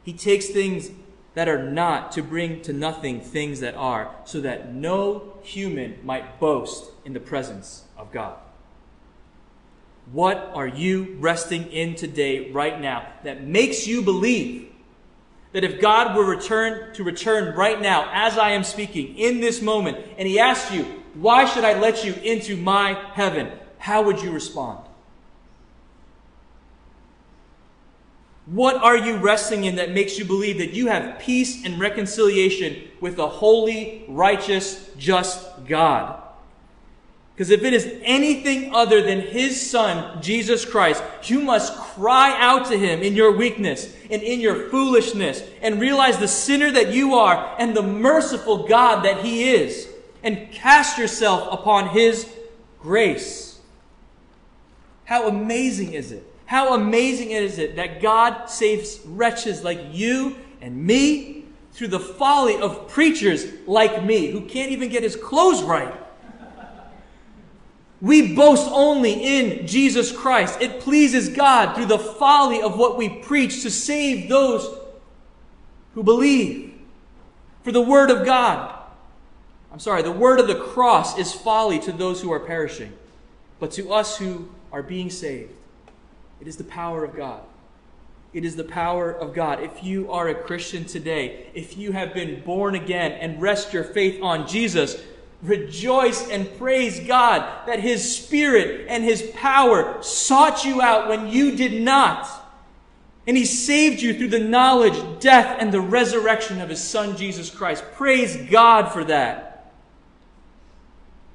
He 0.02 0.12
takes 0.12 0.46
things 0.46 0.90
that 1.34 1.48
are 1.48 1.62
not 1.62 2.10
to 2.12 2.22
bring 2.22 2.60
to 2.62 2.72
nothing 2.72 3.20
things 3.20 3.60
that 3.60 3.74
are, 3.74 4.14
so 4.24 4.40
that 4.40 4.74
no 4.74 5.34
human 5.42 5.98
might 6.02 6.40
boast 6.40 6.90
in 7.04 7.12
the 7.12 7.20
presence 7.20 7.84
of 7.96 8.10
God. 8.10 8.36
What 10.10 10.50
are 10.54 10.66
you 10.66 11.16
resting 11.20 11.70
in 11.70 11.94
today, 11.94 12.50
right 12.50 12.80
now, 12.80 13.06
that 13.24 13.44
makes 13.44 13.86
you 13.86 14.02
believe 14.02 14.72
that 15.52 15.64
if 15.64 15.80
God 15.80 16.16
were 16.16 16.24
return 16.24 16.94
to 16.94 17.04
return 17.04 17.54
right 17.54 17.80
now, 17.80 18.10
as 18.12 18.38
I 18.38 18.50
am 18.50 18.64
speaking, 18.64 19.16
in 19.16 19.40
this 19.40 19.62
moment, 19.62 19.98
and 20.16 20.26
He 20.26 20.38
asked 20.38 20.72
you, 20.72 20.84
Why 21.14 21.44
should 21.44 21.64
I 21.64 21.78
let 21.78 22.04
you 22.04 22.14
into 22.14 22.56
my 22.56 22.94
heaven? 23.12 23.50
How 23.78 24.02
would 24.02 24.22
you 24.22 24.32
respond? 24.32 24.87
What 28.50 28.76
are 28.76 28.96
you 28.96 29.18
resting 29.18 29.64
in 29.64 29.76
that 29.76 29.90
makes 29.90 30.18
you 30.18 30.24
believe 30.24 30.56
that 30.58 30.72
you 30.72 30.86
have 30.86 31.18
peace 31.18 31.66
and 31.66 31.78
reconciliation 31.78 32.88
with 32.98 33.18
a 33.18 33.28
holy, 33.28 34.04
righteous, 34.08 34.90
just 34.96 35.66
God? 35.66 36.22
Because 37.34 37.50
if 37.50 37.62
it 37.62 37.74
is 37.74 38.00
anything 38.02 38.74
other 38.74 39.02
than 39.02 39.20
His 39.20 39.70
Son, 39.70 40.22
Jesus 40.22 40.64
Christ, 40.64 41.04
you 41.24 41.40
must 41.40 41.76
cry 41.76 42.34
out 42.40 42.66
to 42.68 42.78
Him 42.78 43.00
in 43.02 43.14
your 43.14 43.36
weakness 43.36 43.94
and 44.10 44.22
in 44.22 44.40
your 44.40 44.70
foolishness 44.70 45.42
and 45.60 45.78
realize 45.78 46.16
the 46.16 46.26
sinner 46.26 46.70
that 46.72 46.92
you 46.92 47.14
are 47.14 47.54
and 47.58 47.76
the 47.76 47.82
merciful 47.82 48.66
God 48.66 49.04
that 49.04 49.22
He 49.24 49.50
is 49.50 49.88
and 50.22 50.50
cast 50.50 50.96
yourself 50.96 51.52
upon 51.52 51.90
His 51.90 52.28
grace. 52.80 53.60
How 55.04 55.28
amazing 55.28 55.92
is 55.92 56.12
it 56.12 56.27
how 56.48 56.72
amazing 56.72 57.32
is 57.32 57.58
it 57.58 57.76
that 57.76 58.00
God 58.00 58.46
saves 58.46 59.00
wretches 59.04 59.62
like 59.62 59.80
you 59.92 60.34
and 60.62 60.82
me 60.82 61.44
through 61.72 61.88
the 61.88 62.00
folly 62.00 62.56
of 62.56 62.88
preachers 62.88 63.44
like 63.66 64.02
me 64.02 64.30
who 64.30 64.40
can't 64.46 64.72
even 64.72 64.88
get 64.88 65.02
his 65.02 65.14
clothes 65.14 65.62
right. 65.62 65.94
We 68.00 68.34
boast 68.34 68.66
only 68.72 69.12
in 69.12 69.66
Jesus 69.66 70.10
Christ. 70.10 70.62
It 70.62 70.80
pleases 70.80 71.28
God 71.28 71.76
through 71.76 71.84
the 71.84 71.98
folly 71.98 72.62
of 72.62 72.78
what 72.78 72.96
we 72.96 73.10
preach 73.10 73.60
to 73.60 73.70
save 73.70 74.30
those 74.30 74.74
who 75.92 76.02
believe. 76.02 76.72
For 77.62 77.72
the 77.72 77.82
Word 77.82 78.10
of 78.10 78.24
God, 78.24 78.74
I'm 79.70 79.80
sorry, 79.80 80.00
the 80.00 80.10
Word 80.10 80.40
of 80.40 80.46
the 80.48 80.54
cross 80.54 81.18
is 81.18 81.30
folly 81.30 81.78
to 81.80 81.92
those 81.92 82.22
who 82.22 82.32
are 82.32 82.40
perishing, 82.40 82.94
but 83.60 83.70
to 83.72 83.92
us 83.92 84.16
who 84.16 84.48
are 84.72 84.82
being 84.82 85.10
saved, 85.10 85.52
it 86.40 86.46
is 86.46 86.56
the 86.56 86.64
power 86.64 87.04
of 87.04 87.16
God. 87.16 87.42
It 88.32 88.44
is 88.44 88.56
the 88.56 88.64
power 88.64 89.10
of 89.10 89.34
God. 89.34 89.62
If 89.62 89.82
you 89.82 90.12
are 90.12 90.28
a 90.28 90.34
Christian 90.34 90.84
today, 90.84 91.46
if 91.54 91.78
you 91.78 91.92
have 91.92 92.12
been 92.12 92.42
born 92.42 92.74
again 92.74 93.12
and 93.12 93.40
rest 93.40 93.72
your 93.72 93.84
faith 93.84 94.22
on 94.22 94.46
Jesus, 94.46 95.00
rejoice 95.42 96.28
and 96.28 96.56
praise 96.58 97.00
God 97.00 97.66
that 97.66 97.80
His 97.80 98.16
Spirit 98.16 98.86
and 98.88 99.02
His 99.02 99.22
power 99.34 100.02
sought 100.02 100.64
you 100.64 100.82
out 100.82 101.08
when 101.08 101.28
you 101.28 101.56
did 101.56 101.82
not. 101.82 102.28
And 103.26 103.36
He 103.36 103.46
saved 103.46 104.02
you 104.02 104.12
through 104.14 104.28
the 104.28 104.38
knowledge, 104.38 105.20
death, 105.20 105.56
and 105.58 105.72
the 105.72 105.80
resurrection 105.80 106.60
of 106.60 106.68
His 106.68 106.82
Son, 106.82 107.16
Jesus 107.16 107.50
Christ. 107.50 107.82
Praise 107.94 108.36
God 108.50 108.92
for 108.92 109.04
that. 109.04 109.72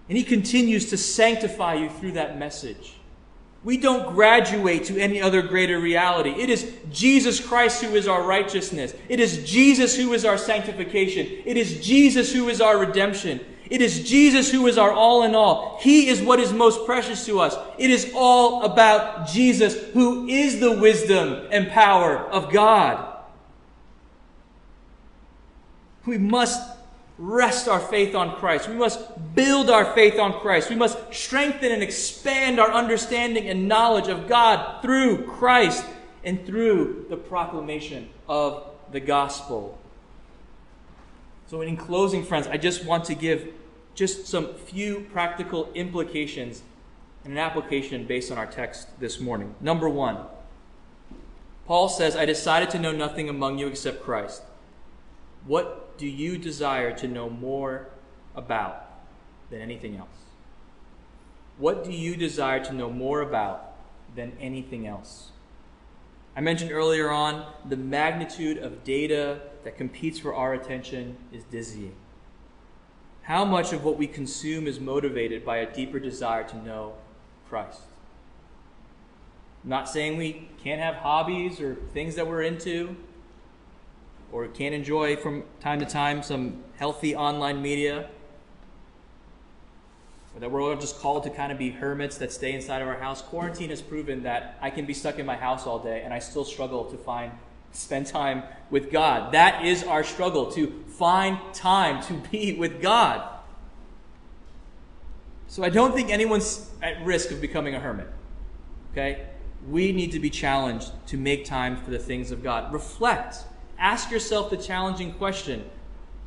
And 0.10 0.18
He 0.18 0.24
continues 0.24 0.92
to 0.92 0.98
sanctify 0.98 1.74
you 1.76 1.90
through 1.90 2.14
that 2.14 2.38
message. 2.38 2.98
We 3.64 3.78
don't 3.78 4.14
graduate 4.14 4.86
to 4.86 5.00
any 5.00 5.22
other 5.22 5.42
greater 5.42 5.80
reality. 5.80 6.32
It 6.32 6.50
is 6.50 6.70
Jesus 6.92 7.40
Christ 7.40 7.82
who 7.84 7.96
is 7.96 8.08
our 8.08 8.22
righteousness. 8.22 8.94
It 9.08 9.22
is 9.22 9.50
Jesus 9.50 9.96
who 9.96 10.14
is 10.14 10.26
our 10.26 10.38
sanctification. 10.38 11.28
It 11.46 11.56
is 11.56 11.86
Jesus 11.86 12.34
who 12.34 12.50
is 12.50 12.60
our 12.60 12.78
redemption. 12.78 13.40
It 13.70 13.82
is 13.82 14.04
Jesus 14.08 14.52
who 14.52 14.68
is 14.68 14.78
our 14.78 14.92
all 14.92 15.24
in 15.24 15.34
all. 15.34 15.80
He 15.82 16.10
is 16.10 16.22
what 16.22 16.42
is 16.42 16.52
most 16.52 16.86
precious 16.86 17.26
to 17.26 17.40
us. 17.40 17.56
It 17.78 17.90
is 17.90 18.12
all 18.14 18.64
about 18.64 19.30
Jesus 19.30 19.76
who 19.94 20.28
is 20.28 20.60
the 20.60 20.80
wisdom 20.80 21.48
and 21.50 21.70
power 21.70 22.18
of 22.18 22.52
God. 22.52 23.14
We 26.06 26.18
must 26.18 26.73
rest 27.24 27.70
our 27.70 27.80
faith 27.80 28.16
on 28.16 28.36
Christ. 28.36 28.68
We 28.68 28.76
must 28.76 29.00
build 29.34 29.70
our 29.70 29.86
faith 29.94 30.20
on 30.20 30.34
Christ. 30.42 30.70
We 30.70 30.76
must 30.76 30.98
strengthen 31.14 31.72
and 31.72 31.82
expand 31.82 32.60
our 32.60 32.70
understanding 32.70 33.48
and 33.48 33.68
knowledge 33.68 34.10
of 34.10 34.28
God 34.28 34.82
through 34.82 35.26
Christ 35.26 35.86
and 36.26 36.46
through 36.46 37.06
the 37.10 37.16
proclamation 37.16 38.10
of 38.28 38.68
the 38.92 39.00
gospel. 39.00 39.80
So, 41.48 41.62
in 41.62 41.78
closing, 41.78 42.26
friends, 42.26 42.48
I 42.48 42.58
just 42.58 42.84
want 42.84 43.06
to 43.06 43.16
give 43.16 43.54
just 43.96 44.28
some 44.28 44.56
few 44.56 45.08
practical 45.14 45.72
implications 45.74 46.62
and 47.24 47.34
an 47.34 47.40
application 47.40 48.06
based 48.06 48.32
on 48.32 48.38
our 48.38 48.48
text 48.48 49.00
this 49.00 49.22
morning. 49.22 49.56
Number 49.62 49.88
one, 49.88 50.18
Paul 51.68 51.88
says, 51.88 52.18
I 52.18 52.26
decided 52.26 52.70
to 52.72 52.80
know 52.80 52.92
nothing 52.92 53.30
among 53.30 53.60
you 53.60 53.68
except 53.68 54.04
Christ. 54.04 54.42
What 55.46 55.83
do 55.98 56.08
you 56.08 56.38
desire 56.38 56.96
to 56.98 57.08
know 57.08 57.30
more 57.30 57.88
about 58.36 58.90
than 59.50 59.62
anything 59.62 59.98
else? 59.98 60.10
What 61.58 61.84
do 61.84 61.92
you 61.92 62.16
desire 62.16 62.64
to 62.66 62.74
know 62.74 62.90
more 62.90 63.22
about 63.22 63.76
than 64.16 64.34
anything 64.40 64.88
else? 64.88 65.32
I 66.36 66.42
mentioned 66.42 66.72
earlier 66.72 67.12
on 67.12 67.46
the 67.70 67.78
magnitude 67.78 68.58
of 68.58 68.84
data 68.84 69.42
that 69.64 69.78
competes 69.78 70.20
for 70.20 70.34
our 70.34 70.54
attention 70.54 71.18
is 71.32 71.44
dizzying. 71.44 71.96
How 73.24 73.46
much 73.46 73.72
of 73.72 73.84
what 73.84 73.98
we 73.98 74.08
consume 74.08 74.68
is 74.68 74.80
motivated 74.80 75.46
by 75.46 75.58
a 75.58 75.72
deeper 75.72 76.00
desire 76.00 76.44
to 76.46 76.58
know 76.58 76.94
Christ? 77.48 77.82
I'm 79.64 79.70
not 79.70 79.88
saying 79.88 80.18
we 80.18 80.50
can't 80.62 80.82
have 80.82 80.96
hobbies 80.96 81.62
or 81.62 81.76
things 81.94 82.16
that 82.16 82.28
we're 82.28 82.42
into 82.42 82.98
or 84.34 84.48
can 84.48 84.74
enjoy 84.74 85.16
from 85.16 85.44
time 85.62 85.80
to 85.80 85.86
time 85.86 86.24
some 86.24 86.64
healthy 86.78 87.16
online 87.16 87.62
media, 87.62 88.10
or 90.36 90.40
that 90.40 90.50
we're 90.50 90.62
all 90.62 90.76
just 90.76 91.00
called 91.00 91.24
to 91.24 91.30
kind 91.30 91.52
of 91.52 91.60
be 91.60 91.70
hermits 91.70 92.18
that 92.18 92.32
stay 92.32 92.52
inside 92.52 92.82
of 92.82 92.88
our 92.88 92.98
house. 92.98 93.22
Quarantine 93.22 93.70
has 93.70 93.82
proven 93.82 94.24
that 94.24 94.58
I 94.60 94.72
can 94.72 94.86
be 94.86 94.94
stuck 94.94 95.20
in 95.20 95.26
my 95.26 95.36
house 95.36 95.68
all 95.68 95.78
day 95.78 96.02
and 96.04 96.12
I 96.12 96.20
still 96.20 96.44
struggle 96.44 96.86
to 96.86 96.98
find 96.98 97.32
spend 97.72 98.08
time 98.08 98.44
with 98.70 98.92
God. 98.92 99.34
That 99.34 99.66
is 99.66 99.84
our 99.84 100.04
struggle 100.04 100.52
to 100.52 100.84
find 100.98 101.40
time 101.54 102.02
to 102.04 102.14
be 102.32 102.54
with 102.54 102.82
God. 102.82 103.30
So 105.48 105.64
I 105.64 105.70
don't 105.70 105.94
think 105.94 106.10
anyone's 106.10 106.72
at 106.82 107.04
risk 107.06 107.32
of 107.32 107.40
becoming 107.40 107.76
a 107.76 107.80
hermit. 107.80 108.08
Okay? 108.92 109.28
We 109.68 109.92
need 109.92 110.12
to 110.12 110.20
be 110.20 110.30
challenged 110.30 110.92
to 111.08 111.18
make 111.18 111.46
time 111.46 111.78
for 111.78 111.92
the 111.92 112.00
things 112.00 112.32
of 112.32 112.44
God. 112.44 112.74
Reflect 112.74 113.44
Ask 113.78 114.12
yourself 114.12 114.50
the 114.50 114.58
challenging 114.58 115.14
question 115.14 115.70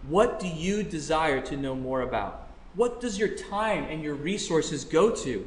What 0.09 0.39
do 0.39 0.49
you 0.49 0.83
desire 0.83 1.41
to 1.43 1.57
know 1.57 1.75
more 1.75 2.03
about? 2.03 2.49
What 2.75 3.01
does 3.01 3.19
your 3.19 3.29
time 3.29 3.85
and 3.85 4.03
your 4.03 4.15
resources 4.15 4.85
go 4.85 5.11
to? 5.11 5.47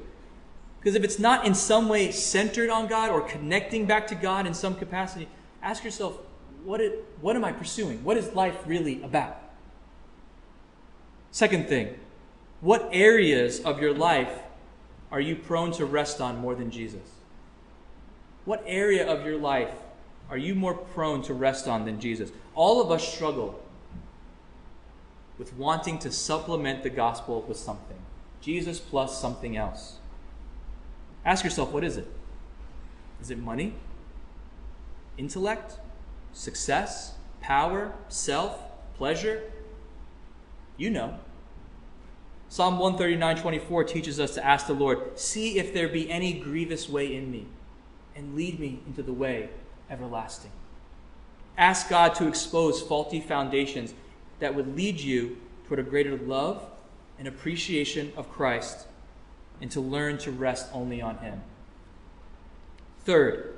Because 0.80 0.96
if 0.96 1.04
it's 1.04 1.20
not 1.20 1.46
in 1.46 1.54
some 1.54 1.90
way 1.90 2.12
centered 2.12 2.70
on 2.70 2.88
God 2.88 3.12
or 3.12 3.22
connecting 3.22 3.86
back 3.86 4.08
to 4.08 4.16
God 4.16 4.48
in 4.48 4.54
some 4.54 4.76
capacity, 4.76 5.28
ask 5.62 5.84
yourself, 5.84 6.18
what, 6.64 6.82
it, 6.82 7.06
what 7.22 7.36
am 7.36 7.44
I 7.44 7.52
pursuing? 7.52 8.04
What 8.04 8.18
is 8.18 8.34
life 8.34 8.56
really 8.66 9.02
about? 9.04 9.38
Second 11.32 11.68
thing, 11.68 11.96
what 12.62 12.90
areas 12.92 13.60
of 13.60 13.82
your 13.82 13.94
life 13.94 14.40
are 15.12 15.20
you 15.20 15.36
prone 15.36 15.72
to 15.74 15.86
rest 15.86 16.22
on 16.22 16.38
more 16.38 16.56
than 16.56 16.72
Jesus? 16.72 17.08
What 18.46 18.64
area 18.66 19.08
of 19.08 19.26
your 19.26 19.38
life 19.38 19.74
are 20.30 20.38
you 20.38 20.54
more 20.56 20.74
prone 20.74 21.22
to 21.24 21.34
rest 21.34 21.68
on 21.68 21.86
than 21.86 22.00
Jesus? 22.00 22.32
All 22.54 22.82
of 22.82 22.92
us 22.92 23.08
struggle 23.08 23.60
with 25.38 25.54
wanting 25.54 25.98
to 26.00 26.12
supplement 26.12 26.84
the 26.84 26.90
gospel 26.90 27.42
with 27.48 27.58
something 27.58 27.98
Jesus 28.42 28.80
plus 28.80 29.20
something 29.20 29.58
else. 29.58 29.98
Ask 31.26 31.44
yourself, 31.44 31.72
what 31.72 31.84
is 31.84 31.98
it? 31.98 32.08
Is 33.22 33.32
it 33.32 33.38
money? 33.38 33.74
Intellect? 35.18 35.78
Success? 36.32 37.16
Power? 37.42 37.94
Self? 38.08 38.58
Pleasure? 38.96 39.44
You 40.78 40.90
know. 40.90 41.20
Psalm 42.48 42.80
139 42.80 43.36
24 43.36 43.84
teaches 43.84 44.20
us 44.20 44.34
to 44.36 44.46
ask 44.46 44.68
the 44.68 44.74
Lord, 44.74 45.20
See 45.20 45.60
if 45.60 45.74
there 45.74 45.90
be 45.90 46.10
any 46.10 46.34
grievous 46.34 46.88
way 46.88 47.14
in 47.14 47.30
me, 47.30 47.48
and 48.16 48.36
lead 48.36 48.60
me 48.60 48.80
into 48.88 49.04
the 49.04 49.14
way 49.14 49.50
everlasting. 49.90 50.52
Ask 51.58 51.90
God 51.90 52.16
to 52.16 52.28
expose 52.28 52.82
faulty 52.82 53.20
foundations 53.20 53.94
that 54.40 54.56
would 54.56 54.76
lead 54.76 55.00
you 55.00 55.38
toward 55.68 55.80
a 55.80 55.84
greater 55.84 56.18
love 56.18 56.66
and 57.18 57.28
appreciation 57.28 58.14
of 58.16 58.32
Christ 58.32 58.88
and 59.62 59.70
to 59.72 59.82
learn 59.82 60.18
to 60.20 60.32
rest 60.32 60.68
only 60.74 61.02
on 61.02 61.18
Him. 61.18 61.42
Third, 63.02 63.56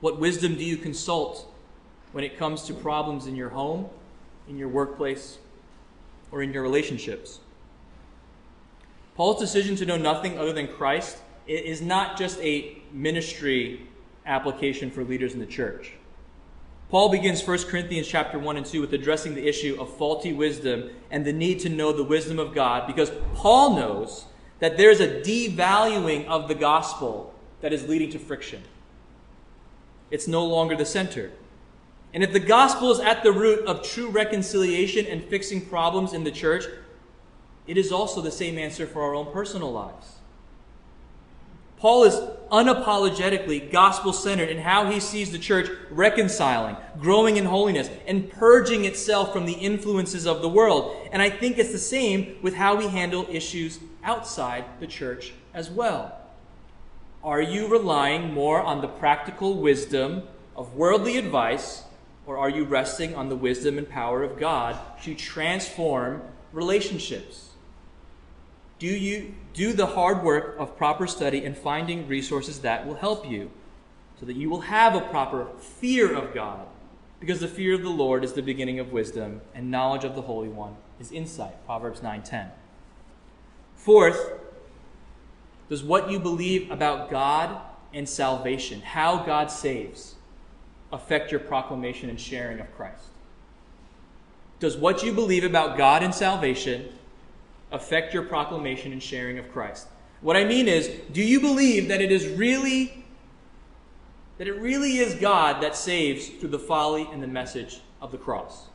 what 0.00 0.18
wisdom 0.18 0.56
do 0.56 0.64
you 0.64 0.76
consult 0.76 1.50
when 2.12 2.24
it 2.24 2.38
comes 2.38 2.62
to 2.62 2.74
problems 2.74 3.26
in 3.26 3.36
your 3.36 3.50
home, 3.50 3.88
in 4.48 4.56
your 4.56 4.68
workplace, 4.68 5.38
or 6.30 6.42
in 6.42 6.52
your 6.52 6.62
relationships? 6.62 7.40
Paul's 9.16 9.38
decision 9.38 9.76
to 9.76 9.86
know 9.86 9.96
nothing 9.96 10.38
other 10.38 10.52
than 10.52 10.66
Christ 10.66 11.18
is 11.46 11.80
not 11.82 12.18
just 12.18 12.40
a 12.40 12.78
ministry 12.90 13.86
application 14.26 14.90
for 14.90 15.04
leaders 15.04 15.34
in 15.34 15.40
the 15.40 15.46
church. 15.46 15.92
Paul 16.90 17.08
begins 17.08 17.46
1 17.46 17.64
Corinthians 17.64 18.06
chapter 18.06 18.38
1 18.38 18.56
and 18.56 18.66
2 18.66 18.80
with 18.80 18.94
addressing 18.94 19.34
the 19.34 19.48
issue 19.48 19.76
of 19.80 19.96
faulty 19.96 20.32
wisdom 20.32 20.90
and 21.10 21.24
the 21.24 21.32
need 21.32 21.60
to 21.60 21.68
know 21.68 21.92
the 21.92 22.04
wisdom 22.04 22.38
of 22.38 22.54
God 22.54 22.86
because 22.86 23.10
Paul 23.34 23.76
knows 23.76 24.26
that 24.60 24.76
there's 24.76 25.00
a 25.00 25.20
devaluing 25.20 26.26
of 26.26 26.48
the 26.48 26.54
gospel 26.54 27.34
that 27.60 27.72
is 27.72 27.88
leading 27.88 28.10
to 28.10 28.18
friction. 28.18 28.62
It's 30.10 30.28
no 30.28 30.44
longer 30.44 30.76
the 30.76 30.84
center. 30.84 31.32
And 32.12 32.22
if 32.22 32.32
the 32.32 32.40
gospel 32.40 32.92
is 32.92 33.00
at 33.00 33.24
the 33.24 33.32
root 33.32 33.66
of 33.66 33.82
true 33.82 34.08
reconciliation 34.08 35.06
and 35.06 35.24
fixing 35.24 35.66
problems 35.66 36.12
in 36.12 36.22
the 36.22 36.30
church, 36.30 36.64
it 37.66 37.76
is 37.76 37.90
also 37.90 38.20
the 38.20 38.30
same 38.30 38.58
answer 38.58 38.86
for 38.86 39.02
our 39.02 39.14
own 39.14 39.32
personal 39.32 39.72
lives. 39.72 40.13
Paul 41.84 42.04
is 42.04 42.14
unapologetically 42.50 43.70
gospel 43.70 44.14
centered 44.14 44.48
in 44.48 44.56
how 44.56 44.90
he 44.90 45.00
sees 45.00 45.30
the 45.30 45.38
church 45.38 45.68
reconciling, 45.90 46.78
growing 46.98 47.36
in 47.36 47.44
holiness, 47.44 47.90
and 48.06 48.30
purging 48.30 48.86
itself 48.86 49.34
from 49.34 49.44
the 49.44 49.52
influences 49.52 50.26
of 50.26 50.40
the 50.40 50.48
world. 50.48 50.96
And 51.12 51.20
I 51.20 51.28
think 51.28 51.58
it's 51.58 51.72
the 51.72 51.78
same 51.78 52.38
with 52.40 52.54
how 52.54 52.74
we 52.74 52.88
handle 52.88 53.26
issues 53.30 53.80
outside 54.02 54.64
the 54.80 54.86
church 54.86 55.34
as 55.52 55.68
well. 55.68 56.16
Are 57.22 57.42
you 57.42 57.68
relying 57.68 58.32
more 58.32 58.62
on 58.62 58.80
the 58.80 58.88
practical 58.88 59.58
wisdom 59.58 60.22
of 60.56 60.74
worldly 60.76 61.18
advice, 61.18 61.82
or 62.24 62.38
are 62.38 62.48
you 62.48 62.64
resting 62.64 63.14
on 63.14 63.28
the 63.28 63.36
wisdom 63.36 63.76
and 63.76 63.86
power 63.86 64.22
of 64.22 64.40
God 64.40 64.78
to 65.02 65.14
transform 65.14 66.22
relationships? 66.50 67.50
Do 68.78 68.86
you 68.86 69.34
do 69.52 69.72
the 69.72 69.86
hard 69.86 70.22
work 70.22 70.56
of 70.58 70.76
proper 70.76 71.06
study 71.06 71.44
and 71.44 71.56
finding 71.56 72.08
resources 72.08 72.60
that 72.60 72.86
will 72.86 72.96
help 72.96 73.28
you 73.28 73.50
so 74.18 74.26
that 74.26 74.36
you 74.36 74.50
will 74.50 74.62
have 74.62 74.94
a 74.94 75.00
proper 75.00 75.46
fear 75.58 76.14
of 76.14 76.34
God? 76.34 76.66
Because 77.20 77.40
the 77.40 77.48
fear 77.48 77.74
of 77.74 77.82
the 77.82 77.88
Lord 77.88 78.24
is 78.24 78.32
the 78.32 78.42
beginning 78.42 78.78
of 78.78 78.92
wisdom, 78.92 79.40
and 79.54 79.70
knowledge 79.70 80.04
of 80.04 80.14
the 80.14 80.22
Holy 80.22 80.48
One 80.48 80.76
is 81.00 81.12
insight. 81.12 81.64
Proverbs 81.64 82.02
9:10. 82.02 82.50
Fourth, 83.76 84.32
does 85.68 85.82
what 85.82 86.10
you 86.10 86.18
believe 86.18 86.70
about 86.70 87.10
God 87.10 87.60
and 87.94 88.08
salvation, 88.08 88.80
how 88.80 89.18
God 89.18 89.50
saves, 89.50 90.16
affect 90.92 91.30
your 91.30 91.40
proclamation 91.40 92.10
and 92.10 92.20
sharing 92.20 92.60
of 92.60 92.74
Christ? 92.76 93.06
Does 94.58 94.76
what 94.76 95.02
you 95.02 95.12
believe 95.12 95.44
about 95.44 95.78
God 95.78 96.02
and 96.02 96.14
salvation 96.14 96.92
affect 97.74 98.14
your 98.14 98.22
proclamation 98.22 98.92
and 98.92 99.02
sharing 99.02 99.38
of 99.38 99.50
Christ? 99.52 99.88
What 100.20 100.36
I 100.36 100.44
mean 100.44 100.68
is, 100.68 100.90
do 101.12 101.22
you 101.22 101.40
believe 101.40 101.88
that 101.88 102.00
it 102.00 102.10
is 102.10 102.26
really 102.28 103.04
that 104.38 104.48
it 104.48 104.54
really 104.54 104.98
is 104.98 105.14
God 105.14 105.62
that 105.62 105.76
saves 105.76 106.28
through 106.28 106.48
the 106.48 106.58
folly 106.58 107.08
and 107.12 107.22
the 107.22 107.28
message 107.28 107.80
of 108.00 108.10
the 108.10 108.18
cross? 108.18 108.66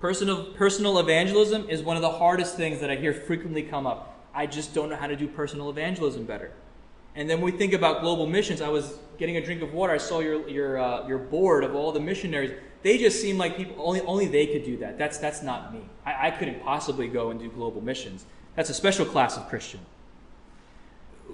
Personal, 0.00 0.44
personal 0.52 0.98
evangelism 0.98 1.68
is 1.68 1.82
one 1.82 1.96
of 1.96 2.02
the 2.02 2.10
hardest 2.10 2.56
things 2.56 2.80
that 2.80 2.90
I 2.90 2.96
hear 2.96 3.14
frequently 3.14 3.62
come 3.62 3.86
up. 3.86 4.26
I 4.34 4.46
just 4.46 4.74
don't 4.74 4.90
know 4.90 4.96
how 4.96 5.06
to 5.06 5.16
do 5.16 5.26
personal 5.26 5.70
evangelism 5.70 6.24
better. 6.24 6.52
And 7.18 7.28
then 7.28 7.40
we 7.40 7.50
think 7.50 7.72
about 7.72 8.00
global 8.00 8.28
missions, 8.28 8.60
I 8.60 8.68
was 8.68 8.96
getting 9.18 9.38
a 9.38 9.44
drink 9.44 9.60
of 9.60 9.74
water. 9.74 9.92
I 9.92 9.98
saw 9.98 10.20
your, 10.20 10.48
your, 10.48 10.78
uh, 10.78 11.08
your 11.08 11.18
board 11.18 11.64
of 11.64 11.74
all 11.74 11.90
the 11.90 11.98
missionaries. 11.98 12.52
They 12.82 12.96
just 12.96 13.20
seem 13.20 13.36
like 13.36 13.56
people, 13.56 13.74
only, 13.80 14.00
only 14.02 14.28
they 14.28 14.46
could 14.46 14.62
do 14.62 14.76
that. 14.76 14.98
That's, 14.98 15.18
that's 15.18 15.42
not 15.42 15.74
me. 15.74 15.80
I, 16.06 16.28
I 16.28 16.30
couldn't 16.30 16.62
possibly 16.62 17.08
go 17.08 17.30
and 17.30 17.40
do 17.40 17.50
global 17.50 17.80
missions. 17.80 18.24
That's 18.54 18.70
a 18.70 18.74
special 18.74 19.04
class 19.04 19.36
of 19.36 19.48
Christian. 19.48 19.80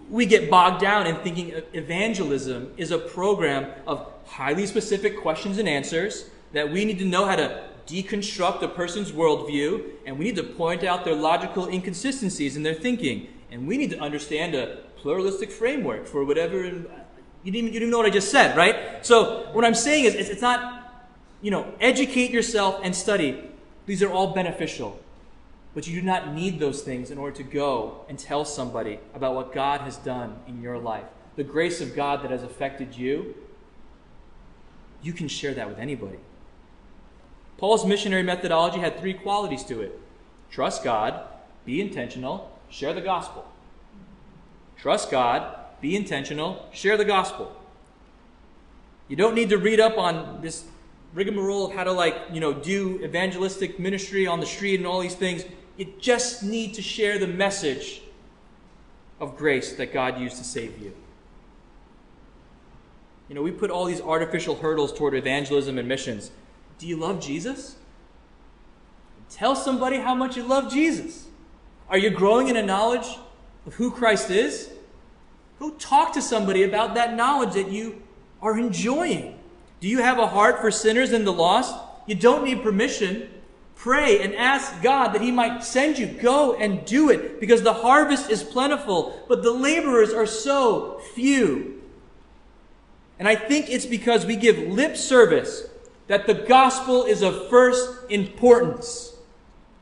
We 0.08 0.24
get 0.24 0.48
bogged 0.48 0.80
down 0.80 1.06
in 1.06 1.16
thinking 1.16 1.52
evangelism 1.74 2.72
is 2.78 2.90
a 2.90 2.98
program 2.98 3.70
of 3.86 4.10
highly 4.24 4.66
specific 4.66 5.20
questions 5.20 5.58
and 5.58 5.68
answers 5.68 6.30
that 6.54 6.72
we 6.72 6.86
need 6.86 6.98
to 7.00 7.04
know 7.04 7.26
how 7.26 7.36
to 7.36 7.62
deconstruct 7.86 8.62
a 8.62 8.68
person's 8.68 9.12
worldview, 9.12 9.84
and 10.06 10.18
we 10.18 10.24
need 10.24 10.36
to 10.36 10.44
point 10.44 10.82
out 10.82 11.04
their 11.04 11.14
logical 11.14 11.68
inconsistencies 11.68 12.56
in 12.56 12.62
their 12.62 12.72
thinking. 12.72 13.28
And 13.50 13.68
we 13.68 13.76
need 13.76 13.90
to 13.90 14.00
understand 14.00 14.54
a 14.54 14.78
pluralistic 15.04 15.52
framework 15.52 16.06
for 16.06 16.24
whatever. 16.24 16.64
you 16.64 17.52
didn't, 17.52 17.74
you 17.74 17.78
didn't 17.78 17.90
know 17.90 17.98
what 17.98 18.06
I 18.06 18.10
just 18.10 18.30
said, 18.30 18.56
right? 18.56 19.04
So 19.04 19.50
what 19.52 19.62
I'm 19.62 19.74
saying 19.74 20.06
is, 20.06 20.14
it's 20.14 20.40
not, 20.40 21.04
you 21.42 21.50
know, 21.50 21.74
educate 21.78 22.30
yourself 22.30 22.80
and 22.82 22.96
study. 22.96 23.44
These 23.84 24.02
are 24.02 24.10
all 24.10 24.28
beneficial. 24.32 24.98
But 25.74 25.86
you 25.86 26.00
do 26.00 26.06
not 26.06 26.32
need 26.32 26.58
those 26.58 26.80
things 26.80 27.10
in 27.10 27.18
order 27.18 27.36
to 27.36 27.42
go 27.42 28.06
and 28.08 28.18
tell 28.18 28.46
somebody 28.46 28.98
about 29.14 29.34
what 29.34 29.52
God 29.52 29.82
has 29.82 29.98
done 29.98 30.38
in 30.48 30.62
your 30.62 30.78
life. 30.78 31.04
The 31.36 31.44
grace 31.44 31.82
of 31.82 31.94
God 31.94 32.22
that 32.22 32.30
has 32.30 32.42
affected 32.42 32.96
you, 32.96 33.34
you 35.02 35.12
can 35.12 35.28
share 35.28 35.52
that 35.52 35.68
with 35.68 35.78
anybody. 35.78 36.18
Paul's 37.58 37.84
missionary 37.84 38.22
methodology 38.22 38.78
had 38.78 38.98
three 38.98 39.12
qualities 39.12 39.64
to 39.64 39.82
it 39.82 40.00
trust 40.50 40.82
God, 40.82 41.26
be 41.66 41.82
intentional, 41.82 42.58
share 42.70 42.94
the 42.94 43.02
gospel. 43.02 43.44
Trust 44.84 45.10
God, 45.10 45.56
be 45.80 45.96
intentional, 45.96 46.68
share 46.70 46.98
the 46.98 47.06
gospel. 47.06 47.50
You 49.08 49.16
don't 49.16 49.34
need 49.34 49.48
to 49.48 49.56
read 49.56 49.80
up 49.80 49.96
on 49.96 50.42
this 50.42 50.64
rigmarole 51.14 51.68
of 51.68 51.72
how 51.74 51.84
to 51.84 51.92
like, 51.92 52.14
you 52.30 52.38
know, 52.38 52.52
do 52.52 53.02
evangelistic 53.02 53.78
ministry 53.80 54.26
on 54.26 54.40
the 54.40 54.46
street 54.46 54.74
and 54.74 54.86
all 54.86 55.00
these 55.00 55.14
things. 55.14 55.46
You 55.78 55.90
just 55.98 56.42
need 56.42 56.74
to 56.74 56.82
share 56.82 57.18
the 57.18 57.26
message 57.26 58.02
of 59.20 59.38
grace 59.38 59.72
that 59.76 59.90
God 59.90 60.20
used 60.20 60.36
to 60.36 60.44
save 60.44 60.78
you. 60.78 60.92
You 63.30 63.36
know, 63.36 63.42
we 63.42 63.52
put 63.52 63.70
all 63.70 63.86
these 63.86 64.02
artificial 64.02 64.56
hurdles 64.56 64.92
toward 64.92 65.14
evangelism 65.14 65.78
and 65.78 65.88
missions. 65.88 66.30
Do 66.78 66.86
you 66.86 66.98
love 66.98 67.22
Jesus? 67.22 67.76
Tell 69.30 69.56
somebody 69.56 69.96
how 69.96 70.14
much 70.14 70.36
you 70.36 70.42
love 70.42 70.70
Jesus. 70.70 71.28
Are 71.88 71.96
you 71.96 72.10
growing 72.10 72.48
in 72.48 72.56
a 72.56 72.62
knowledge 72.62 73.16
of 73.64 73.72
who 73.76 73.90
Christ 73.90 74.28
is? 74.28 74.72
Go 75.64 75.70
talk 75.78 76.12
to 76.12 76.20
somebody 76.20 76.62
about 76.62 76.94
that 76.94 77.14
knowledge 77.14 77.54
that 77.54 77.70
you 77.70 78.02
are 78.42 78.58
enjoying. 78.58 79.38
Do 79.80 79.88
you 79.88 80.02
have 80.02 80.18
a 80.18 80.26
heart 80.26 80.60
for 80.60 80.70
sinners 80.70 81.10
and 81.12 81.26
the 81.26 81.32
lost? 81.32 81.74
You 82.06 82.14
don't 82.16 82.44
need 82.44 82.62
permission. 82.62 83.30
Pray 83.74 84.20
and 84.20 84.34
ask 84.34 84.82
God 84.82 85.14
that 85.14 85.22
He 85.22 85.30
might 85.30 85.64
send 85.64 85.98
you. 85.98 86.06
Go 86.06 86.52
and 86.54 86.84
do 86.84 87.08
it 87.08 87.40
because 87.40 87.62
the 87.62 87.72
harvest 87.72 88.28
is 88.28 88.42
plentiful, 88.42 89.24
but 89.26 89.42
the 89.42 89.52
laborers 89.52 90.12
are 90.12 90.26
so 90.26 91.00
few. 91.14 91.82
And 93.18 93.26
I 93.26 93.34
think 93.34 93.70
it's 93.70 93.86
because 93.86 94.26
we 94.26 94.36
give 94.36 94.58
lip 94.58 94.98
service 94.98 95.66
that 96.08 96.26
the 96.26 96.34
gospel 96.34 97.04
is 97.04 97.22
of 97.22 97.48
first 97.48 98.10
importance. 98.10 99.16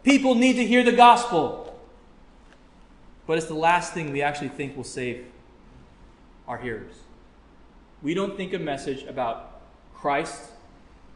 People 0.05 0.37
need 0.37 0.53
to 0.53 0.64
hear 0.64 0.85
the 0.85 0.93
gospel. 0.93 1.76
But 3.26 3.39
it's 3.39 3.49
the 3.49 3.55
last 3.55 3.95
thing 3.95 4.12
we 4.12 4.22
actually 4.22 4.51
think 4.51 4.76
will 4.76 4.85
save 4.85 5.26
our 6.47 6.59
hearers. 6.59 6.95
We 8.03 8.14
don't 8.14 8.36
think 8.36 8.53
a 8.53 8.59
message 8.59 9.05
about 9.05 9.61
Christ 9.95 10.51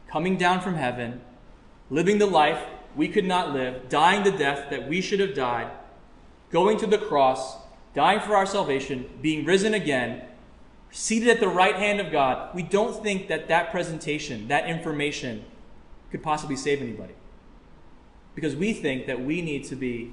coming 0.09 0.37
down 0.37 0.61
from 0.61 0.75
heaven, 0.75 1.21
living 1.91 2.19
the 2.19 2.27
life 2.27 2.63
we 2.95 3.09
could 3.09 3.25
not 3.25 3.53
live, 3.53 3.89
dying 3.89 4.25
the 4.25 4.31
death 4.31 4.71
that 4.71 4.89
we 4.89 5.01
should 5.01 5.21
have 5.21 5.35
died, 5.35 5.71
going 6.51 6.79
to 6.79 6.87
the 6.87 6.99
cross, 6.99 7.57
dying 7.95 8.21
for 8.21 8.37
our 8.37 8.47
salvation, 8.47 9.09
being 9.21 9.45
risen 9.45 9.75
again, 9.75 10.23
seated 10.91 11.29
at 11.29 11.41
the 11.41 11.49
right 11.49 11.77
hand 11.77 12.01
of 12.01 12.11
God, 12.11 12.55
we 12.55 12.63
don't 12.63 13.03
think 13.03 13.29
that 13.29 13.49
that 13.49 13.71
presentation, 13.71 14.49
that 14.49 14.67
information, 14.67 15.45
could 16.11 16.23
possibly 16.23 16.57
save 16.57 16.81
anybody. 16.81 17.15
Because 18.35 18.55
we 18.55 18.73
think 18.73 19.07
that 19.07 19.21
we 19.21 19.43
need 19.43 19.65
to 19.65 19.77
be 19.77 20.13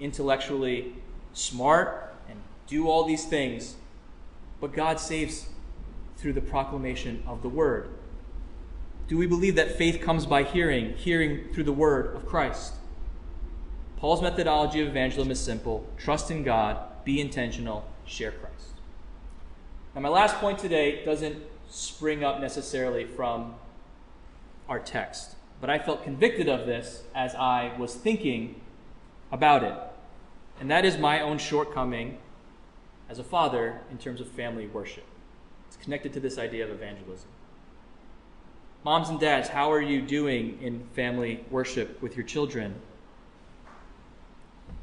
intellectually 0.00 0.94
smart 1.32 2.14
and 2.28 2.38
do 2.66 2.88
all 2.88 3.04
these 3.04 3.24
things, 3.24 3.76
but 4.60 4.72
God 4.72 4.98
saves 5.00 5.48
through 6.16 6.32
the 6.32 6.40
proclamation 6.40 7.22
of 7.26 7.42
the 7.42 7.48
Word. 7.48 7.90
Do 9.06 9.16
we 9.16 9.26
believe 9.26 9.54
that 9.54 9.78
faith 9.78 10.00
comes 10.00 10.26
by 10.26 10.42
hearing, 10.42 10.94
hearing 10.94 11.52
through 11.52 11.64
the 11.64 11.72
Word 11.72 12.14
of 12.14 12.26
Christ? 12.26 12.74
Paul's 13.96 14.22
methodology 14.22 14.80
of 14.80 14.88
evangelism 14.88 15.30
is 15.30 15.40
simple 15.40 15.86
trust 15.96 16.30
in 16.30 16.42
God, 16.42 16.78
be 17.04 17.20
intentional, 17.20 17.88
share 18.04 18.32
Christ. 18.32 18.72
Now, 19.94 20.02
my 20.02 20.08
last 20.08 20.36
point 20.36 20.58
today 20.58 21.04
doesn't 21.04 21.42
spring 21.68 22.22
up 22.22 22.40
necessarily 22.40 23.04
from 23.04 23.54
our 24.68 24.78
text, 24.78 25.36
but 25.60 25.70
I 25.70 25.78
felt 25.78 26.04
convicted 26.04 26.48
of 26.48 26.66
this 26.66 27.02
as 27.14 27.34
I 27.34 27.72
was 27.78 27.94
thinking 27.94 28.60
about 29.32 29.64
it. 29.64 29.74
And 30.60 30.70
that 30.70 30.84
is 30.84 30.98
my 30.98 31.20
own 31.20 31.38
shortcoming 31.38 32.18
as 33.08 33.18
a 33.18 33.24
father 33.24 33.80
in 33.90 33.98
terms 33.98 34.20
of 34.20 34.28
family 34.28 34.66
worship. 34.66 35.04
It's 35.66 35.76
connected 35.76 36.12
to 36.14 36.20
this 36.20 36.38
idea 36.38 36.64
of 36.64 36.70
evangelism. 36.70 37.28
Moms 38.84 39.08
and 39.08 39.18
dads, 39.18 39.48
how 39.48 39.72
are 39.72 39.82
you 39.82 40.00
doing 40.00 40.58
in 40.62 40.86
family 40.94 41.44
worship 41.50 42.00
with 42.00 42.16
your 42.16 42.24
children? 42.24 42.74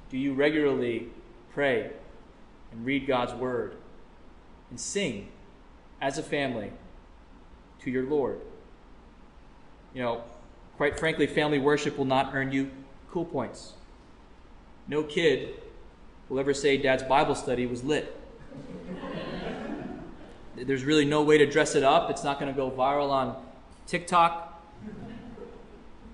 Do 0.09 0.17
you 0.17 0.33
regularly 0.33 1.09
pray 1.51 1.91
and 2.71 2.85
read 2.85 3.07
God's 3.07 3.33
word 3.33 3.75
and 4.69 4.79
sing 4.79 5.29
as 6.01 6.17
a 6.17 6.23
family 6.23 6.71
to 7.79 7.89
your 7.89 8.03
Lord. 8.03 8.41
You 9.93 10.01
know, 10.03 10.23
quite 10.75 10.99
frankly, 10.99 11.27
family 11.27 11.59
worship 11.59 11.97
will 11.97 12.05
not 12.05 12.31
earn 12.33 12.51
you 12.51 12.69
cool 13.09 13.25
points. 13.25 13.73
No 14.87 15.03
kid 15.03 15.61
will 16.29 16.39
ever 16.39 16.53
say 16.53 16.77
dad's 16.77 17.03
Bible 17.03 17.35
study 17.35 17.65
was 17.65 17.83
lit. 17.83 18.19
There's 20.55 20.83
really 20.83 21.05
no 21.05 21.21
way 21.21 21.37
to 21.37 21.45
dress 21.45 21.75
it 21.75 21.83
up. 21.83 22.09
It's 22.09 22.23
not 22.23 22.39
going 22.39 22.51
to 22.51 22.55
go 22.55 22.71
viral 22.71 23.09
on 23.09 23.35
TikTok. 23.87 24.63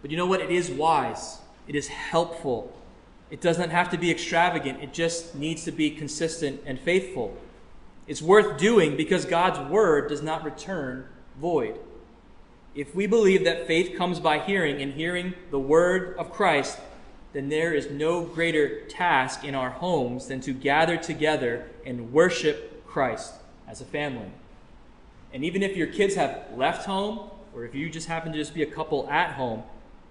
But 0.02 0.12
you 0.12 0.18
know 0.18 0.26
what? 0.26 0.42
It 0.42 0.52
is 0.52 0.70
wise, 0.70 1.40
it 1.68 1.76
is 1.76 1.88
helpful. 1.88 2.74
It 3.30 3.40
doesn't 3.40 3.70
have 3.70 3.90
to 3.92 3.98
be 3.98 4.12
extravagant, 4.12 4.82
it 4.82 4.94
just 4.94 5.36
needs 5.36 5.64
to 5.64 5.72
be 5.72 5.92
consistent 5.92 6.62
and 6.66 6.78
faithful. 6.80 7.38
It's 8.08 8.22
worth 8.22 8.58
doing 8.58 8.98
because 8.98 9.24
God's 9.24 9.60
word 9.72 10.10
does 10.10 10.22
not 10.22 10.44
return 10.44 11.06
void. 11.40 11.80
If 12.76 12.94
we 12.94 13.06
believe 13.06 13.46
that 13.46 13.68
faith 13.68 13.98
comes 13.98 14.20
by 14.20 14.40
hearing 14.40 14.82
and 14.82 14.94
hearing 14.94 15.34
the 15.50 15.60
word 15.60 16.18
of 16.18 16.32
Christ, 16.32 16.78
then 17.34 17.50
there 17.50 17.74
is 17.74 17.90
no 17.90 18.24
greater 18.24 18.82
task 18.86 19.44
in 19.44 19.56
our 19.56 19.70
homes 19.70 20.28
than 20.28 20.42
to 20.42 20.54
gather 20.54 20.98
together 20.98 21.68
and 21.86 22.12
worship 22.12 22.86
Christ 22.88 23.36
as 23.68 23.82
a 23.82 23.86
family. 23.86 24.32
And 25.34 25.46
even 25.46 25.64
if 25.64 25.78
your 25.78 25.88
kids 25.88 26.16
have 26.16 26.48
left 26.56 26.86
home, 26.86 27.30
or 27.54 27.66
if 27.66 27.74
you 27.74 27.90
just 27.90 28.08
happen 28.08 28.32
to 28.32 28.38
just 28.38 28.54
be 28.54 28.64
a 28.64 28.68
couple 28.68 29.10
at 29.10 29.34
home, 29.36 29.64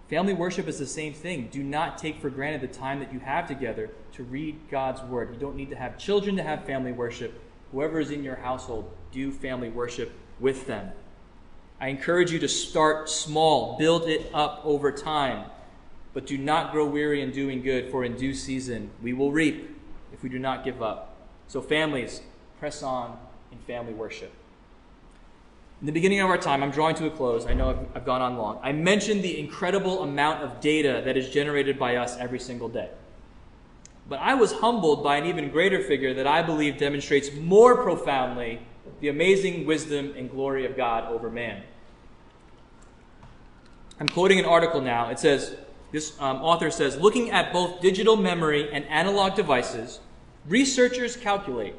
family 0.08 0.32
worship 0.32 0.66
is 0.66 0.78
the 0.78 0.86
same 0.86 1.12
thing. 1.12 1.48
Do 1.50 1.62
not 1.62 1.98
take 1.98 2.20
for 2.20 2.30
granted 2.30 2.62
the 2.62 2.74
time 2.74 3.00
that 3.00 3.12
you 3.12 3.20
have 3.20 3.46
together 3.46 3.90
to 4.12 4.24
read 4.24 4.58
God's 4.70 5.02
word. 5.02 5.32
You 5.32 5.38
don't 5.38 5.56
need 5.56 5.70
to 5.70 5.76
have 5.76 5.98
children 5.98 6.36
to 6.36 6.42
have 6.42 6.64
family 6.64 6.92
worship 6.92 7.40
whoever 7.72 8.00
is 8.00 8.10
in 8.10 8.24
your 8.24 8.36
household, 8.36 8.90
do 9.12 9.30
family 9.30 9.68
worship 9.68 10.12
with 10.38 10.66
them. 10.66 10.90
I 11.80 11.88
encourage 11.88 12.30
you 12.30 12.38
to 12.40 12.48
start 12.48 13.08
small, 13.08 13.78
build 13.78 14.08
it 14.08 14.30
up 14.34 14.60
over 14.64 14.92
time, 14.92 15.46
but 16.12 16.26
do 16.26 16.36
not 16.36 16.72
grow 16.72 16.86
weary 16.86 17.22
in 17.22 17.30
doing 17.30 17.62
good, 17.62 17.90
for 17.90 18.04
in 18.04 18.16
due 18.16 18.34
season 18.34 18.90
we 19.02 19.12
will 19.12 19.32
reap 19.32 19.76
if 20.12 20.22
we 20.22 20.28
do 20.28 20.38
not 20.38 20.64
give 20.64 20.82
up. 20.82 21.16
So, 21.48 21.60
families, 21.60 22.22
press 22.58 22.82
on 22.82 23.18
in 23.52 23.58
family 23.58 23.92
worship. 23.92 24.32
In 25.80 25.86
the 25.86 25.92
beginning 25.92 26.20
of 26.20 26.28
our 26.28 26.36
time, 26.36 26.62
I'm 26.62 26.70
drawing 26.70 26.94
to 26.96 27.06
a 27.06 27.10
close. 27.10 27.46
I 27.46 27.54
know 27.54 27.70
I've, 27.70 27.96
I've 27.96 28.04
gone 28.04 28.20
on 28.20 28.36
long. 28.36 28.60
I 28.62 28.72
mentioned 28.72 29.22
the 29.22 29.38
incredible 29.38 30.02
amount 30.02 30.42
of 30.42 30.60
data 30.60 31.02
that 31.04 31.16
is 31.16 31.30
generated 31.30 31.78
by 31.78 31.96
us 31.96 32.18
every 32.18 32.38
single 32.38 32.68
day. 32.68 32.90
But 34.08 34.18
I 34.20 34.34
was 34.34 34.52
humbled 34.52 35.02
by 35.02 35.16
an 35.16 35.26
even 35.26 35.50
greater 35.50 35.82
figure 35.82 36.12
that 36.14 36.26
I 36.26 36.42
believe 36.42 36.76
demonstrates 36.76 37.32
more 37.32 37.82
profoundly 37.82 38.60
the 39.00 39.08
amazing 39.08 39.66
wisdom 39.66 40.12
and 40.16 40.30
glory 40.30 40.66
of 40.66 40.76
God 40.76 41.10
over 41.10 41.30
man. 41.30 41.62
I'm 43.98 44.08
quoting 44.08 44.38
an 44.38 44.44
article 44.44 44.80
now. 44.80 45.10
It 45.10 45.18
says, 45.18 45.56
this 45.92 46.18
um, 46.20 46.36
author 46.38 46.70
says, 46.70 46.96
looking 46.98 47.30
at 47.30 47.52
both 47.52 47.80
digital 47.80 48.16
memory 48.16 48.72
and 48.72 48.84
analog 48.86 49.34
devices, 49.34 50.00
researchers 50.46 51.16
calculate 51.16 51.74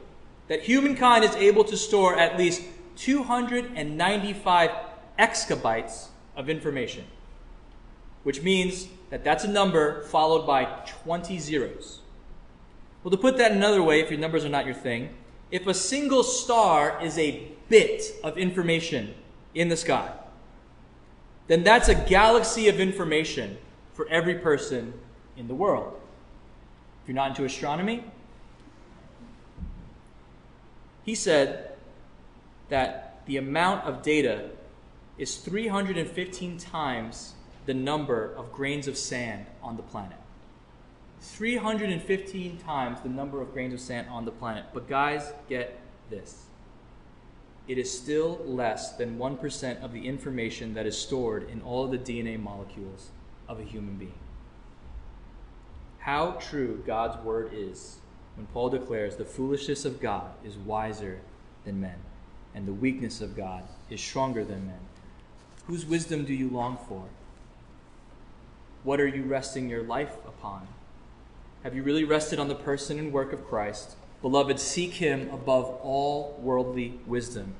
that 0.47 0.61
humankind 0.61 1.23
is 1.23 1.35
able 1.35 1.63
to 1.63 1.77
store 1.77 2.17
at 2.17 2.37
least 2.37 2.63
295 2.97 4.69
exabytes 5.17 6.07
of 6.35 6.49
information, 6.49 7.05
which 8.23 8.41
means 8.41 8.87
that 9.09 9.23
that's 9.23 9.43
a 9.43 9.47
number 9.47 10.03
followed 10.03 10.45
by 10.45 10.65
20 11.03 11.39
zeros. 11.39 11.99
Well, 13.03 13.11
to 13.11 13.17
put 13.17 13.37
that 13.37 13.51
another 13.51 13.81
way, 13.81 14.01
if 14.01 14.11
your 14.11 14.19
numbers 14.19 14.45
are 14.45 14.49
not 14.49 14.65
your 14.65 14.75
thing, 14.75 15.09
if 15.51 15.67
a 15.67 15.73
single 15.73 16.23
star 16.23 17.01
is 17.01 17.17
a 17.17 17.47
bit 17.69 18.03
of 18.23 18.37
information 18.37 19.13
in 19.55 19.69
the 19.69 19.77
sky, 19.77 20.11
then 21.47 21.63
that's 21.63 21.89
a 21.89 21.95
galaxy 21.95 22.69
of 22.69 22.79
information 22.79 23.57
for 24.01 24.09
every 24.09 24.33
person 24.33 24.91
in 25.37 25.47
the 25.47 25.53
world. 25.53 25.93
If 27.03 27.07
you're 27.07 27.13
not 27.13 27.29
into 27.29 27.45
astronomy, 27.45 28.03
he 31.03 31.13
said 31.13 31.73
that 32.69 33.21
the 33.27 33.37
amount 33.37 33.85
of 33.85 34.01
data 34.01 34.49
is 35.19 35.35
315 35.35 36.57
times 36.57 37.35
the 37.67 37.75
number 37.75 38.33
of 38.35 38.51
grains 38.51 38.87
of 38.87 38.97
sand 38.97 39.45
on 39.61 39.77
the 39.77 39.83
planet. 39.83 40.17
315 41.19 42.57
times 42.57 43.01
the 43.01 43.09
number 43.09 43.39
of 43.39 43.53
grains 43.53 43.71
of 43.71 43.79
sand 43.79 44.07
on 44.09 44.25
the 44.25 44.31
planet. 44.31 44.65
But 44.73 44.89
guys, 44.89 45.31
get 45.47 45.79
this. 46.09 46.45
It 47.67 47.77
is 47.77 47.95
still 47.95 48.41
less 48.47 48.93
than 48.93 49.19
1% 49.19 49.83
of 49.83 49.93
the 49.93 50.07
information 50.07 50.73
that 50.73 50.87
is 50.87 50.97
stored 50.97 51.47
in 51.51 51.61
all 51.61 51.85
of 51.85 51.91
the 51.91 51.99
DNA 51.99 52.41
molecules 52.41 53.11
of 53.51 53.59
a 53.59 53.63
human 53.63 53.95
being. 53.95 54.13
How 55.99 56.31
true 56.39 56.81
God's 56.87 57.23
word 57.23 57.51
is 57.53 57.97
when 58.35 58.47
Paul 58.47 58.69
declares 58.69 59.17
the 59.17 59.25
foolishness 59.25 59.83
of 59.83 59.99
God 59.99 60.31
is 60.43 60.55
wiser 60.55 61.19
than 61.65 61.81
men, 61.81 61.97
and 62.55 62.65
the 62.65 62.73
weakness 62.73 63.19
of 63.19 63.35
God 63.35 63.63
is 63.89 64.01
stronger 64.01 64.45
than 64.45 64.67
men. 64.67 64.79
Whose 65.67 65.85
wisdom 65.85 66.23
do 66.23 66.33
you 66.33 66.49
long 66.49 66.77
for? 66.87 67.03
What 68.83 69.01
are 69.01 69.07
you 69.07 69.23
resting 69.23 69.69
your 69.69 69.83
life 69.83 70.15
upon? 70.25 70.67
Have 71.63 71.75
you 71.75 71.83
really 71.83 72.05
rested 72.05 72.39
on 72.39 72.47
the 72.47 72.55
person 72.55 72.97
and 72.97 73.13
work 73.13 73.33
of 73.33 73.45
Christ? 73.45 73.95
Beloved, 74.21 74.59
seek 74.59 74.93
him 74.93 75.29
above 75.29 75.65
all 75.83 76.39
worldly 76.41 76.99
wisdom. 77.05 77.53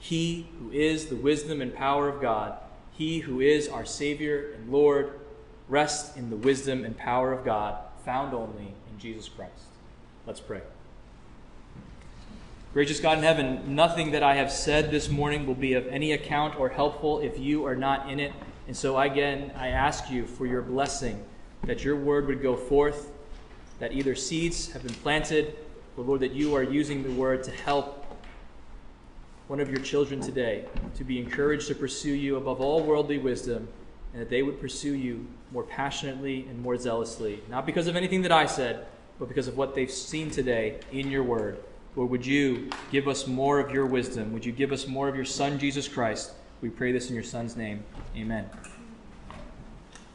He 0.00 0.48
who 0.58 0.70
is 0.72 1.06
the 1.06 1.16
wisdom 1.16 1.62
and 1.62 1.74
power 1.74 2.08
of 2.08 2.20
God, 2.20 2.58
he 2.92 3.20
who 3.20 3.40
is 3.40 3.68
our 3.68 3.84
Savior 3.84 4.52
and 4.56 4.72
Lord, 4.72 5.17
rest 5.68 6.16
in 6.16 6.30
the 6.30 6.36
wisdom 6.36 6.84
and 6.84 6.96
power 6.96 7.32
of 7.32 7.44
God 7.44 7.76
found 8.04 8.34
only 8.34 8.74
in 8.90 8.98
Jesus 8.98 9.28
Christ. 9.28 9.52
Let's 10.26 10.40
pray. 10.40 10.62
Gracious 12.74 13.00
God 13.00 13.18
in 13.18 13.24
heaven, 13.24 13.74
nothing 13.74 14.12
that 14.12 14.22
I 14.22 14.34
have 14.34 14.52
said 14.52 14.90
this 14.90 15.08
morning 15.08 15.46
will 15.46 15.54
be 15.54 15.74
of 15.74 15.86
any 15.88 16.12
account 16.12 16.58
or 16.58 16.68
helpful 16.68 17.20
if 17.20 17.38
you 17.38 17.66
are 17.66 17.76
not 17.76 18.10
in 18.10 18.20
it. 18.20 18.32
And 18.66 18.76
so 18.76 18.98
again, 18.98 19.52
I 19.56 19.68
ask 19.68 20.10
you 20.10 20.26
for 20.26 20.46
your 20.46 20.62
blessing 20.62 21.24
that 21.64 21.82
your 21.82 21.96
word 21.96 22.26
would 22.26 22.42
go 22.42 22.56
forth 22.56 23.10
that 23.78 23.92
either 23.92 24.14
seeds 24.14 24.72
have 24.72 24.82
been 24.82 24.94
planted, 24.94 25.54
or 25.96 26.04
Lord, 26.04 26.20
that 26.20 26.32
you 26.32 26.54
are 26.54 26.62
using 26.62 27.02
the 27.02 27.12
word 27.12 27.44
to 27.44 27.50
help 27.50 28.04
one 29.46 29.60
of 29.60 29.70
your 29.70 29.80
children 29.80 30.20
today 30.20 30.66
to 30.96 31.04
be 31.04 31.18
encouraged 31.18 31.68
to 31.68 31.74
pursue 31.74 32.12
you 32.12 32.36
above 32.36 32.60
all 32.60 32.82
worldly 32.82 33.18
wisdom, 33.18 33.68
and 34.12 34.22
that 34.22 34.30
they 34.30 34.42
would 34.42 34.60
pursue 34.60 34.94
you 34.94 35.26
more 35.52 35.62
passionately 35.62 36.46
and 36.48 36.60
more 36.60 36.76
zealously, 36.76 37.40
not 37.48 37.66
because 37.66 37.86
of 37.86 37.96
anything 37.96 38.22
that 38.22 38.32
I 38.32 38.46
said, 38.46 38.86
but 39.18 39.28
because 39.28 39.48
of 39.48 39.56
what 39.56 39.74
they've 39.74 39.90
seen 39.90 40.30
today 40.30 40.80
in 40.92 41.10
your 41.10 41.22
word. 41.22 41.58
Lord, 41.96 42.10
would 42.10 42.26
you 42.26 42.70
give 42.92 43.08
us 43.08 43.26
more 43.26 43.58
of 43.58 43.72
your 43.72 43.86
wisdom? 43.86 44.32
Would 44.32 44.44
you 44.44 44.52
give 44.52 44.72
us 44.72 44.86
more 44.86 45.08
of 45.08 45.16
your 45.16 45.24
Son, 45.24 45.58
Jesus 45.58 45.88
Christ? 45.88 46.32
We 46.60 46.70
pray 46.70 46.92
this 46.92 47.08
in 47.08 47.14
your 47.14 47.24
Son's 47.24 47.56
name. 47.56 47.82
Amen. 48.16 48.48